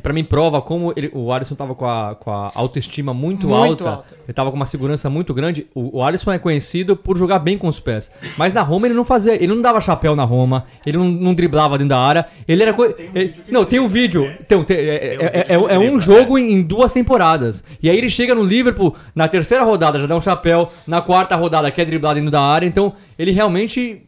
que 0.00 0.02
pra 0.02 0.12
mim 0.12 0.24
prova 0.24 0.60
como 0.62 0.92
ele- 0.96 1.10
o 1.12 1.30
Alisson 1.32 1.54
tava 1.54 1.74
com 1.74 1.84
a, 1.86 2.14
com 2.14 2.30
a 2.30 2.50
autoestima 2.54 3.12
muito, 3.12 3.46
Muito 3.46 3.84
alta, 3.84 3.90
alta. 3.90 4.14
ele 4.26 4.32
tava 4.32 4.50
com 4.50 4.56
uma 4.56 4.66
segurança 4.66 5.10
muito 5.10 5.34
grande. 5.34 5.66
O, 5.74 5.98
o 5.98 6.02
Alisson 6.02 6.32
é 6.32 6.38
conhecido 6.38 6.96
por 6.96 7.16
jogar 7.16 7.38
bem 7.38 7.58
com 7.58 7.68
os 7.68 7.78
pés, 7.78 8.10
mas 8.38 8.52
na 8.52 8.62
Roma 8.62 8.86
ele 8.86 8.94
não 8.94 9.04
fazia, 9.04 9.34
ele 9.34 9.48
não 9.48 9.60
dava 9.60 9.80
chapéu 9.80 10.16
na 10.16 10.24
Roma, 10.24 10.64
ele 10.86 10.96
não, 10.96 11.04
não 11.08 11.34
driblava 11.34 11.76
dentro 11.76 11.90
da 11.90 11.98
área, 11.98 12.26
ele 12.48 12.62
era 12.62 12.74
ele- 13.14 13.34
não 13.48 13.64
tem 13.64 13.78
um 13.78 13.86
vídeo, 13.88 14.32
tem, 14.48 14.62
tem- 14.64 14.76
é, 14.76 14.80
é- 14.82 15.44
é- 15.48 15.54
é- 15.54 15.74
é 15.74 15.78
um 15.78 16.00
jogo 16.00 16.38
em, 16.38 16.52
em 16.54 16.62
duas 16.62 16.92
temporadas. 16.92 17.62
E 17.82 17.90
aí 17.90 17.96
ele 17.98 18.08
chega 18.08 18.34
no 18.34 18.42
Liverpool 18.42 18.94
na 19.14 19.28
terceira 19.28 19.62
rodada 19.64 19.98
já 19.98 20.06
dá 20.06 20.16
um 20.16 20.20
chapéu, 20.20 20.68
na 20.86 21.02
quarta 21.02 21.36
rodada 21.36 21.70
quer 21.70 21.84
driblar 21.84 22.14
dentro 22.14 22.30
da 22.30 22.40
área, 22.40 22.66
então 22.66 22.94
ele 23.18 23.30
realmente 23.32 24.02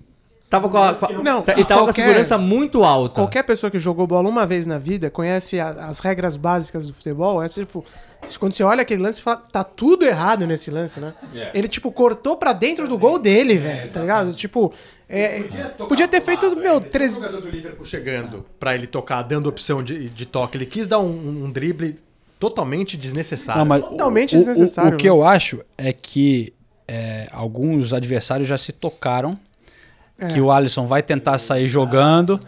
Tava 0.52 0.68
com 0.68 0.76
a, 0.76 0.94
com 0.94 1.06
a- 1.06 1.12
Não, 1.22 1.38
ele 1.38 1.42
tava 1.42 1.54
com 1.54 1.54
a 1.54 1.64
qualquer- 1.64 1.92
segurança 2.06 2.36
muito 2.36 2.84
alta. 2.84 3.22
Qualquer 3.22 3.42
pessoa 3.42 3.70
que 3.70 3.78
jogou 3.78 4.06
bola 4.06 4.28
uma 4.28 4.44
vez 4.46 4.66
na 4.66 4.78
vida 4.78 5.08
conhece 5.08 5.58
a- 5.58 5.86
as 5.88 5.98
regras 5.98 6.36
básicas 6.36 6.86
do 6.86 6.92
futebol. 6.92 7.42
É 7.42 7.48
tipo, 7.48 7.82
quando 8.38 8.52
você 8.52 8.62
olha 8.62 8.82
aquele 8.82 9.02
lance, 9.02 9.16
você 9.16 9.22
fala, 9.22 9.38
tá 9.50 9.64
tudo 9.64 10.04
errado 10.04 10.46
nesse 10.46 10.70
lance, 10.70 11.00
né? 11.00 11.14
Ele, 11.54 11.68
tipo, 11.68 11.90
cortou 11.90 12.36
pra 12.36 12.52
dentro 12.52 12.86
do 12.86 12.98
gol 12.98 13.18
dele, 13.18 13.56
velho, 13.56 13.90
tá 13.90 14.00
ligado? 14.00 14.34
Tipo, 14.34 14.70
é, 15.08 15.42
podia 15.88 16.06
ter 16.06 16.20
feito, 16.20 16.54
meu, 16.54 16.78
Três 16.82 16.90
três... 16.92 17.14
jogador 17.14 17.40
do 17.40 17.48
Liverpool 17.48 17.86
chegando 17.86 18.44
pra 18.60 18.74
ele 18.74 18.86
tocar, 18.86 19.22
dando 19.22 19.48
opção 19.48 19.82
de, 19.82 20.10
de 20.10 20.26
toque. 20.26 20.58
Ele 20.58 20.66
quis 20.66 20.86
dar 20.86 20.98
um, 20.98 21.44
um 21.46 21.50
drible 21.50 21.98
totalmente 22.38 22.96
desnecessário. 22.98 23.60
Não, 23.60 23.66
mas 23.66 23.82
Totalmente 23.82 24.36
o, 24.36 24.38
o- 24.38 24.44
desnecessário, 24.44 24.94
O, 24.94 24.96
que 24.98 25.08
mas- 25.08 25.16
eu 25.18 25.24
acho 25.26 25.62
é 25.78 25.94
que 25.94 26.52
é, 26.86 27.26
alguns 27.32 27.94
adversários 27.94 28.46
já 28.46 28.58
se 28.58 28.70
tocaram 28.70 29.38
É. 30.18 30.27
que 30.29 30.40
o 30.40 30.51
Alisson 30.51 30.87
vai 30.87 31.03
tentar 31.03 31.38
sair 31.38 31.66
jogando. 31.68 32.40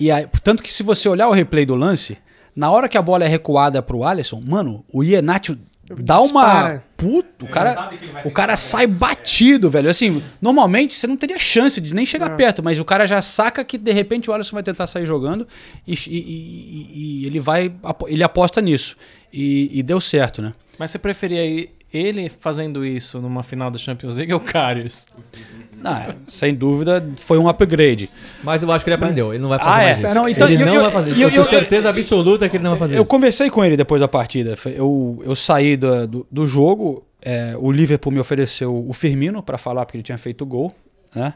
E 0.00 0.10
aí, 0.10 0.26
tanto 0.42 0.62
que 0.62 0.72
se 0.72 0.82
você 0.82 1.08
olhar 1.08 1.28
o 1.28 1.32
replay 1.32 1.64
do 1.66 1.74
lance, 1.74 2.18
na 2.56 2.70
hora 2.70 2.88
que 2.88 2.96
a 2.98 3.02
bola 3.02 3.24
é 3.24 3.28
recuada 3.28 3.82
pro 3.82 4.04
Alisson, 4.04 4.40
mano, 4.44 4.84
o 4.92 5.04
Iheanacho 5.04 5.56
dá 6.00 6.18
uma. 6.20 6.82
Puto, 6.96 7.44
o 7.44 7.48
cara, 7.48 7.90
o 8.24 8.30
cara 8.30 8.56
sai 8.56 8.86
batido, 8.86 9.68
velho. 9.68 9.90
Assim, 9.90 10.22
normalmente 10.40 10.94
você 10.94 11.06
não 11.06 11.16
teria 11.16 11.38
chance 11.38 11.80
de 11.80 11.92
nem 11.94 12.06
chegar 12.06 12.30
perto, 12.36 12.62
mas 12.62 12.78
o 12.78 12.84
cara 12.84 13.06
já 13.06 13.20
saca 13.20 13.64
que 13.64 13.76
de 13.76 13.92
repente 13.92 14.30
o 14.30 14.32
Alisson 14.32 14.54
vai 14.54 14.62
tentar 14.62 14.86
sair 14.86 15.04
jogando 15.04 15.46
e, 15.86 15.92
e- 15.94 15.98
e- 16.08 17.22
e 17.22 17.26
ele 17.26 17.40
vai. 17.40 17.72
Ele 18.06 18.22
aposta 18.22 18.60
nisso. 18.60 18.96
E, 19.32 19.70
e 19.78 19.82
deu 19.82 20.00
certo, 20.00 20.40
né? 20.40 20.52
Mas 20.78 20.90
você 20.92 20.98
preferia 20.98 21.44
ir- 21.44 21.70
ele 21.92 22.28
fazendo 22.28 22.84
isso 22.84 23.20
numa 23.20 23.42
final 23.42 23.70
da 23.70 23.78
Champions 23.78 24.16
League 24.16 24.32
ou 24.32 24.40
o 24.40 24.42
Karius? 24.42 25.06
Ah, 25.84 26.14
sem 26.28 26.54
dúvida, 26.54 27.04
foi 27.16 27.38
um 27.38 27.48
upgrade. 27.48 28.08
Mas 28.44 28.62
eu 28.62 28.70
acho 28.70 28.84
que 28.84 28.88
ele 28.88 28.94
aprendeu. 28.94 29.34
Ele 29.34 29.42
não 29.42 29.48
vai 29.48 29.58
fazer 29.58 29.68
Ah, 29.68 29.74
mais 29.78 29.96
é? 29.96 30.00
isso. 30.06 30.14
Não, 30.14 30.28
então, 30.28 30.48
ele 30.48 30.62
eu- 30.62 30.66
não 30.66 30.74
eu- 30.76 30.82
vai 30.82 30.92
fazer 30.92 31.10
isso. 31.10 31.18
eu- 31.20 31.24
Eu, 31.24 31.30
tenho 31.32 31.42
eu- 31.42 31.48
certeza 31.48 31.88
absoluta 31.88 32.48
que 32.48 32.56
ele 32.56 32.62
não 32.62 32.70
vai 32.70 32.78
fazer 32.78 32.94
Eu 32.98 33.02
isso. 33.02 33.10
conversei 33.10 33.50
com 33.50 33.64
ele 33.64 33.76
depois 33.76 34.00
da 34.00 34.06
partida. 34.06 34.54
Eu, 34.66 35.20
eu 35.24 35.34
saí 35.34 35.76
do, 35.76 36.06
do, 36.06 36.26
do 36.30 36.46
jogo, 36.46 37.04
é, 37.20 37.56
o 37.58 37.72
Liverpool 37.72 38.12
me 38.12 38.20
ofereceu 38.20 38.72
o 38.88 38.92
Firmino 38.92 39.42
para 39.42 39.58
falar 39.58 39.84
porque 39.84 39.96
ele 39.96 40.04
tinha 40.04 40.16
feito 40.18 40.46
gol, 40.46 40.72
né? 41.16 41.34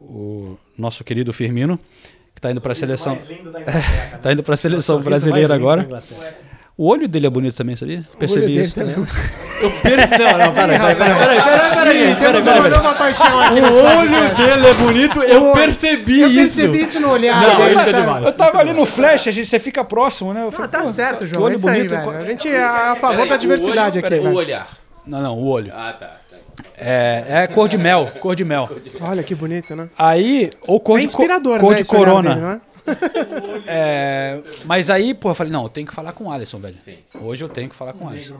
O 0.00 0.56
nosso 0.78 1.04
querido 1.04 1.30
Firmino, 1.34 1.78
que 2.34 2.40
tá 2.40 2.50
indo 2.50 2.62
para 2.62 2.72
a 2.72 2.74
seleção, 2.74 3.14
tá 4.22 4.32
indo 4.32 4.42
para 4.42 4.54
a 4.54 4.56
seleção 4.56 5.02
brasileira 5.02 5.54
agora. 5.54 6.02
O 6.78 6.88
olho 6.90 7.08
dele 7.08 7.26
é 7.26 7.30
bonito 7.30 7.56
também, 7.56 7.74
sabia? 7.74 8.02
Percebi 8.18 8.60
isso. 8.60 8.74
também. 8.74 8.94
Eu 8.96 9.70
percebi. 9.80 10.24
Não, 10.24 10.38
não, 10.38 10.52
peraí, 10.52 10.78
peraí, 10.78 10.94
peraí, 10.96 11.14
peraí, 11.16 12.16
peraí, 12.16 12.42
peraí, 12.44 12.72
uma 12.80 12.94
paixão 12.94 13.40
aqui 13.40 13.60
O 13.60 13.98
olho 13.98 14.34
dele 14.36 14.66
é 14.66 14.74
bonito, 14.74 15.22
eu 15.22 15.52
percebi 15.52 16.20
Eu 16.20 16.28
isso. 16.28 16.38
percebi 16.60 16.82
isso 16.82 17.00
no 17.00 17.12
olhar 17.12 17.40
Não, 17.40 17.56
dele, 17.56 17.70
isso 17.76 17.88
é 17.88 17.92
demais. 17.94 18.26
Eu 18.26 18.32
tava 18.32 18.58
ali 18.58 18.74
no 18.74 18.84
flash, 18.84 19.26
a 19.28 19.30
gente, 19.30 19.48
você 19.48 19.58
fica 19.58 19.82
próximo, 19.84 20.34
né? 20.34 20.42
Eu 20.42 20.52
Ah, 20.62 20.68
tá 20.68 20.86
certo, 20.88 21.26
João. 21.26 21.44
olho 21.44 21.52
é 21.52 21.56
isso 21.56 21.66
aí, 21.66 21.76
bonito. 21.88 21.94
velho. 21.94 22.10
A 22.18 22.20
gente 22.24 22.48
é 22.48 22.62
a 22.62 22.94
favor 23.00 23.16
Peraí, 23.16 23.28
da 23.30 23.36
diversidade 23.38 23.98
olho, 23.98 24.06
aqui, 24.06 24.18
O 24.18 24.22
velho. 24.24 24.34
olhar. 24.36 24.68
Não, 25.06 25.22
não, 25.22 25.38
o 25.38 25.46
olho. 25.46 25.72
Ah, 25.74 25.94
tá. 25.98 26.06
tá. 26.06 26.16
É, 26.78 27.24
é 27.28 27.46
cor 27.46 27.68
de 27.70 27.78
mel, 27.78 28.12
cor 28.20 28.36
de 28.36 28.44
mel. 28.44 28.68
Olha 29.00 29.22
que 29.22 29.34
bonito, 29.34 29.74
né? 29.74 29.88
Aí, 29.98 30.50
ou 30.66 30.78
cor 30.78 30.98
É 30.98 31.06
de, 31.06 31.12
cor 31.12 31.26
né? 31.26 31.74
de 31.76 31.84
corona. 31.84 32.34
dele, 32.34 32.40
não 32.46 32.60
é? 33.66 33.66
É, 33.66 34.42
mas 34.64 34.90
aí, 34.90 35.14
pô, 35.14 35.30
eu 35.30 35.34
falei, 35.34 35.52
não, 35.52 35.64
eu 35.64 35.68
tenho 35.68 35.86
que 35.86 35.94
falar 35.94 36.12
com 36.12 36.24
o 36.24 36.30
Alisson, 36.32 36.58
velho. 36.58 36.76
Hoje 37.20 37.44
eu 37.44 37.48
tenho 37.48 37.68
que 37.68 37.76
falar 37.76 37.92
com 37.92 38.04
o 38.04 38.08
Alisson. 38.08 38.36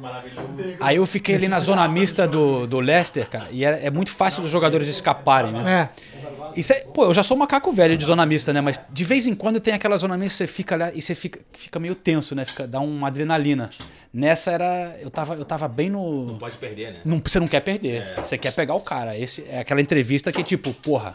Aí 0.81 0.97
eu 0.97 1.07
fiquei 1.07 1.35
ali 1.35 1.49
na 1.49 1.61
zona 1.61 1.87
mista 1.89 2.27
do, 2.27 2.67
do 2.67 2.81
Leicester, 2.81 3.29
cara, 3.29 3.49
e 3.51 3.65
é, 3.65 3.87
é 3.87 3.91
muito 3.91 4.11
fácil 4.11 4.43
dos 4.43 4.51
jogadores 4.51 4.89
escaparem, 4.89 5.53
né? 5.53 5.91
É. 5.93 6.17
Isso 6.59 6.73
é- 6.73 6.81
pô, 6.81 7.05
eu 7.05 7.13
já 7.15 7.23
sou 7.23 7.37
macaco 7.37 7.71
velho 7.71 7.99
de 7.99 8.05
zona 8.05 8.25
mista, 8.25 8.51
né? 8.53 8.61
Mas 8.63 8.81
de 8.91 9.05
vez 9.05 9.27
em 9.27 9.35
quando 9.35 9.61
tem 9.61 9.75
aquela 9.75 9.97
zona 9.99 10.17
mista 10.17 10.45
que 10.45 10.49
você 10.49 10.55
fica 10.57 10.75
lá 10.77 10.91
e 10.95 11.03
você 11.03 11.15
fica, 11.15 11.39
fica 11.53 11.79
meio 11.79 11.95
tenso, 11.95 12.35
né? 12.35 12.45
Fica, 12.47 12.67
dá 12.67 12.81
uma 12.81 13.09
adrenalina. 13.09 13.69
Nessa 14.13 14.53
era. 14.53 14.97
Eu 15.03 15.11
tava, 15.11 15.35
eu 15.35 15.45
tava 15.45 15.69
bem 15.69 15.91
no. 15.91 16.37
Pode 16.41 16.57
perder, 16.57 16.93
né? 16.93 17.01
Não, 17.05 17.21
você 17.23 17.39
não 17.39 17.47
quer 17.47 17.61
perder. 17.61 18.07
Você 18.17 18.39
quer 18.39 18.53
pegar 18.53 18.75
o 18.75 18.81
cara. 18.81 19.19
Esse 19.19 19.45
é 19.51 19.59
aquela 19.61 19.81
entrevista 19.83 20.33
que, 20.33 20.43
tipo, 20.43 20.73
porra. 20.73 21.15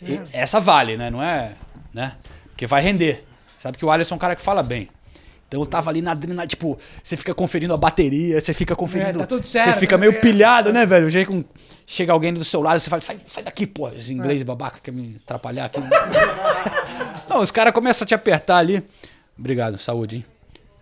e- 0.00 0.20
Essa 0.32 0.60
vale, 0.60 0.96
né? 0.96 1.10
Não 1.10 1.20
é. 1.20 1.52
Né? 1.96 2.12
Porque 2.50 2.66
vai 2.66 2.82
render. 2.82 3.24
Sabe 3.56 3.78
que 3.78 3.84
o 3.84 3.90
Alisson 3.90 4.14
é 4.14 4.16
um 4.16 4.18
cara 4.18 4.36
que 4.36 4.42
fala 4.42 4.62
bem. 4.62 4.86
Então 5.48 5.60
eu 5.60 5.66
tava 5.66 5.88
ali 5.88 6.02
na 6.02 6.10
adrenalina, 6.10 6.46
tipo, 6.46 6.78
você 7.02 7.16
fica 7.16 7.32
conferindo 7.32 7.72
a 7.72 7.76
bateria, 7.78 8.38
você 8.38 8.52
fica 8.52 8.76
conferindo. 8.76 9.18
É, 9.18 9.20
tá 9.20 9.26
tudo 9.26 9.46
certo, 9.46 9.72
Você 9.72 9.80
fica 9.80 9.96
tá 9.96 9.98
meio 9.98 10.20
pilhado, 10.20 10.74
né, 10.74 10.84
velho? 10.84 11.06
O 11.06 11.10
jeito 11.10 11.30
com. 11.30 11.42
Chega 11.86 12.12
alguém 12.12 12.34
do 12.34 12.44
seu 12.44 12.60
lado, 12.60 12.80
você 12.80 12.90
fala, 12.90 13.00
sai, 13.00 13.16
sai 13.26 13.44
daqui, 13.44 13.64
pô, 13.64 13.88
esse 13.90 14.12
inglês 14.12 14.42
babaca 14.42 14.80
quer 14.82 14.90
me 14.90 15.20
atrapalhar 15.24 15.66
aqui. 15.66 15.78
Não, 17.30 17.38
os 17.38 17.52
caras 17.52 17.72
começam 17.72 18.04
a 18.04 18.08
te 18.08 18.14
apertar 18.14 18.58
ali. 18.58 18.84
Obrigado, 19.38 19.78
saúde, 19.78 20.16
hein? 20.16 20.24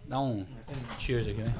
Dá 0.09 0.19
um 0.19 0.47
cheers 0.99 1.29
aqui, 1.29 1.43
né? 1.43 1.55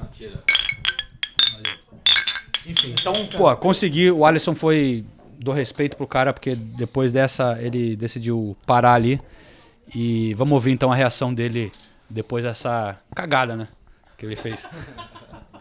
Enfim, 2.65 2.95
então, 2.99 3.13
pô, 3.37 3.55
consegui. 3.55 4.11
O 4.11 4.25
Alisson 4.25 4.55
foi. 4.55 5.05
Dou 5.39 5.53
respeito 5.53 5.95
pro 5.95 6.07
cara, 6.07 6.33
porque 6.33 6.55
depois 6.55 7.13
dessa 7.13 7.57
ele 7.61 7.95
decidiu 7.95 8.57
parar 8.65 8.95
ali. 8.95 9.21
E 9.93 10.33
vamos 10.33 10.53
ouvir 10.53 10.71
então 10.71 10.91
a 10.91 10.95
reação 10.95 11.33
dele 11.33 11.71
depois 12.09 12.43
dessa 12.43 12.97
cagada, 13.13 13.55
né? 13.55 13.67
Que 14.17 14.25
ele 14.25 14.35
fez. 14.35 14.67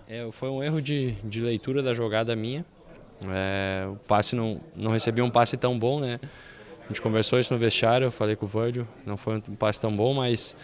É, 0.08 0.28
foi 0.30 0.48
um 0.48 0.62
erro 0.62 0.80
de, 0.80 1.12
de 1.24 1.40
leitura 1.40 1.82
da 1.82 1.94
jogada 1.94 2.36
minha. 2.36 2.64
É, 3.26 3.86
o 3.88 3.96
passe 3.96 4.36
não, 4.36 4.60
não 4.76 4.92
recebi 4.92 5.22
um 5.22 5.30
passe 5.30 5.56
tão 5.56 5.78
bom, 5.78 6.00
né? 6.00 6.20
A 6.84 6.88
gente 6.88 7.00
conversou 7.00 7.38
isso 7.38 7.54
no 7.54 7.58
vestiário, 7.58 8.06
eu 8.06 8.10
falei 8.10 8.36
com 8.36 8.44
o 8.44 8.48
Virgil, 8.48 8.86
não 9.06 9.16
foi 9.16 9.36
um 9.36 9.54
passe 9.54 9.80
tão 9.80 9.94
bom, 9.94 10.12
mas 10.12 10.54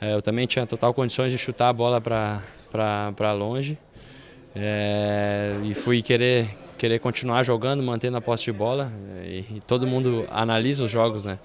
é, 0.00 0.14
eu 0.14 0.22
também 0.22 0.46
tinha 0.46 0.66
total 0.66 0.94
condições 0.94 1.30
de 1.30 1.36
chutar 1.36 1.68
a 1.68 1.72
bola 1.72 2.00
para 2.00 3.32
longe. 3.32 3.78
É, 4.54 5.54
e 5.64 5.74
fui 5.74 6.00
querer, 6.00 6.56
querer 6.78 6.98
continuar 6.98 7.42
jogando, 7.42 7.82
mantendo 7.82 8.16
a 8.16 8.20
posse 8.22 8.44
de 8.44 8.52
bola. 8.52 8.90
E, 9.22 9.44
e 9.56 9.60
todo 9.66 9.86
mundo 9.86 10.26
analisa 10.30 10.84
os 10.84 10.90
jogos, 10.90 11.26
né? 11.26 11.38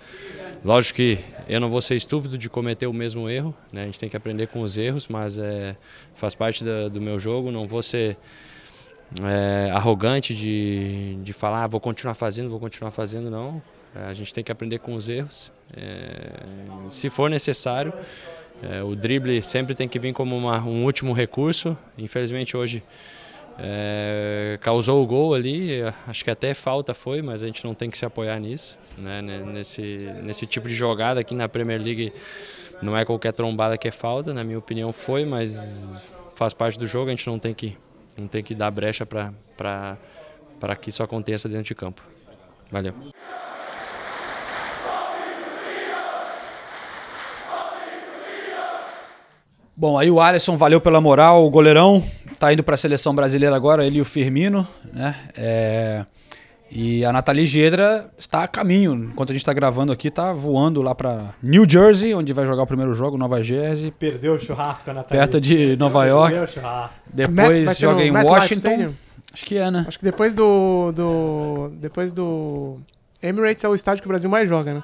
Lógico 0.64 0.98
que 0.98 1.18
eu 1.50 1.60
não 1.60 1.72
vou 1.72 1.82
ser 1.82 1.96
estúpido 1.96 2.38
de 2.38 2.48
cometer 2.48 2.86
o 2.86 2.94
mesmo 2.94 3.28
erro, 3.28 3.56
né? 3.74 3.82
A 3.82 3.86
gente 3.86 4.00
tem 4.00 4.08
que 4.08 4.16
aprender 4.16 4.48
com 4.48 4.62
os 4.62 4.78
erros, 4.78 5.08
mas 5.08 5.40
é, 5.40 5.76
faz 6.14 6.36
parte 6.36 6.64
da, 6.64 6.88
do 6.88 7.02
meu 7.02 7.18
jogo. 7.18 7.52
Não 7.52 7.66
vou 7.66 7.82
ser 7.82 8.16
é, 9.24 9.72
arrogante 9.72 10.36
de, 10.36 11.18
de 11.24 11.34
falar, 11.34 11.64
ah, 11.64 11.68
vou 11.68 11.80
continuar 11.80 12.14
fazendo, 12.14 12.50
vou 12.50 12.60
continuar 12.60 12.92
fazendo, 12.92 13.32
não. 13.32 13.60
É, 13.96 14.04
a 14.04 14.14
gente 14.14 14.32
tem 14.34 14.44
que 14.44 14.52
aprender 14.52 14.78
com 14.78 14.94
os 14.94 15.10
erros. 15.10 15.52
É, 15.76 16.44
se 16.88 17.10
for 17.10 17.28
necessário, 17.28 17.92
é, 18.62 18.84
o 18.84 18.96
drible 18.96 19.42
sempre 19.42 19.74
tem 19.74 19.88
que 19.88 19.98
vir 19.98 20.14
como 20.14 20.38
uma, 20.38 20.64
um 20.64 20.86
último 20.86 21.12
recurso. 21.12 21.76
Infelizmente 21.98 22.56
hoje 22.56 22.84
é, 23.60 24.58
causou 24.62 25.04
o 25.04 25.08
gol 25.08 25.34
ali, 25.34 25.82
acho 26.08 26.24
que 26.24 26.32
até 26.32 26.54
falta 26.54 26.94
foi, 26.94 27.22
mas 27.22 27.44
a 27.44 27.48
gente 27.48 27.64
não 27.66 27.74
tem 27.74 27.90
que 27.90 27.98
se 27.98 28.06
apoiar 28.06 28.40
nisso. 28.40 28.78
Né? 28.98 29.22
Nesse, 29.22 29.82
nesse 30.24 30.46
tipo 30.46 30.68
de 30.68 30.76
jogada 30.76 31.20
aqui 31.20 31.34
na 31.34 31.48
Premier 31.48 31.82
League 31.82 32.14
não 32.82 32.98
é 32.98 33.06
qualquer 33.06 33.34
trombada 33.34 33.78
que 33.78 33.88
é 33.88 33.92
falta, 33.92 34.34
na 34.34 34.44
minha 34.44 34.58
opinião 34.58 34.92
foi, 34.92 35.26
mas 35.26 36.00
faz 36.36 36.54
parte 36.54 36.80
do 36.80 36.88
jogo, 36.88 37.08
a 37.08 37.12
gente 37.12 37.28
não 37.28 37.38
tem 37.38 37.54
que, 37.54 37.78
não 38.18 38.28
tem 38.28 38.44
que 38.44 38.56
dar 38.56 38.72
brecha 38.72 39.06
para 39.06 39.98
que 40.80 40.90
isso 40.90 41.04
aconteça 41.04 41.48
dentro 41.48 41.66
de 41.66 41.76
campo. 41.76 42.02
Valeu. 42.72 42.94
Bom, 49.76 49.98
aí 49.98 50.12
o 50.12 50.20
Alisson 50.20 50.58
valeu 50.58 50.80
pela 50.80 51.02
moral, 51.02 51.44
o 51.44 51.50
goleirão 51.50 52.04
tá 52.42 52.52
indo 52.52 52.64
para 52.64 52.74
a 52.74 52.78
seleção 52.78 53.14
brasileira 53.14 53.56
agora, 53.56 53.86
ele 53.86 54.00
e 54.00 54.02
o 54.02 54.06
Firmino, 54.06 54.68
né? 54.92 55.16
É... 55.38 56.06
E 56.72 57.04
a 57.06 57.12
Nathalie 57.12 57.46
Gedra 57.46 58.10
está 58.18 58.44
a 58.44 58.48
caminho. 58.48 58.94
Enquanto 59.12 59.30
a 59.30 59.34
gente 59.34 59.42
está 59.42 59.52
gravando 59.54 59.92
aqui, 59.92 60.10
tá 60.10 60.32
voando 60.34 60.82
lá 60.82 60.96
para 60.96 61.36
New 61.44 61.70
Jersey, 61.70 62.16
onde 62.16 62.32
vai 62.34 62.48
jogar 62.48 62.64
o 62.64 62.68
primeiro 62.68 62.94
jogo, 62.94 63.18
Nova 63.18 63.44
Jersey. 63.44 63.92
Perdeu 63.92 64.36
o 64.36 64.40
churrasco, 64.40 64.90
a 64.90 64.94
Nathalie. 64.94 65.20
Perto 65.20 65.42
de 65.42 65.76
Nova 65.76 66.06
York. 66.06 66.32
Perdeu 66.34 66.50
o 66.50 66.52
churrasco. 66.52 67.02
Depois 67.14 67.66
Matt- 67.66 67.80
joga 67.80 68.02
em 68.04 68.12
Life 68.12 68.26
Washington. 68.26 68.94
Acho 69.34 69.46
que 69.46 69.58
é, 69.58 69.70
né? 69.70 69.86
Acho 69.88 70.00
que 70.00 70.06
depois 70.06 70.34
do, 70.34 70.92
do. 70.94 71.72
Depois 71.76 72.14
do. 72.14 72.80
Emirates 73.22 73.64
é 73.64 73.70
o 73.70 73.76
estádio 73.76 74.02
que 74.02 74.08
o 74.08 74.10
Brasil 74.10 74.30
mais 74.30 74.48
joga, 74.50 74.74
né? 74.74 74.84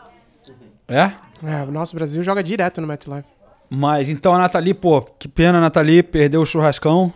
É? 0.90 1.12
É, 1.44 1.64
o 1.64 1.72
nosso 1.72 1.96
Brasil 1.96 2.22
joga 2.22 2.44
direto 2.44 2.82
no 2.82 2.88
MetLife. 2.88 3.26
Mas 3.70 4.10
então 4.10 4.34
a 4.34 4.38
Nathalie, 4.38 4.74
pô, 4.74 5.02
que 5.02 5.28
pena 5.30 5.58
a 5.58 5.62
Nathalie, 5.62 6.04
perdeu 6.04 6.42
o 6.42 6.46
churrascão. 6.46 7.14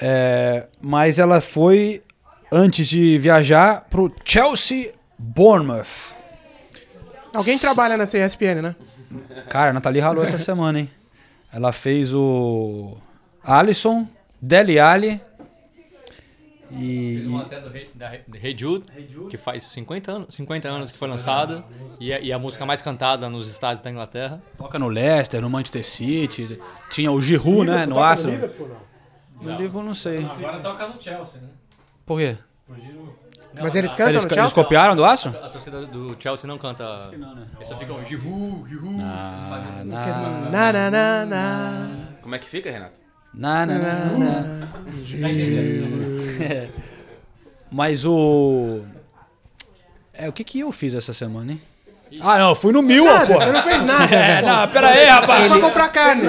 É, 0.00 0.66
mas 0.80 1.18
ela 1.18 1.40
foi, 1.40 2.02
antes 2.52 2.86
de 2.86 3.18
viajar, 3.18 3.86
pro 3.88 4.12
Chelsea 4.24 4.92
Bournemouth. 5.18 6.14
Alguém 7.32 7.58
trabalha 7.58 7.96
nessa 7.96 8.18
ESPN, 8.18 8.62
né? 8.62 8.76
Cara, 9.48 9.70
a 9.70 9.72
Nathalie 9.72 10.00
ralou 10.00 10.24
essa 10.24 10.38
semana, 10.38 10.80
hein? 10.80 10.90
Ela 11.52 11.72
fez 11.72 12.12
o 12.12 12.96
Alisson, 13.44 14.06
Dele 14.40 14.78
Alli 14.78 15.20
e, 16.70 17.18
Fez 17.18 17.26
um 17.28 17.38
até 17.38 17.60
do 17.60 17.70
da 17.94 18.10
Jude, 18.56 18.86
que 19.30 19.36
faz 19.36 19.62
50 19.64 20.12
anos, 20.12 20.34
50 20.34 20.68
anos 20.68 20.90
que 20.90 20.98
foi 20.98 21.08
lançado, 21.08 21.62
e 22.00 22.10
é, 22.12 22.22
e 22.22 22.30
é 22.32 22.34
a 22.34 22.38
música 22.38 22.66
mais 22.66 22.82
cantada 22.82 23.28
nos 23.30 23.48
estádios 23.48 23.80
da 23.80 23.90
Inglaterra. 23.90 24.42
toca 24.58 24.78
no 24.78 24.88
Leicester, 24.88 25.40
no 25.40 25.48
Manchester 25.48 25.84
City. 25.86 26.58
Tinha 26.90 27.12
o 27.12 27.20
Giroud, 27.20 27.66
né? 27.66 27.86
No 27.86 28.02
Arsenal. 28.02 28.50
No 29.40 29.50
Liverpool, 29.52 29.82
não 29.82 29.94
sei. 29.94 30.24
Agora 30.24 30.58
toca 30.60 30.86
no 30.88 31.00
Chelsea, 31.00 31.40
né? 31.40 31.48
Por 32.04 32.18
quê? 32.18 32.36
Mas 33.60 33.74
eles 33.74 33.92
cantam 33.92 34.10
Eles, 34.12 34.24
no 34.24 34.28
eles 34.28 34.38
Chelsea? 34.38 34.62
copiaram 34.64 34.94
do 34.96 35.04
Arsenal? 35.04 35.42
A 35.44 35.48
torcida 35.48 35.86
do 35.86 36.16
Chelsea 36.20 36.46
não 36.48 36.58
canta. 36.58 37.10
Eles 37.56 37.68
só 37.68 37.78
ficam 37.78 38.02
Giroud, 38.04 38.68
Giroud. 38.68 38.96
Na, 38.96 39.84
Na, 39.84 40.72
na, 40.72 40.90
na, 40.90 41.26
na. 41.26 41.88
Como 42.22 42.34
é 42.34 42.38
que 42.38 42.46
fica, 42.46 42.70
Renato? 42.70 42.98
na, 43.32 43.64
na, 43.66 43.78
na, 43.78 44.04
na. 44.18 44.68
É. 46.44 46.70
Mas 47.70 48.04
o. 48.04 48.82
É, 50.12 50.28
o 50.28 50.32
que 50.32 50.44
que 50.44 50.60
eu 50.60 50.72
fiz 50.72 50.94
essa 50.94 51.12
semana, 51.12 51.52
hein? 51.52 51.60
Ah, 52.20 52.38
não, 52.38 52.54
fui 52.54 52.72
no 52.72 52.82
Mil, 52.82 53.04
pô. 53.04 53.34
você 53.34 53.46
não 53.52 53.62
fez 53.62 53.82
nada. 53.82 54.06
É, 54.16 54.42
não, 54.42 54.68
pera 54.68 54.88
aí, 54.88 55.04
rapaz. 55.06 55.40
Ele 55.44 55.48
foi 55.54 55.60
comprar 55.62 55.88
carne. 55.88 56.22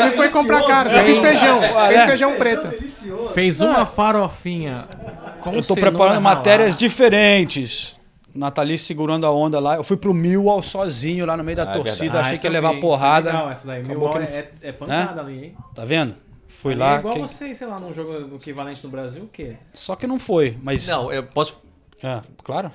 Ele 0.00 0.10
foi 0.12 0.28
comprar 0.28 0.62
carne. 0.66 0.94
Eu 0.98 1.04
fiz 1.04 1.18
feijão. 1.18 1.60
Fez 1.88 2.04
feijão 2.04 2.36
preto. 2.36 2.68
Fez 3.34 3.60
uma 3.60 3.86
farofinha 3.86 4.86
com 5.40 5.52
Eu 5.54 5.62
tô 5.62 5.74
preparando 5.74 6.20
matérias 6.20 6.76
diferentes. 6.76 7.98
Nathalie 8.32 8.78
segurando 8.78 9.26
a 9.26 9.30
onda 9.32 9.58
lá. 9.58 9.74
Eu 9.76 9.82
fui 9.84 9.96
pro 9.96 10.14
Millwall 10.14 10.62
sozinho 10.62 11.26
lá 11.26 11.36
no 11.36 11.42
meio 11.42 11.56
da 11.56 11.64
Ah, 11.64 11.70
é 11.70 11.72
torcida. 11.72 11.98
verdade. 12.02 12.18
Achei 12.20 12.34
essa 12.34 12.40
que 12.42 12.46
ia 12.46 12.52
levar 12.52 12.74
vi. 12.74 12.80
porrada. 12.80 13.30
Legal, 13.32 13.50
essa 13.50 13.66
daí. 13.66 13.82
Millwall 13.82 14.12
que 14.12 14.18
não- 14.20 14.24
é, 14.38 14.48
é 14.62 14.72
pancada 14.72 15.20
ali, 15.20 15.44
hein? 15.46 15.56
Tá 15.74 15.84
vendo? 15.84 16.14
Fui 16.46 16.72
Ali 16.72 16.80
lá. 16.80 16.94
É 16.94 16.98
igual 16.98 17.14
quem- 17.14 17.26
você, 17.26 17.54
sei 17.54 17.66
lá, 17.66 17.80
num 17.80 17.92
jogo 17.92 18.36
equivalente 18.36 18.84
no 18.84 18.90
Brasil, 18.90 19.24
o 19.24 19.26
quê? 19.28 19.56
Só 19.74 19.96
que 19.96 20.06
não 20.06 20.20
foi, 20.20 20.56
mas. 20.62 20.86
Não, 20.86 21.12
eu 21.12 21.24
posso. 21.24 21.60
É, 22.02 22.20
claro. 22.44 22.70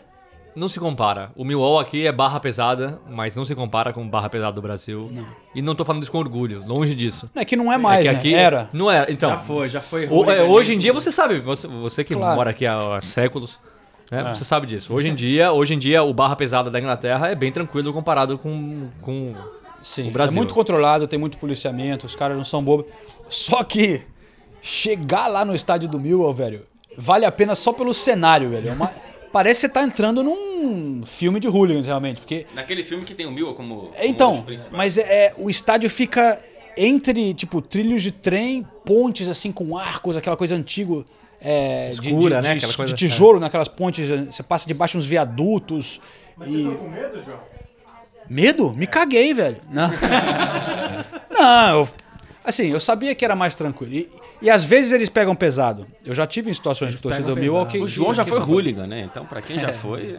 Não 0.56 0.70
se 0.70 0.80
compara. 0.80 1.32
O 1.36 1.43
Millwall 1.43 1.80
aqui 1.80 2.08
é 2.08 2.12
barra 2.14 2.39
pesada, 2.39 2.97
mas 3.10 3.36
não 3.36 3.43
se 3.43 3.53
compara 3.53 3.91
com 3.91 4.08
barra 4.08 4.30
pesada 4.30 4.53
do 4.53 4.62
Brasil. 4.62 5.12
E 5.53 5.62
não 5.62 5.76
tô 5.76 5.84
falando 5.84 6.01
isso 6.03 6.12
com 6.12 6.18
orgulho, 6.18 6.64
longe 6.66 6.95
disso. 6.95 7.30
É 7.36 7.43
que 7.43 7.58
não 7.58 7.72
é 7.74 7.78
mais, 7.78 8.06
é 8.06 8.08
que 8.08 8.14
né? 8.14 8.20
aqui 8.20 8.34
Era. 8.34 8.70
Não 8.72 8.89
é. 8.89 9.06
Então, 9.10 9.30
já 9.32 9.38
foi, 9.38 9.70
já 9.70 9.82
foi. 9.82 10.06
O- 10.06 10.08
é, 10.08 10.12
hooliganismo. 10.14 10.53
hoje 10.53 10.74
em 10.74 10.80
dia 10.80 10.93
você 10.93 11.12
sabe, 11.12 11.39
você, 11.41 11.68
você 11.68 12.03
que 12.06 12.16
Claro. 12.16 12.36
mora 12.38 12.51
aqui 12.51 12.66
há, 12.66 12.95
há 12.97 13.01
séculos, 13.01 13.60
né, 14.10 14.22
É. 14.22 14.34
você 14.34 14.45
sabe 14.45 14.66
disso. 14.66 14.93
Hoje 14.93 15.10
em 15.10 15.16
dia, 15.16 15.51
hoje 15.51 15.74
em 15.74 15.78
dia 15.80 16.01
o 16.03 16.14
barra 16.14 16.38
pesada 16.38 16.72
da 16.72 16.80
Inglaterra 16.80 17.28
é 17.28 17.36
bem 17.36 17.51
tranquilo 17.51 17.91
comparado 17.91 18.38
com, 18.38 18.88
com 19.01 19.34
Sim, 19.82 20.08
o 20.08 20.12
Brasil. 20.12 20.36
é 20.36 20.39
muito 20.39 20.53
controlado, 20.53 21.06
tem 21.06 21.20
muito 21.20 21.38
policiamento, 21.38 22.06
os 22.06 22.16
caras 22.16 22.38
não 22.38 22.45
são 22.45 22.64
bobos. 22.64 22.86
Só 23.28 23.62
que 23.62 24.03
chegar 24.62 25.28
lá 25.28 25.43
no 25.43 25.53
estádio 25.53 25.89
do 25.89 25.99
Millwall, 25.99 26.34
velho, 26.34 26.66
vale 26.97 27.26
a 27.26 27.32
pena 27.32 27.56
só 27.56 27.74
pelo 27.74 27.93
cenário, 27.93 28.49
velho. 28.49 28.70
É 28.70 28.72
uma- 28.72 28.89
Parece 29.36 29.60
que 29.60 29.68
você 29.68 29.70
tá 29.74 29.84
entrando 29.84 30.24
num 30.24 31.02
filme 31.06 31.42
de 31.42 31.48
hooligans, 31.50 31.86
realmente, 31.88 32.22
porque 32.22 32.46
Naquele 32.56 32.86
filme 32.86 33.04
que 33.04 33.14
tem 33.14 33.26
o 33.26 33.32
Mil 33.32 33.54
como. 33.54 33.76
como 33.76 33.92
É, 33.94 34.08
Então, 34.08 34.46
mas 34.72 34.98
é, 34.98 35.02
é- 35.02 35.34
o 35.38 35.50
estádio 35.50 35.90
fica 35.90 36.42
entre, 36.78 37.34
tipo, 37.34 37.62
trilhos 37.62 38.02
de 38.02 38.14
trem, 38.14 38.66
pontes 38.86 39.28
assim 39.28 39.52
com 39.52 39.78
arcos, 39.78 40.16
aquela 40.16 40.38
coisa 40.38 40.56
antiga. 40.56 41.04
É, 41.42 41.90
de- 41.90 42.12
Escura, 42.14 42.42
de, 42.42 42.48
né? 42.48 42.54
de- 42.54 42.58
Aquela 42.60 42.72
de 42.72 42.78
coisa- 42.78 42.96
tijolo 42.96 43.38
naquelas 43.42 43.68
pontes, 43.68 44.08
você 44.10 44.42
passa 44.42 44.66
debaixo 44.70 44.98
uns 44.98 45.06
viadutos. 45.06 46.00
Mas 46.38 46.48
e... 46.48 46.52
você 46.54 46.58
ficou 46.70 46.78
com 46.78 46.90
medo, 46.90 47.22
João? 47.22 47.40
Medo? 48.30 48.74
Me 48.74 48.88
caguei, 48.88 49.34
velho. 49.34 49.58
Não, 49.70 49.90
Não 51.30 51.70
eu, 51.80 51.90
assim, 52.46 52.68
eu 52.68 52.80
sabia 52.80 53.14
que 53.16 53.26
era 53.26 53.36
mais 53.36 53.56
tranquilo. 53.56 53.93
E, 53.93 54.10
e 54.41 54.50
às 54.50 54.64
vezes 54.64 54.91
eles 54.91 55.10
pegam 55.10 55.36
pesado. 55.36 55.86
Eu 56.06 56.14
já 56.14 56.26
tive 56.26 56.50
em 56.50 56.54
situações 56.54 56.93
de 56.93 57.02
torcida 57.02 57.34
do 57.34 57.66
que... 57.66 57.78
O 57.80 57.88
João 57.88 58.14
já 58.14 58.24
foi 58.26 58.39
hooligan, 58.39 58.88
né? 58.88 59.02
Então, 59.02 59.26
pra 59.26 59.41
quem 59.41 59.60
já 59.60 59.74
foi. 59.74 60.18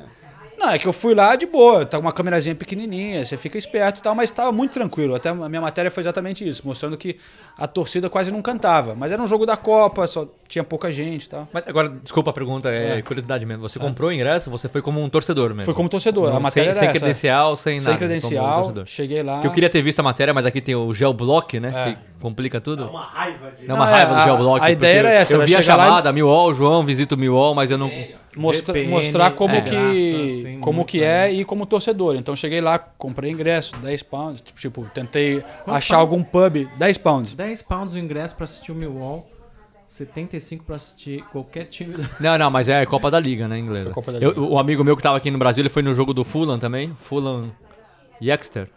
não, 0.58 0.70
é 0.70 0.78
que 0.78 0.86
eu 0.86 0.92
fui 0.92 1.14
lá 1.14 1.36
de 1.36 1.44
boa, 1.46 1.84
tá 1.84 1.98
com 1.98 2.04
uma 2.04 2.12
câmerazinha 2.12 2.54
pequenininha, 2.54 3.24
você 3.24 3.36
fica 3.36 3.58
esperto 3.58 3.98
e 4.00 4.02
tal, 4.02 4.14
mas 4.14 4.30
tava 4.30 4.50
muito 4.52 4.72
tranquilo. 4.72 5.14
Até 5.14 5.28
a 5.28 5.34
minha 5.34 5.60
matéria 5.60 5.90
foi 5.90 6.02
exatamente 6.02 6.46
isso, 6.48 6.62
mostrando 6.66 6.96
que 6.96 7.16
a 7.58 7.66
torcida 7.66 8.08
quase 8.08 8.30
não 8.32 8.40
cantava. 8.42 8.94
Mas 8.94 9.12
era 9.12 9.22
um 9.22 9.26
jogo 9.26 9.44
da 9.44 9.56
Copa, 9.56 10.06
só 10.06 10.26
tinha 10.48 10.64
pouca 10.64 10.90
gente 10.92 11.24
e 11.24 11.28
tal. 11.28 11.48
Mas 11.52 11.66
agora, 11.68 11.88
desculpa 11.88 12.30
a 12.30 12.32
pergunta, 12.32 12.70
é, 12.70 13.02
curiosidade 13.02 13.44
mesmo. 13.44 13.68
Você 13.68 13.78
comprou 13.78 14.08
o 14.10 14.12
ingresso, 14.12 14.50
você 14.50 14.68
foi 14.68 14.80
como 14.80 15.02
um 15.02 15.08
torcedor 15.08 15.50
mesmo? 15.50 15.64
Foi 15.64 15.74
como 15.74 15.88
torcedor, 15.88 16.30
a 16.30 16.34
Não, 16.34 16.40
matéria 16.40 16.72
sem, 16.72 16.84
sem 16.84 16.90
credencial, 16.90 17.56
sem, 17.56 17.78
Sem 17.78 17.86
nada. 17.86 17.98
como 17.98 17.98
credencial, 17.98 18.56
torcedor. 18.62 18.86
cheguei 18.86 19.22
lá. 19.22 19.40
Que 19.40 19.46
eu 19.46 19.52
queria 19.52 19.68
ter 19.68 19.82
visto 19.82 20.00
a 20.00 20.02
matéria, 20.02 20.32
mas 20.32 20.46
aqui 20.46 20.60
tem 20.60 20.74
o 20.74 20.92
geoblock, 20.94 21.60
né? 21.60 21.72
É. 21.74 21.90
Que 21.92 21.98
complica 22.20 22.60
tudo. 22.60 22.88
Uma 22.88 23.04
raiva 23.04 23.50
de. 23.52 23.66
Dá 23.66 23.74
uma 23.74 23.88
é, 23.88 23.92
raiva 23.92 24.14
a- 24.16 24.18
do 24.18 24.24
geoblock. 24.24 24.64
a 24.64 24.70
ideia 24.70 24.98
era 24.98 25.10
essa, 25.12 25.34
Eu 25.34 25.40
vi 25.46 25.54
a 25.54 25.56
lá 25.56 25.60
e- 25.60 25.64
chamada, 25.64 26.12
Millwall, 26.12 26.54
João, 26.54 26.82
visita 26.82 27.14
o 27.14 27.18
Millwall, 27.18 27.54
mas 27.54 27.70
eu 27.70 27.78
não, 27.78 27.90
mostra- 28.36 28.72
VPN, 28.74 28.90
mostrar 28.90 29.30
como 29.32 29.54
é, 29.54 29.60
que, 29.60 29.70
graça, 30.42 30.58
como 30.60 30.84
que 30.84 31.02
é 31.02 31.30
e 31.32 31.44
como 31.44 31.66
torcedor. 31.66 32.16
Então 32.16 32.34
cheguei 32.36 32.60
lá, 32.60 32.78
comprei 32.78 33.30
ingresso, 33.30 33.74
10 33.76 34.02
pounds. 34.02 34.42
Tipo, 34.54 34.86
tentei 34.94 35.40
Quantos 35.40 35.74
achar 35.74 35.96
pounds? 35.98 36.12
algum 36.12 36.22
pub, 36.24 36.68
10 36.78 36.98
pounds. 36.98 37.34
10 37.34 37.62
pounds 37.62 37.94
o 37.94 37.98
ingresso 37.98 38.34
pra 38.34 38.44
assistir 38.44 38.72
o 38.72 38.74
Millwall, 38.74 39.28
75 39.88 40.64
pra 40.64 40.76
assistir 40.76 41.22
qualquer 41.32 41.64
time 41.66 41.94
da... 41.96 42.04
Não, 42.18 42.38
não, 42.38 42.50
mas 42.50 42.68
é 42.68 42.84
Copa 42.86 43.10
da 43.10 43.20
Liga, 43.20 43.46
né, 43.46 43.58
inglesa. 43.58 43.90
Copa 43.90 44.12
da 44.12 44.18
Eu- 44.18 44.30
Liga. 44.30 44.40
o 44.42 44.58
amigo 44.58 44.82
meu 44.84 44.96
que 44.96 45.02
tava 45.02 45.16
aqui 45.16 45.30
no 45.30 45.38
Brasil, 45.38 45.62
ele 45.62 45.68
foi 45.68 45.82
no 45.82 45.94
jogo 45.94 46.12
do 46.12 46.24
Fulham 46.24 46.58
também. 46.58 46.92
Fulham 46.98 47.50
e 48.20 48.30
Exeter. 48.30 48.68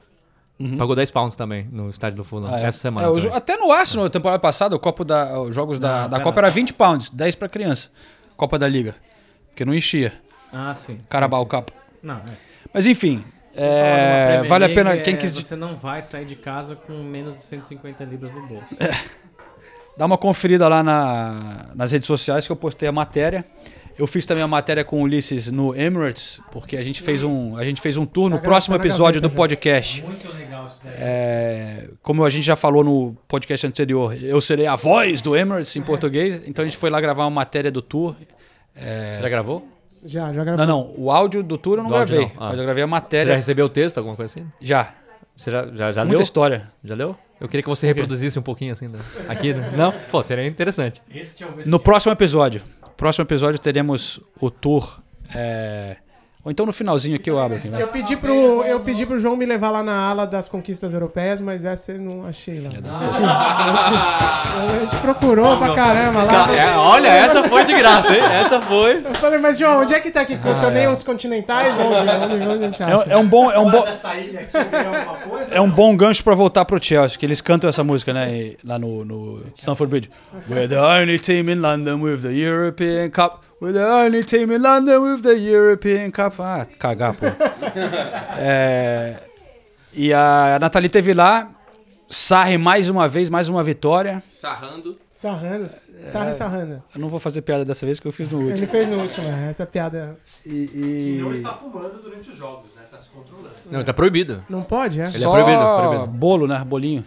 Pagou 0.77 0.93
10 0.95 1.09
pounds 1.11 1.35
também 1.37 1.67
no 1.71 1.89
estádio 1.89 2.17
do 2.17 2.23
Fulham. 2.23 2.49
Uhum. 2.49 2.55
Ah, 2.55 2.59
é. 2.59 2.65
Essa 2.65 2.79
semana. 2.79 3.07
É, 3.07 3.09
o 3.09 3.13
também. 3.15 3.29
jo- 3.29 3.35
até 3.37 3.55
no 3.55 3.71
Arsenal, 3.71 4.03
na 4.05 4.09
temporada 4.09 4.39
passada, 4.39 4.75
o 4.75 4.79
copo 4.79 5.05
da, 5.05 5.39
os 5.39 5.55
jogos 5.55 5.79
da, 5.79 6.01
Não, 6.01 6.09
da. 6.09 6.19
Copa 6.19 6.39
era 6.41 6.49
20 6.49 6.73
pounds, 6.73 7.09
10 7.09 7.35
pra 7.35 7.47
criança. 7.47 7.89
Copa 8.35 8.59
da 8.59 8.67
Liga. 8.67 8.95
Porque 9.47 9.63
não 9.63 9.73
enchia. 9.73 10.11
Ah, 10.51 10.73
sim. 10.75 10.97
Carabao 11.09 11.45
Cup. 11.45 11.69
Não, 12.03 12.15
é. 12.15 12.23
Mas 12.73 12.87
enfim, 12.87 13.23
é, 13.55 14.43
vale 14.47 14.65
a 14.65 14.69
pena. 14.69 14.93
é, 14.93 14.97
Quem 14.97 15.15
quis 15.15 15.33
Você 15.33 15.55
não 15.55 15.75
vai 15.75 16.01
sair 16.03 16.25
de 16.25 16.35
casa 16.35 16.75
com 16.75 16.93
menos 17.03 17.35
de 17.35 17.41
150 17.41 18.03
libras 18.03 18.33
no 18.33 18.45
bolso. 18.47 18.65
Dá 19.97 20.05
uma 20.05 20.17
conferida 20.17 20.67
lá 20.67 20.81
na- 20.83 21.65
nas 21.75 21.91
redes 21.91 22.07
sociais 22.07 22.45
que 22.45 22.51
eu 22.51 22.55
postei 22.55 22.87
a 22.87 22.91
matéria. 22.91 23.45
Eu 23.99 24.07
fiz 24.07 24.25
também 24.25 24.41
a 24.41 24.47
matéria 24.47 24.85
com 24.85 25.01
o 25.01 25.03
Ulisses 25.03 25.51
no 25.51 25.75
Emirates, 25.75 26.39
porque 26.53 26.77
a 26.77 26.81
gente 26.83 27.01
fez 27.01 27.21
um, 27.21 27.57
a 27.57 27.65
gente 27.65 27.81
fez 27.81 27.97
um 27.97 28.05
tour 28.05 28.29
no 28.29 28.37
Tá 28.37 28.43
próximo 28.43 28.77
na 28.77 28.81
episódio 28.81 29.19
do 29.19 29.29
podcast. 29.29 30.01
Muito 30.03 30.31
legal 30.33 30.67
isso 30.67 30.79
daí. 30.81 30.93
É, 30.97 31.89
como 32.01 32.23
a 32.23 32.29
gente 32.29 32.45
já 32.45 32.55
falou 32.55 32.81
no 32.81 33.13
podcast 33.27 33.67
anterior, 33.67 34.15
eu 34.23 34.39
serei 34.39 34.67
a 34.67 34.77
voz 34.77 35.19
do 35.19 35.35
Emirates 35.35 35.75
em 35.75 35.81
português, 35.81 36.41
então 36.47 36.63
a 36.63 36.67
gente 36.67 36.77
foi 36.77 36.89
lá 36.89 37.01
gravar 37.01 37.25
uma 37.25 37.29
matéria 37.29 37.69
do 37.69 37.81
tour. 37.81 38.15
Você 38.73 39.21
já 39.21 39.27
gravou? 39.27 39.67
Já, 40.05 40.31
já 40.31 40.45
gravou. 40.45 40.65
Não, 40.65 40.77
não, 40.85 40.93
o 40.95 41.11
áudio 41.11 41.43
do 41.43 41.57
tour 41.57 41.77
eu 41.77 41.83
não 41.83 41.89
Do 41.89 41.97
áudio 41.97 42.15
gravei, 42.19 42.35
não, 42.37 42.41
ah. 42.41 42.49
mas 42.51 42.57
eu 42.57 42.63
gravei 42.63 42.83
a 42.83 42.87
Você 42.87 42.91
matéria. 42.91 43.27
já 43.33 43.35
recebeu 43.35 43.65
o 43.65 43.69
texto, 43.69 43.97
alguma 43.97 44.15
coisa 44.15 44.33
assim? 44.33 44.47
Já. 44.61 44.93
Você 45.35 45.51
já, 45.51 45.67
já, 45.73 45.91
já 45.91 46.01
Muita 46.03 46.19
leu? 46.19 46.23
história. 46.23 46.69
Já 46.85 46.95
leu? 46.95 47.17
Eu 47.41 47.47
queria 47.47 47.63
que 47.63 47.69
você 47.69 47.87
reproduzisse 47.87 48.37
um 48.37 48.41
pouquinho 48.41 48.73
assim, 48.73 48.87
né? 48.87 48.99
aqui. 49.29 49.53
né? 49.53 49.71
Não? 49.75 49.93
Pô, 50.11 50.21
seria 50.21 50.45
interessante. 50.45 51.01
Este 51.13 51.43
é 51.43 51.47
o 51.47 51.51
No 51.65 51.79
próximo 51.79 52.11
episódio. 52.11 52.61
Próximo 52.99 53.23
episódio 53.23 53.57
teremos 53.57 54.19
o 54.41 54.51
tour. 54.51 55.01
é, 55.33 55.95
Ou 56.43 56.49
então 56.49 56.65
no 56.65 56.71
finalzinho 56.71 57.17
aqui 57.17 57.29
eu 57.29 57.37
abro. 57.37 57.57
Aqui, 57.57 57.67
né? 57.67 57.81
Eu 57.81 57.89
pedi, 57.89 58.15
pro, 58.15 58.63
eu 58.63 58.79
pedi 58.79 59.05
pro 59.05 59.19
João 59.19 59.35
me 59.35 59.45
levar 59.45 59.71
lá 59.71 59.83
na 59.83 60.09
ala 60.09 60.25
das 60.25 60.47
conquistas 60.47 60.93
europeias, 60.93 61.41
mas 61.41 61.65
essa 61.65 61.91
eu 61.91 61.99
não 61.99 62.25
achei 62.25 62.61
lá. 62.61 62.69
A 62.69 62.71
gente, 62.71 62.87
a 62.87 64.67
gente- 64.69 64.75
a 64.75 64.79
gente 64.79 64.95
procurou 65.01 65.57
pra 65.57 65.75
caramba 65.75 66.23
lá. 66.23 66.55
É, 66.55 66.71
olha, 66.77 67.07
essa 67.09 67.43
foi 67.43 67.65
de 67.65 67.73
graça, 67.73 68.13
hein? 68.13 68.21
Essa 68.23 68.61
foi. 68.61 68.97
Eu 69.05 69.13
falei, 69.15 69.37
mas 69.37 69.57
João, 69.59 69.81
onde 69.81 69.93
é 69.93 69.99
que 69.99 70.09
tá 70.11 70.21
aqui? 70.21 70.37
Com 70.37 70.53
torneios 70.61 71.03
continentais? 71.03 71.73
Onde, 71.77 72.33
onde, 72.35 72.47
onde 72.47 72.63
a 72.63 72.67
gente 72.67 72.83
acha? 72.83 73.09
É, 73.09 73.13
é 73.13 73.17
um 73.17 73.27
bom, 73.27 73.51
é 73.51 73.59
um 73.59 73.69
bom, 73.69 73.85
é 75.51 75.59
um 75.61 75.69
bom 75.69 75.95
gancho 75.97 76.23
pra 76.23 76.35
voltar 76.35 76.63
pro 76.63 76.81
Chelsea, 76.81 77.17
que 77.19 77.25
eles 77.25 77.41
cantam 77.41 77.69
essa 77.69 77.83
música, 77.83 78.13
né? 78.13 78.53
Lá 78.63 78.79
no, 78.79 79.03
no 79.03 79.43
Stamford 79.57 79.89
Bridge. 79.89 80.09
We're 80.49 80.69
the 80.69 80.79
only 80.81 81.19
team 81.19 81.49
in 81.49 81.55
London 81.59 82.01
with 82.01 82.21
the 82.21 82.31
European 82.31 83.09
Cup. 83.09 83.41
We're 83.61 83.73
the 83.73 83.85
only 83.85 84.23
team 84.23 84.51
in 84.51 84.61
London 84.61 84.99
with 85.01 85.21
the 85.23 85.33
European 85.35 86.11
Cup. 86.11 86.39
Ah, 86.39 86.65
cagar, 86.77 87.13
pô. 87.13 87.25
É, 88.41 89.19
e 89.93 90.13
a 90.13 90.57
Nathalie 90.59 90.89
teve 90.89 91.13
lá. 91.13 91.51
Sarre 92.11 92.57
mais 92.57 92.89
uma 92.89 93.07
vez, 93.07 93.29
mais 93.29 93.49
uma 93.49 93.61
vitória. 93.61 94.23
Sarrando. 94.29 94.97
Sarranda. 95.11 95.67
Sarra 95.67 96.31
e 96.31 96.33
Sarranda. 96.35 96.83
Eu 96.95 97.01
não 97.01 97.07
vou 97.09 97.19
fazer 97.19 97.41
piada 97.43 97.63
dessa 97.63 97.85
vez 97.85 97.99
que 97.99 98.07
eu 98.07 98.11
fiz 98.11 98.27
no 98.29 98.37
último. 98.39 98.57
Ele 98.57 98.65
fez 98.65 98.87
no 98.89 98.97
último, 98.99 99.27
é, 99.27 99.49
essa 99.49 99.65
piada. 99.65 100.17
E, 100.45 100.49
e- 100.49 101.19
Não 101.21 101.31
está 101.33 101.53
fumando 101.53 102.01
durante 102.01 102.29
os 102.31 102.35
jogos, 102.37 102.73
né? 102.75 102.81
Está 102.85 102.97
se 102.97 103.09
controlando. 103.09 103.49
Não, 103.69 103.83
tá 103.83 103.93
proibido. 103.93 104.43
Não 104.49 104.63
pode, 104.63 104.99
é? 105.01 105.03
Ele 105.03 105.15
é 105.17 105.19
Só 105.19 105.31
proibido, 105.31 105.61
proibido. 105.77 106.07
bolo, 106.07 106.47
né? 106.47 106.63
Bolinho. 106.65 107.05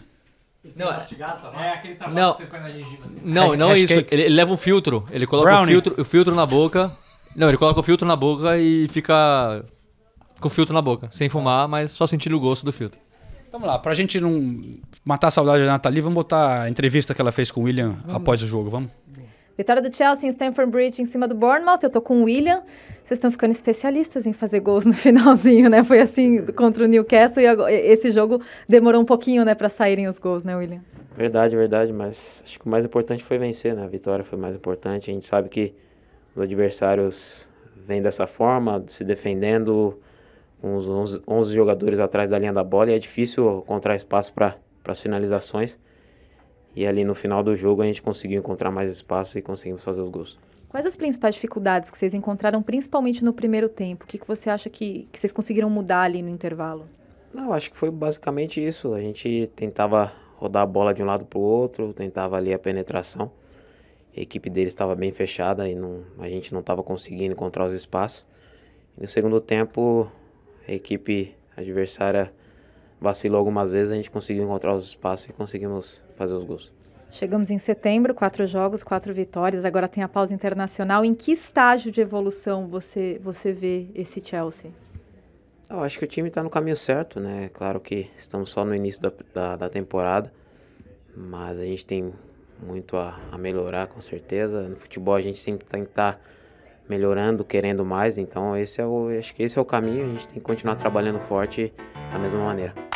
Não, 0.76 0.90
É 0.90 1.72
aquele 1.74 1.94
tabaco 1.96 2.14
Não. 2.14 2.32
que 2.32 2.38
você 2.38 2.46
põe 2.46 2.60
na 2.60 2.70
gengiva 2.70 3.04
assim. 3.04 3.20
Não, 3.24 3.56
não 3.56 3.72
é 3.72 3.78
isso. 3.78 3.92
Ele, 3.92 4.06
ele 4.10 4.28
leva 4.28 4.52
um 4.52 4.56
filtro. 4.56 5.04
Ele 5.10 5.26
coloca 5.26 5.62
o 5.62 5.66
filtro, 5.66 5.94
o 6.00 6.04
filtro 6.04 6.34
na 6.34 6.46
boca. 6.46 6.92
Não, 7.34 7.48
ele 7.48 7.58
coloca 7.58 7.80
o 7.80 7.82
filtro 7.82 8.06
na 8.06 8.14
boca 8.14 8.58
e 8.58 8.86
fica 8.88 9.64
com 10.40 10.48
o 10.48 10.50
filtro 10.50 10.74
na 10.74 10.82
boca. 10.82 11.08
Sem 11.10 11.28
fumar, 11.28 11.66
mas 11.66 11.90
só 11.92 12.06
sentindo 12.06 12.36
o 12.36 12.40
gosto 12.40 12.64
do 12.64 12.72
filtro. 12.72 13.00
Vamos 13.50 13.68
lá, 13.68 13.78
pra 13.78 13.92
gente 13.92 14.18
não 14.18 14.60
matar 15.04 15.28
a 15.28 15.30
saudade 15.30 15.62
da 15.64 15.72
Nathalie, 15.72 16.00
vamos 16.00 16.14
botar 16.14 16.62
a 16.62 16.70
entrevista 16.70 17.14
que 17.14 17.20
ela 17.20 17.30
fez 17.30 17.50
com 17.50 17.60
o 17.60 17.64
William 17.64 17.96
após 18.08 18.42
o 18.42 18.46
jogo, 18.46 18.70
vamos? 18.70 18.90
Vitória 19.56 19.82
do 19.82 19.94
Chelsea 19.94 20.26
em 20.26 20.30
Stamford 20.30 20.70
Bridge 20.70 21.02
em 21.02 21.06
cima 21.06 21.28
do 21.28 21.34
Bournemouth. 21.34 21.80
Eu 21.82 21.90
tô 21.90 22.00
com 22.00 22.22
o 22.22 22.24
William. 22.24 22.62
Vocês 23.04 23.18
estão 23.18 23.30
ficando 23.30 23.50
especialistas 23.50 24.26
em 24.26 24.32
fazer 24.32 24.60
gols 24.60 24.86
no 24.86 24.94
finalzinho, 24.94 25.68
né? 25.68 25.84
Foi 25.84 26.00
assim 26.00 26.46
contra 26.46 26.84
o 26.84 26.86
Newcastle 26.86 27.42
e 27.42 27.46
esse 27.72 28.10
jogo 28.10 28.40
demorou 28.68 29.02
um 29.02 29.04
pouquinho, 29.04 29.44
né, 29.44 29.54
para 29.54 29.68
saírem 29.68 30.08
os 30.08 30.18
gols, 30.18 30.44
né, 30.44 30.56
William? 30.56 30.80
Verdade, 31.14 31.54
verdade, 31.54 31.92
mas 31.92 32.42
acho 32.46 32.58
que 32.58 32.66
o 32.66 32.68
mais 32.68 32.86
importante 32.86 33.22
foi 33.22 33.36
vencer, 33.36 33.74
né? 33.74 33.84
A 33.84 33.88
vitória 33.88 34.24
foi 34.24 34.38
mais 34.38 34.54
importante. 34.54 35.10
A 35.10 35.14
gente 35.14 35.26
sabe 35.26 35.50
que 35.50 35.74
os 36.34 36.42
adversários 36.42 37.50
vêm 37.76 38.00
dessa 38.00 38.26
forma, 38.26 38.82
se 38.86 39.04
defendendo, 39.04 40.00
uns 40.62 40.88
11, 40.88 41.22
11 41.28 41.54
jogadores 41.54 42.00
atrás 42.00 42.30
da 42.30 42.38
linha 42.38 42.52
da 42.52 42.64
bola, 42.64 42.90
e 42.90 42.94
é 42.94 42.98
difícil 42.98 43.58
encontrar 43.58 43.94
espaço 43.94 44.32
para 44.32 44.56
as 44.86 45.00
finalizações. 45.00 45.78
E 46.74 46.86
ali 46.86 47.04
no 47.04 47.14
final 47.14 47.42
do 47.42 47.54
jogo 47.54 47.82
a 47.82 47.86
gente 47.86 48.00
conseguiu 48.00 48.38
encontrar 48.38 48.70
mais 48.70 48.90
espaço 48.90 49.38
e 49.38 49.42
conseguimos 49.42 49.84
fazer 49.84 50.00
os 50.00 50.08
gols. 50.08 50.38
Quais 50.68 50.86
as 50.86 50.96
principais 50.96 51.34
dificuldades 51.34 51.90
que 51.90 51.98
vocês 51.98 52.14
encontraram, 52.14 52.62
principalmente 52.62 53.22
no 53.22 53.32
primeiro 53.32 53.68
tempo? 53.68 54.04
O 54.04 54.06
que, 54.06 54.16
que 54.16 54.26
você 54.26 54.48
acha 54.48 54.70
que, 54.70 55.06
que 55.12 55.18
vocês 55.18 55.30
conseguiram 55.30 55.68
mudar 55.68 56.00
ali 56.02 56.22
no 56.22 56.30
intervalo? 56.30 56.86
Não, 57.32 57.52
acho 57.52 57.70
que 57.70 57.76
foi 57.76 57.90
basicamente 57.90 58.64
isso. 58.64 58.94
A 58.94 59.00
gente 59.00 59.50
tentava 59.54 60.12
rodar 60.36 60.62
a 60.62 60.66
bola 60.66 60.94
de 60.94 61.02
um 61.02 61.06
lado 61.06 61.26
para 61.26 61.38
o 61.38 61.42
outro, 61.42 61.92
tentava 61.92 62.36
ali 62.36 62.54
a 62.54 62.58
penetração. 62.58 63.30
A 64.16 64.20
equipe 64.20 64.48
deles 64.48 64.72
estava 64.72 64.94
bem 64.94 65.12
fechada 65.12 65.68
e 65.68 65.74
não, 65.74 66.04
a 66.18 66.28
gente 66.28 66.52
não 66.52 66.60
estava 66.60 66.82
conseguindo 66.82 67.32
encontrar 67.32 67.66
os 67.66 67.74
espaços. 67.74 68.24
E 68.96 69.02
no 69.02 69.08
segundo 69.08 69.40
tempo, 69.40 70.10
a 70.66 70.72
equipe 70.72 71.34
adversária 71.56 72.32
vacilou 73.02 73.38
algumas 73.38 73.70
vezes, 73.70 73.90
a 73.90 73.96
gente 73.96 74.10
conseguiu 74.10 74.44
encontrar 74.44 74.74
os 74.74 74.86
espaços 74.86 75.28
e 75.28 75.32
conseguimos 75.32 76.04
fazer 76.16 76.34
os 76.34 76.44
gols. 76.44 76.70
Chegamos 77.10 77.50
em 77.50 77.58
setembro, 77.58 78.14
quatro 78.14 78.46
jogos, 78.46 78.82
quatro 78.82 79.12
vitórias, 79.12 79.66
agora 79.66 79.86
tem 79.86 80.02
a 80.02 80.08
pausa 80.08 80.32
internacional. 80.32 81.04
Em 81.04 81.14
que 81.14 81.32
estágio 81.32 81.92
de 81.92 82.00
evolução 82.00 82.66
você, 82.66 83.20
você 83.22 83.52
vê 83.52 83.88
esse 83.94 84.22
Chelsea? 84.24 84.70
Eu 85.68 85.80
acho 85.80 85.98
que 85.98 86.04
o 86.04 86.08
time 86.08 86.28
está 86.28 86.42
no 86.42 86.48
caminho 86.48 86.76
certo, 86.76 87.18
né? 87.20 87.50
Claro 87.52 87.80
que 87.80 88.08
estamos 88.18 88.50
só 88.50 88.64
no 88.64 88.74
início 88.74 89.02
da, 89.02 89.12
da, 89.34 89.56
da 89.56 89.68
temporada, 89.68 90.32
mas 91.14 91.58
a 91.58 91.64
gente 91.64 91.84
tem 91.84 92.12
muito 92.62 92.96
a, 92.96 93.18
a 93.30 93.36
melhorar, 93.36 93.88
com 93.88 94.00
certeza. 94.00 94.62
No 94.62 94.76
futebol 94.76 95.14
a 95.14 95.20
gente 95.20 95.38
sempre 95.38 95.66
tem 95.66 95.84
que 95.84 95.90
estar 95.90 96.18
melhorando, 96.88 97.44
querendo 97.44 97.84
mais, 97.84 98.16
então 98.16 98.56
esse 98.56 98.80
é 98.80 98.86
o, 98.86 99.08
acho 99.18 99.34
que 99.34 99.42
esse 99.42 99.58
é 99.58 99.60
o 99.60 99.64
caminho. 99.64 100.04
A 100.04 100.08
gente 100.08 100.28
tem 100.28 100.34
que 100.34 100.40
continuar 100.40 100.76
trabalhando 100.76 101.18
forte 101.20 101.72
da 102.10 102.18
mesma 102.18 102.44
maneira. 102.44 102.91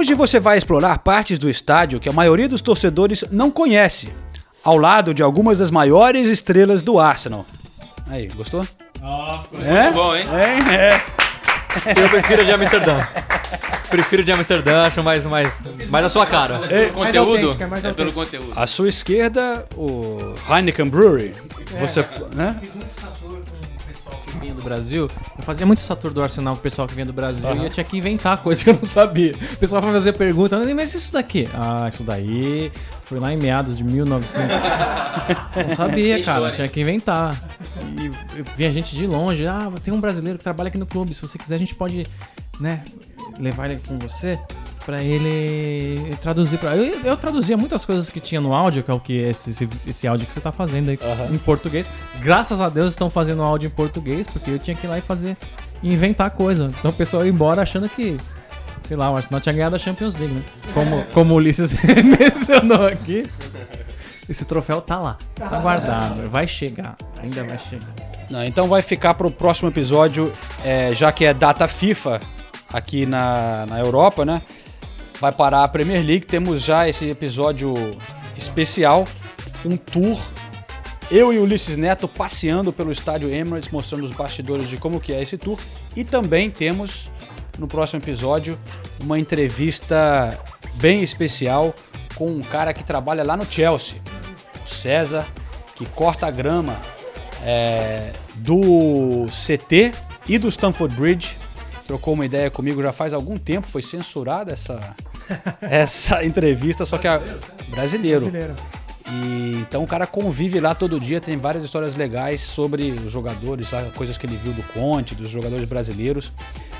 Hoje 0.00 0.14
você 0.14 0.40
vai 0.40 0.56
explorar 0.56 0.96
partes 1.00 1.38
do 1.38 1.50
estádio 1.50 2.00
que 2.00 2.08
a 2.08 2.12
maioria 2.12 2.48
dos 2.48 2.62
torcedores 2.62 3.22
não 3.30 3.50
conhece, 3.50 4.10
ao 4.64 4.78
lado 4.78 5.12
de 5.12 5.22
algumas 5.22 5.58
das 5.58 5.70
maiores 5.70 6.26
estrelas 6.28 6.82
do 6.82 6.98
Arsenal. 6.98 7.44
Aí, 8.08 8.26
gostou? 8.28 8.66
É? 9.62 9.82
Muito 9.82 9.94
bom, 9.94 10.16
hein? 10.16 10.24
É, 10.32 10.86
é. 10.86 12.02
Eu 12.02 12.08
prefiro 12.08 12.46
de 12.46 12.50
Amsterdã. 12.50 12.96
Prefiro 13.90 14.24
de 14.24 14.32
Amsterdã, 14.32 14.86
acho 14.86 15.02
mais, 15.02 15.26
mais, 15.26 15.60
mais 15.90 16.06
a 16.06 16.08
sua 16.08 16.24
cara. 16.24 16.62
É 16.70 16.84
pelo 16.86 16.92
conteúdo? 16.92 17.30
autêntica, 17.32 17.68
mais 17.68 17.84
é 17.84 17.92
pelo 17.92 18.12
conteúdo. 18.14 18.52
À 18.56 18.66
sua 18.66 18.88
esquerda, 18.88 19.66
o 19.76 20.34
Heineken 20.48 20.86
Brewery. 20.86 21.34
Você, 21.78 22.06
né? 22.34 22.58
Do 24.60 24.64
Brasil. 24.64 25.08
Eu 25.36 25.42
fazia 25.42 25.66
muito 25.66 25.80
satur 25.82 26.12
do 26.12 26.22
Arsenal 26.22 26.54
com 26.54 26.60
o 26.60 26.62
pessoal 26.62 26.86
que 26.86 26.94
vinha 26.94 27.06
do 27.06 27.12
Brasil 27.12 27.50
e 27.54 27.64
eu 27.64 27.70
tinha 27.70 27.84
que 27.84 27.96
inventar 27.96 28.38
coisa 28.38 28.62
que 28.64 28.70
eu 28.70 28.74
não 28.74 28.84
sabia. 28.84 29.32
O 29.32 29.56
pessoal 29.56 29.82
foi 29.82 29.92
fazer 29.92 30.12
pergunta, 30.12 30.58
mas 30.74 30.94
isso 30.94 31.12
daqui? 31.12 31.48
Ah, 31.54 31.88
isso 31.88 32.04
daí 32.04 32.70
foi 33.02 33.18
lá 33.18 33.32
em 33.32 33.36
meados 33.36 33.76
de 33.76 33.82
1900. 33.82 34.48
não 35.68 35.74
sabia, 35.74 36.22
cara, 36.22 36.50
tinha 36.52 36.68
que 36.68 36.80
inventar. 36.80 37.40
E 37.98 38.10
vinha 38.56 38.70
gente 38.70 38.94
de 38.94 39.06
longe, 39.06 39.46
ah, 39.46 39.70
tem 39.82 39.92
um 39.92 40.00
brasileiro 40.00 40.38
que 40.38 40.44
trabalha 40.44 40.68
aqui 40.68 40.78
no 40.78 40.86
clube, 40.86 41.14
se 41.14 41.22
você 41.22 41.36
quiser 41.36 41.56
a 41.56 41.58
gente 41.58 41.74
pode, 41.74 42.06
né, 42.60 42.84
levar 43.38 43.70
ele 43.70 43.80
com 43.86 43.98
você. 43.98 44.38
Pra 44.84 45.02
ele 45.02 46.14
traduzir 46.20 46.58
pra. 46.58 46.76
Eu, 46.76 47.00
eu 47.04 47.16
traduzia 47.16 47.56
muitas 47.56 47.84
coisas 47.84 48.10
que 48.10 48.20
tinha 48.20 48.40
no 48.40 48.54
áudio, 48.54 48.82
que 48.82 48.90
é 48.90 48.94
o 48.94 49.00
que 49.00 49.16
esse, 49.18 49.50
esse, 49.50 49.68
esse 49.86 50.06
áudio 50.08 50.26
que 50.26 50.32
você 50.32 50.40
tá 50.40 50.52
fazendo 50.52 50.90
aí 50.90 50.98
em 51.30 51.38
português. 51.38 51.86
Graças 52.20 52.60
a 52.60 52.68
Deus 52.68 52.92
estão 52.92 53.10
fazendo 53.10 53.42
áudio 53.42 53.68
em 53.68 53.70
português, 53.70 54.26
porque 54.26 54.50
eu 54.50 54.58
tinha 54.58 54.76
que 54.76 54.86
ir 54.86 54.90
lá 54.90 54.98
e 54.98 55.02
fazer. 55.02 55.36
inventar 55.82 56.30
coisa. 56.30 56.72
Então 56.78 56.90
o 56.90 56.94
pessoal 56.94 57.24
ia 57.24 57.30
embora 57.30 57.62
achando 57.62 57.88
que. 57.88 58.16
Sei 58.82 58.96
lá, 58.96 59.10
o 59.10 59.16
Arsenal 59.16 59.40
tinha 59.40 59.52
ganhado 59.52 59.76
a 59.76 59.78
Champions 59.78 60.16
League, 60.16 60.34
né? 60.34 60.42
Como, 60.72 61.04
como 61.12 61.34
o 61.34 61.36
Ulisses 61.36 61.76
mencionou 62.18 62.86
aqui. 62.86 63.24
Esse 64.28 64.44
troféu 64.44 64.80
tá 64.80 64.96
lá. 64.96 65.18
Está 65.38 65.58
guardado. 65.58 66.28
Vai 66.30 66.46
chegar. 66.46 66.96
Ainda 67.22 67.44
vai 67.44 67.58
chegar. 67.58 67.88
Não, 68.30 68.44
então 68.44 68.68
vai 68.68 68.80
ficar 68.80 69.14
pro 69.14 69.30
próximo 69.30 69.68
episódio, 69.68 70.32
é, 70.64 70.94
já 70.94 71.10
que 71.10 71.24
é 71.24 71.34
data 71.34 71.66
FIFA 71.66 72.20
aqui 72.72 73.04
na, 73.04 73.66
na 73.66 73.80
Europa, 73.80 74.24
né? 74.24 74.40
Vai 75.20 75.32
parar 75.32 75.64
a 75.64 75.68
Premier 75.68 76.04
League. 76.04 76.24
Temos 76.24 76.62
já 76.62 76.88
esse 76.88 77.08
episódio 77.10 77.74
especial, 78.36 79.06
um 79.64 79.76
tour. 79.76 80.18
Eu 81.10 81.32
e 81.32 81.38
Ulisses 81.38 81.76
Neto 81.76 82.08
passeando 82.08 82.72
pelo 82.72 82.90
estádio 82.90 83.28
Emirates, 83.28 83.68
mostrando 83.70 84.04
os 84.04 84.12
bastidores 84.12 84.68
de 84.68 84.78
como 84.78 85.00
que 85.00 85.12
é 85.12 85.20
esse 85.20 85.36
tour. 85.36 85.58
E 85.94 86.04
também 86.04 86.50
temos 86.50 87.10
no 87.58 87.68
próximo 87.68 88.00
episódio 88.00 88.58
uma 88.98 89.18
entrevista 89.18 90.38
bem 90.74 91.02
especial 91.02 91.74
com 92.14 92.28
um 92.28 92.40
cara 92.40 92.72
que 92.72 92.82
trabalha 92.82 93.22
lá 93.22 93.36
no 93.36 93.44
Chelsea, 93.50 94.00
o 94.64 94.68
César, 94.68 95.26
que 95.74 95.84
corta 95.84 96.26
a 96.28 96.30
grama 96.30 96.80
é, 97.44 98.12
do 98.36 99.26
CT 99.26 99.92
e 100.28 100.38
do 100.38 100.48
Stamford 100.48 100.94
Bridge. 100.94 101.36
Trocou 101.86 102.14
uma 102.14 102.24
ideia 102.24 102.50
comigo 102.50 102.80
já 102.80 102.92
faz 102.92 103.12
algum 103.12 103.36
tempo, 103.36 103.66
foi 103.66 103.82
censurada 103.82 104.52
essa, 104.52 104.94
essa 105.62 106.24
entrevista, 106.24 106.84
só 106.84 106.98
que 106.98 107.08
a 107.08 107.20
brasileiro. 107.68 108.30
Brasileiro. 108.30 108.54
E 109.12 109.56
então 109.60 109.82
o 109.82 109.86
cara 109.86 110.06
convive 110.06 110.60
lá 110.60 110.74
todo 110.74 111.00
dia, 111.00 111.20
tem 111.20 111.36
várias 111.36 111.64
histórias 111.64 111.96
legais 111.96 112.40
sobre 112.40 112.92
os 112.92 113.10
jogadores, 113.10 113.68
sabe? 113.68 113.90
coisas 113.90 114.16
que 114.16 114.24
ele 114.26 114.36
viu 114.36 114.52
do 114.52 114.62
Conte, 114.62 115.14
dos 115.14 115.28
jogadores 115.28 115.68
brasileiros. 115.68 116.32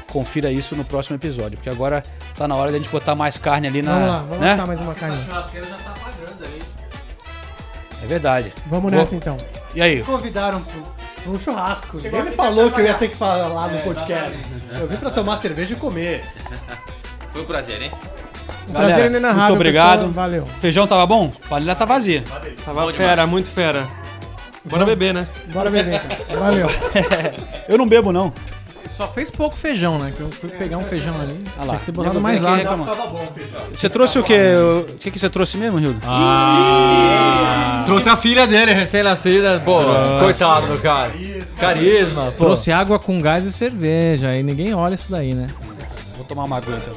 Confira 0.07 0.51
isso 0.51 0.75
no 0.75 0.85
próximo 0.85 1.17
episódio, 1.17 1.57
porque 1.57 1.71
agora 1.71 2.03
tá 2.37 2.47
na 2.47 2.57
hora 2.57 2.71
de 2.71 2.77
a 2.77 2.79
gente 2.79 2.91
botar 2.91 3.15
mais 3.15 3.39
carne 3.39 3.69
ali 3.69 3.81
na. 3.83 3.93
Vamos 3.93 4.09
lá, 4.09 4.19
vamos 4.19 4.39
né? 4.39 4.51
lançar 4.51 4.67
mais 4.67 4.81
uma 4.81 4.95
carne. 4.95 5.25
tá. 5.25 5.51
É 8.03 8.07
verdade. 8.07 8.53
Vamos 8.67 8.91
nessa 8.91 9.15
então. 9.15 9.37
E 9.75 9.81
aí? 9.83 10.03
Convidaram 10.03 10.63
pro, 10.63 11.33
um 11.33 11.39
churrasco. 11.39 12.01
Chegou 12.01 12.19
Ninguém 12.19 12.31
me 12.33 12.37
falou 12.37 12.71
que 12.71 12.81
eu 12.81 12.85
ia 12.85 12.95
ter 12.95 13.09
que 13.09 13.17
falar 13.17 13.49
lá 13.49 13.69
no 13.69 13.77
É, 13.77 13.83
podcast. 13.83 14.39
Eu 14.79 14.89
vim 14.89 14.97
pra 14.97 15.11
tomar 15.11 15.39
cerveja 15.39 15.75
e 15.75 15.77
comer. 15.77 16.25
Foi 17.33 17.43
um 17.43 17.47
prazer, 17.47 17.83
hein? 17.83 17.93
Um 18.69 18.73
prazer 18.73 19.07
inenarrável, 19.07 19.43
muito 19.49 19.55
obrigado. 19.57 19.99
pessoal. 19.99 20.13
Valeu. 20.13 20.47
Feijão 20.61 20.87
tava 20.87 21.07
bom? 21.07 21.33
A 21.45 21.49
panela 21.49 21.75
tá 21.75 21.85
vazia. 21.85 22.23
Tava 22.65 22.83
Bom 22.83 22.89
fera, 22.93 23.11
demais. 23.13 23.31
muito 23.31 23.49
fera. 23.51 23.87
Bora 24.65 24.85
beber, 24.85 25.15
né? 25.15 25.27
Bora 25.53 25.71
beber, 25.71 26.01
cara. 26.01 26.39
Valeu. 26.39 26.67
Eu 27.69 27.79
não 27.79 27.89
bebo, 27.89 28.13
não. 28.13 28.33
Só 28.87 29.09
fez 29.09 29.31
pouco 29.31 29.57
feijão, 29.57 29.99
né? 29.99 30.13
Que 30.15 30.21
eu 30.21 30.31
fui 30.31 30.51
pegar 30.51 30.77
um 30.77 30.83
feijão 30.83 31.15
ali. 31.19 31.43
Ah 31.57 31.61
lá. 31.61 31.67
Tinha 31.69 31.79
que 31.79 31.85
ter 31.87 31.93
botado 31.93 32.21
mais 32.21 32.45
água. 32.45 32.57
reclamar. 32.57 32.87
Tava 32.89 33.07
bom, 33.07 33.27
feijão. 33.35 33.61
Você 33.73 33.89
trouxe 33.89 34.19
o 34.19 34.23
quê? 34.23 34.39
O 34.91 34.97
que, 34.99 35.11
que 35.11 35.19
você 35.19 35.31
trouxe 35.31 35.57
mesmo, 35.57 35.81
Hildo? 35.81 36.01
Ah. 36.05 37.83
Trouxe 37.87 38.11
a 38.11 38.17
filha 38.17 38.47
dele, 38.47 38.73
recém-nascida. 38.75 39.61
Pô, 39.65 39.79
coitado 40.21 40.67
do 40.67 40.79
cara. 40.83 41.13
Carisma, 41.59 42.27
pô. 42.33 42.45
Trouxe 42.45 42.71
água 42.71 42.99
com 42.99 43.19
gás 43.21 43.45
e 43.47 43.53
cerveja. 43.53 44.29
Aí 44.29 44.43
ninguém 44.43 44.75
olha 44.75 44.95
isso 44.95 45.11
daí, 45.11 45.35
né? 45.35 45.47
Vou 46.17 46.25
tomar 46.27 46.45
uma 46.45 46.59
aguenta. 46.59 46.91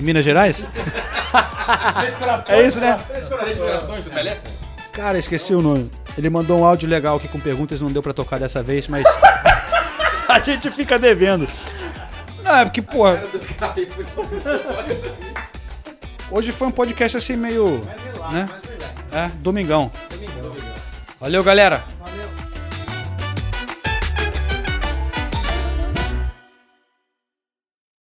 Minas 0.00 0.24
Gerais? 0.24 0.66
É 2.48 2.66
isso, 2.66 2.80
né? 2.80 2.96
Cara, 4.98 5.16
esqueci 5.16 5.54
o 5.54 5.62
nome. 5.62 5.88
Ele 6.16 6.28
mandou 6.28 6.58
um 6.58 6.64
áudio 6.64 6.88
legal 6.88 7.18
aqui 7.18 7.28
com 7.28 7.38
perguntas, 7.38 7.80
não 7.80 7.92
deu 7.92 8.02
pra 8.02 8.12
tocar 8.12 8.36
dessa 8.36 8.64
vez, 8.64 8.88
mas 8.88 9.06
a 10.28 10.40
gente 10.40 10.68
fica 10.72 10.98
devendo. 10.98 11.46
Não, 12.42 12.56
é 12.56 12.64
porque, 12.64 12.82
pô, 12.82 13.04
hoje 16.32 16.50
foi 16.50 16.66
um 16.66 16.72
podcast 16.72 17.16
assim 17.16 17.36
meio, 17.36 17.80
né? 18.32 18.48
É, 19.12 19.30
domingão. 19.38 19.88
Valeu, 21.20 21.44
galera. 21.44 21.84